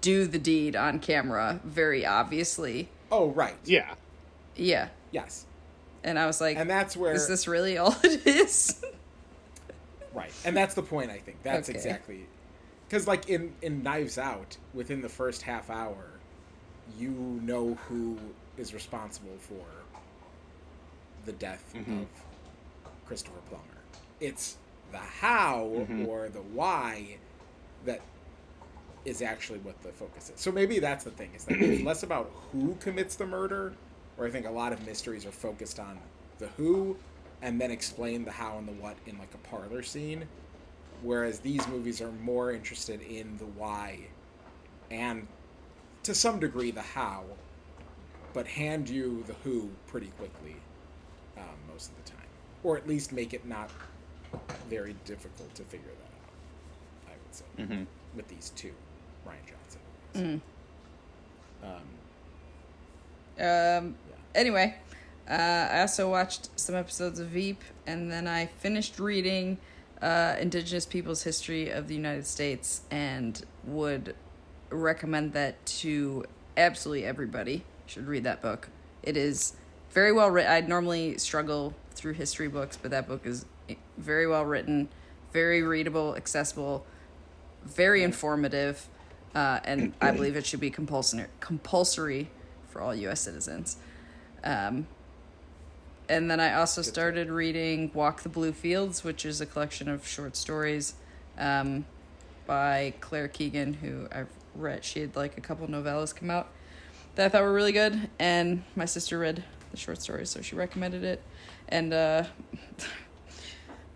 [0.00, 2.88] do the deed on camera very obviously.
[3.10, 3.56] Oh, right.
[3.64, 3.94] Yeah.
[4.54, 5.46] Yeah, Yes.
[6.04, 8.82] and I was like, And that's where is this really all it is?
[10.14, 11.10] Right, and that's the point.
[11.10, 11.76] I think that's Okay.
[11.78, 12.26] exactly
[12.88, 16.06] because, like in in Knives Out, within the first half hour,
[16.98, 18.18] you know who
[18.56, 19.64] is responsible for
[21.24, 22.02] the death Mhm.
[22.02, 22.06] of
[23.06, 23.62] Christopher Plummer.
[24.18, 24.56] It's
[24.92, 26.06] the how Mhm.
[26.06, 27.18] or the why
[27.84, 28.00] that
[29.04, 30.40] is actually what the focus is.
[30.40, 33.74] So maybe that's the thing is that it's less about who commits the murder,
[34.18, 35.98] or I think a lot of mysteries are focused on
[36.38, 36.96] the who
[37.40, 40.26] and then explain the how and the what in like a parlor scene.
[41.02, 44.00] Whereas these movies are more interested in the why
[44.90, 45.26] and
[46.02, 47.24] to some degree the how,
[48.32, 50.56] but hand you the who pretty quickly
[51.36, 52.26] um, most of the time.
[52.64, 53.70] Or at least make it not
[54.68, 57.84] very difficult to figure that out, I would say, Mm-hmm.
[58.16, 58.72] with these two
[59.26, 59.80] Rian Johnson
[60.14, 60.40] movies.
[61.62, 61.66] Mm.
[61.66, 61.72] Um,
[63.38, 63.94] Um.
[64.08, 64.14] yeah.
[64.34, 64.74] Anyway,
[65.28, 69.58] uh, I also watched some episodes of Veep, and then I finished reading
[70.02, 74.14] uh, Indigenous Peoples' History of the United States, and would
[74.70, 76.24] recommend that to
[76.56, 77.64] absolutely everybody.
[77.86, 78.68] Should read that book.
[79.02, 79.54] It is
[79.90, 80.52] very well written.
[80.52, 83.46] I normally struggle through history books, but that book is
[83.96, 84.88] very well written,
[85.32, 86.86] very readable, accessible,
[87.64, 88.88] very informative,
[89.34, 92.30] uh, and I believe it should be compulsory compulsory
[92.68, 93.20] for all U.S.
[93.20, 93.76] citizens.
[94.44, 94.86] Um,
[96.08, 100.06] and then I also started reading Walk the Blue Fields, which is a collection of
[100.06, 100.94] short stories
[101.36, 101.84] um,
[102.46, 104.84] by Claire Keegan, who I've read.
[104.84, 106.48] She had like a couple novellas come out
[107.14, 110.56] that I thought were really good, and my sister read the short stories, so she
[110.56, 111.22] recommended it.
[111.68, 112.24] And uh,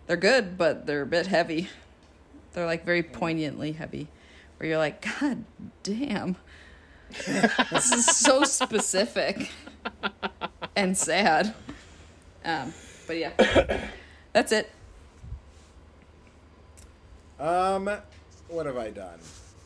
[0.07, 1.69] they're good, but they're a bit heavy.
[2.53, 4.07] They're like very poignantly heavy,
[4.57, 5.43] where you're like, God
[5.81, 6.35] damn,
[7.71, 9.51] this is so specific
[10.75, 11.53] and sad.
[12.45, 12.73] Um,
[13.07, 13.87] but yeah,
[14.33, 14.69] that's it.
[17.39, 17.89] Um,
[18.47, 19.19] what have I done?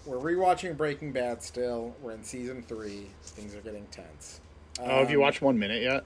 [0.05, 1.93] We're rewatching Breaking Bad still.
[2.01, 3.07] We're in season three.
[3.23, 4.39] Things are getting tense.
[4.79, 6.05] Oh, have you Um, watched one minute yet?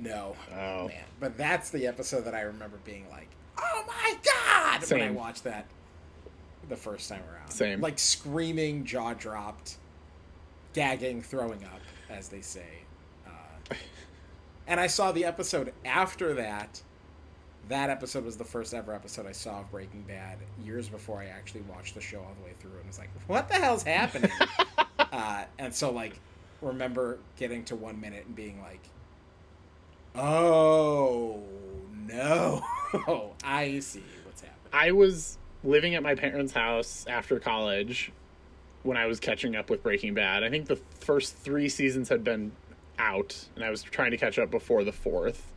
[0.00, 0.36] No.
[0.52, 0.88] Oh.
[0.88, 1.04] Man.
[1.20, 4.90] But that's the episode that I remember being like, oh my god!
[4.90, 5.66] When I watched that
[6.68, 7.50] the first time around.
[7.50, 7.80] Same.
[7.80, 9.76] Like screaming, jaw dropped,
[10.72, 11.80] gagging, throwing up,
[12.10, 12.84] as they say.
[13.26, 13.74] Uh,
[14.66, 16.82] and I saw the episode after that.
[17.68, 21.26] That episode was the first ever episode I saw of Breaking Bad years before I
[21.26, 24.30] actually watched the show all the way through and was like, what the hell's happening?
[24.98, 26.18] uh, and so, like,
[26.62, 28.80] remember getting to one minute and being like,
[30.18, 31.42] oh,
[32.06, 32.64] no.
[33.44, 34.70] I see what's happening.
[34.72, 38.12] I was living at my parents' house after college
[38.82, 40.44] when I was catching up with Breaking Bad.
[40.44, 42.52] I think the first three seasons had been
[42.98, 45.52] out, and I was trying to catch up before the fourth.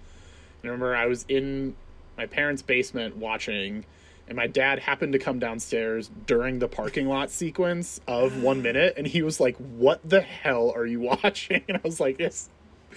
[0.61, 1.75] And I remember I was in
[2.17, 3.85] my parents' basement watching,
[4.27, 8.93] and my dad happened to come downstairs during the parking lot sequence of one minute,
[8.97, 12.49] and he was like, "What the hell are you watching?" And I was like, "Yes."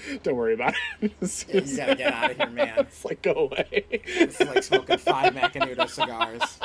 [0.22, 1.12] Don't worry about it.
[1.48, 2.74] Yeah, you gotta get out of here, man.
[2.78, 3.84] It's like go away.
[3.90, 6.58] It's like smoking five Macanudo cigars.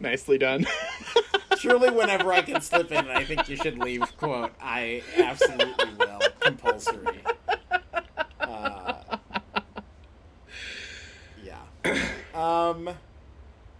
[0.00, 0.66] Nicely done.
[1.58, 4.02] Surely, whenever I can slip in, I think you should leave.
[4.18, 6.20] Quote: I absolutely will.
[6.40, 7.20] compulsory.
[8.40, 8.94] Uh,
[11.42, 11.60] yeah.
[12.34, 12.90] Um,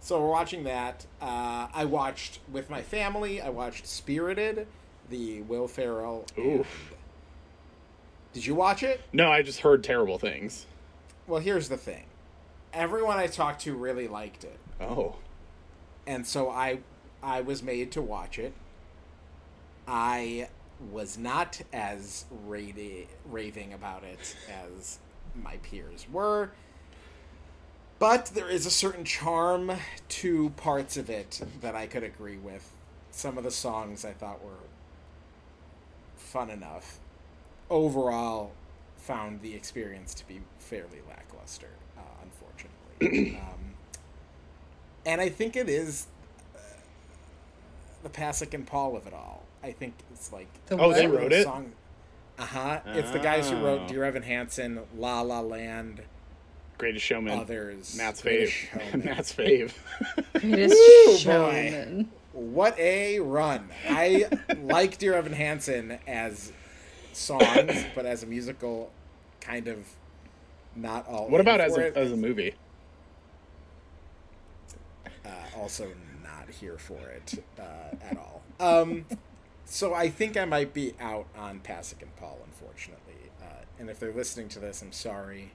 [0.05, 1.03] so we're watching that.
[1.19, 3.41] Uh, I watched with my family.
[3.41, 4.67] I watched Spirited,
[5.09, 6.27] the Will Ferrell.
[6.37, 6.93] and- Oof.
[8.31, 9.01] Did you watch it?
[9.11, 10.67] No, I just heard terrible things.
[11.25, 12.03] Well, here's the thing.
[12.71, 14.59] Everyone I talked to really liked it.
[14.79, 15.15] Oh.
[16.05, 16.79] and so I
[17.23, 18.53] I was made to watch it.
[19.87, 20.49] I
[20.91, 24.35] was not as radi- raving about it
[24.69, 24.99] as
[25.33, 26.51] my peers were,
[28.05, 29.71] but there is a certain charm
[30.07, 32.71] to parts of it that I could agree with.
[33.09, 34.59] Some of the songs I thought were
[36.15, 36.99] fun enough.
[37.67, 38.51] Overall,
[38.97, 43.37] found the experience to be fairly lackluster, uh, unfortunately.
[43.41, 43.73] um,
[45.03, 46.05] and I think it is
[46.55, 46.59] uh,
[48.03, 49.41] the Pasek and Paul of it all.
[49.63, 51.21] I think it's like The Oh, they what?
[51.21, 51.45] wrote it?
[51.45, 51.71] Song,
[52.37, 52.81] uh huh.
[52.85, 53.87] It's the guys who wrote Oh.
[53.87, 56.03] Dear Evan Hansen, La La Land,
[56.77, 57.39] Greatest Showman.
[57.39, 57.95] others.
[57.97, 58.47] Matt's fave.
[58.71, 59.05] Showman.
[59.05, 59.73] Matt's fave.
[60.33, 62.05] Greatest Woo, boy.
[62.33, 63.69] What a run!
[63.89, 64.27] I
[64.61, 66.51] like Dear Evan Hansen as
[67.13, 68.91] songs, but as a musical,
[69.39, 69.87] kind of
[70.75, 71.29] not all.
[71.29, 71.95] what about as a, it.
[71.97, 72.55] as a movie?
[75.25, 75.87] uh, also
[76.23, 78.41] not here for it uh, at all.
[78.59, 79.05] Um,
[79.65, 83.31] so I think I might be out on Pasek and Paul, unfortunately.
[83.41, 85.51] Uh, and if they're listening to this, I'm sorry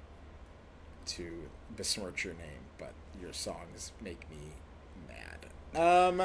[1.07, 4.55] to besmirch your name, but your songs make me
[5.09, 5.47] mad.
[5.81, 6.21] Um,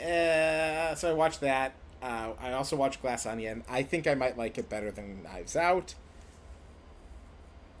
[0.00, 1.74] uh, so I watched that.
[2.02, 3.64] Uh, I also watched Glass Onion.
[3.68, 5.94] I think I might like it better than Knives Out.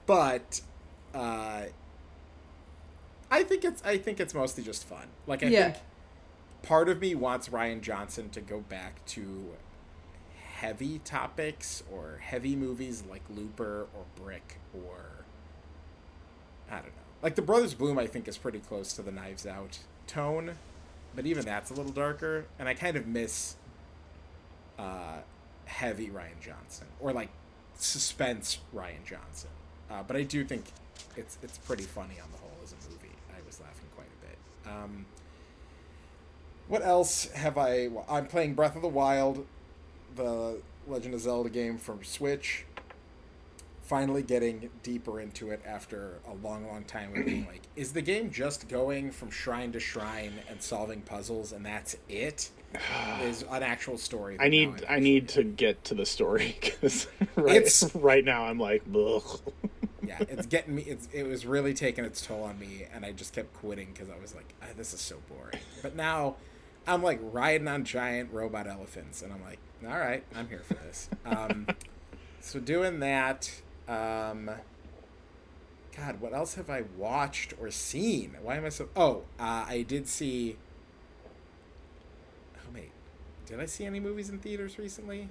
[0.06, 0.62] But
[1.14, 1.64] uh,
[3.30, 5.08] I think it's I think it's mostly just fun.
[5.26, 5.70] Like I Yeah.
[5.72, 5.84] think
[6.62, 9.54] part of me wants Rian Johnson to go back to
[10.56, 15.24] heavy topics or heavy movies like Looper or Brick or
[16.70, 16.92] I don't know.
[17.22, 20.52] Like the Brothers Bloom I think is pretty close to the Knives Out tone,
[21.14, 23.56] but even that's a little darker and I kind of miss
[24.78, 25.18] uh
[25.64, 27.30] heavy Rian Johnson or like
[27.76, 29.50] suspense Rian Johnson.
[29.90, 30.64] Uh, but I do think
[31.16, 33.14] it's it's pretty funny on the whole as a movie.
[33.30, 34.72] I was laughing quite a bit.
[34.72, 35.06] Um,
[36.68, 37.88] what else have I?
[37.88, 39.46] well, I'm playing Breath of the Wild,
[40.16, 42.64] the Legend of Zelda game from Switch.
[43.88, 48.02] Finally getting deeper into it after a long, long time of being like, is the
[48.02, 52.50] game just going from shrine to shrine and solving puzzles and that's it?
[53.22, 54.36] Is an actual story.
[54.38, 57.06] I need I'm need to get to the story because
[57.36, 59.40] right, It's- right now I'm like, ugh.
[60.06, 60.82] yeah, it's getting me.
[60.82, 64.10] It's it was really taking its toll on me, and I just kept quitting because
[64.10, 66.36] I was like, ah, "This is so boring." But now,
[66.86, 70.74] I'm like riding on giant robot elephants, and I'm like, "All right, I'm here for
[70.74, 71.68] this." Um,
[72.42, 73.50] so doing that.
[73.88, 74.50] Um,
[75.96, 78.36] God, what else have I watched or seen?
[78.42, 78.88] Why am I so?
[78.94, 80.56] Oh, uh, I did see.
[82.56, 82.90] Oh wait,
[83.46, 85.28] did I see any movies in theaters recently?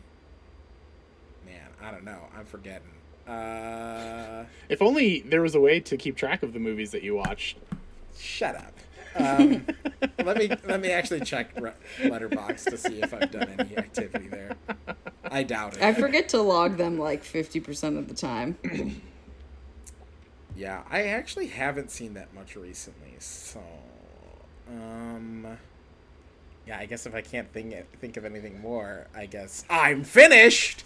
[1.45, 2.19] Man, I don't know.
[2.35, 2.87] I'm forgetting.
[3.27, 4.45] Uh.
[4.69, 7.57] If only there was a way to keep track of the movies that you watched.
[8.17, 8.73] Shut up.
[9.17, 9.65] Um,
[10.23, 14.55] let me let me actually check Letterboxd to see if I've done any activity there.
[15.29, 15.83] I doubt it.
[15.83, 18.57] I forget to log them like 50% of the time.
[20.57, 23.13] Yeah, I actually haven't seen that much recently.
[23.19, 23.61] So,
[24.67, 25.45] um,
[26.65, 30.83] yeah, I guess if I can't think think of anything more, I guess I'm finished.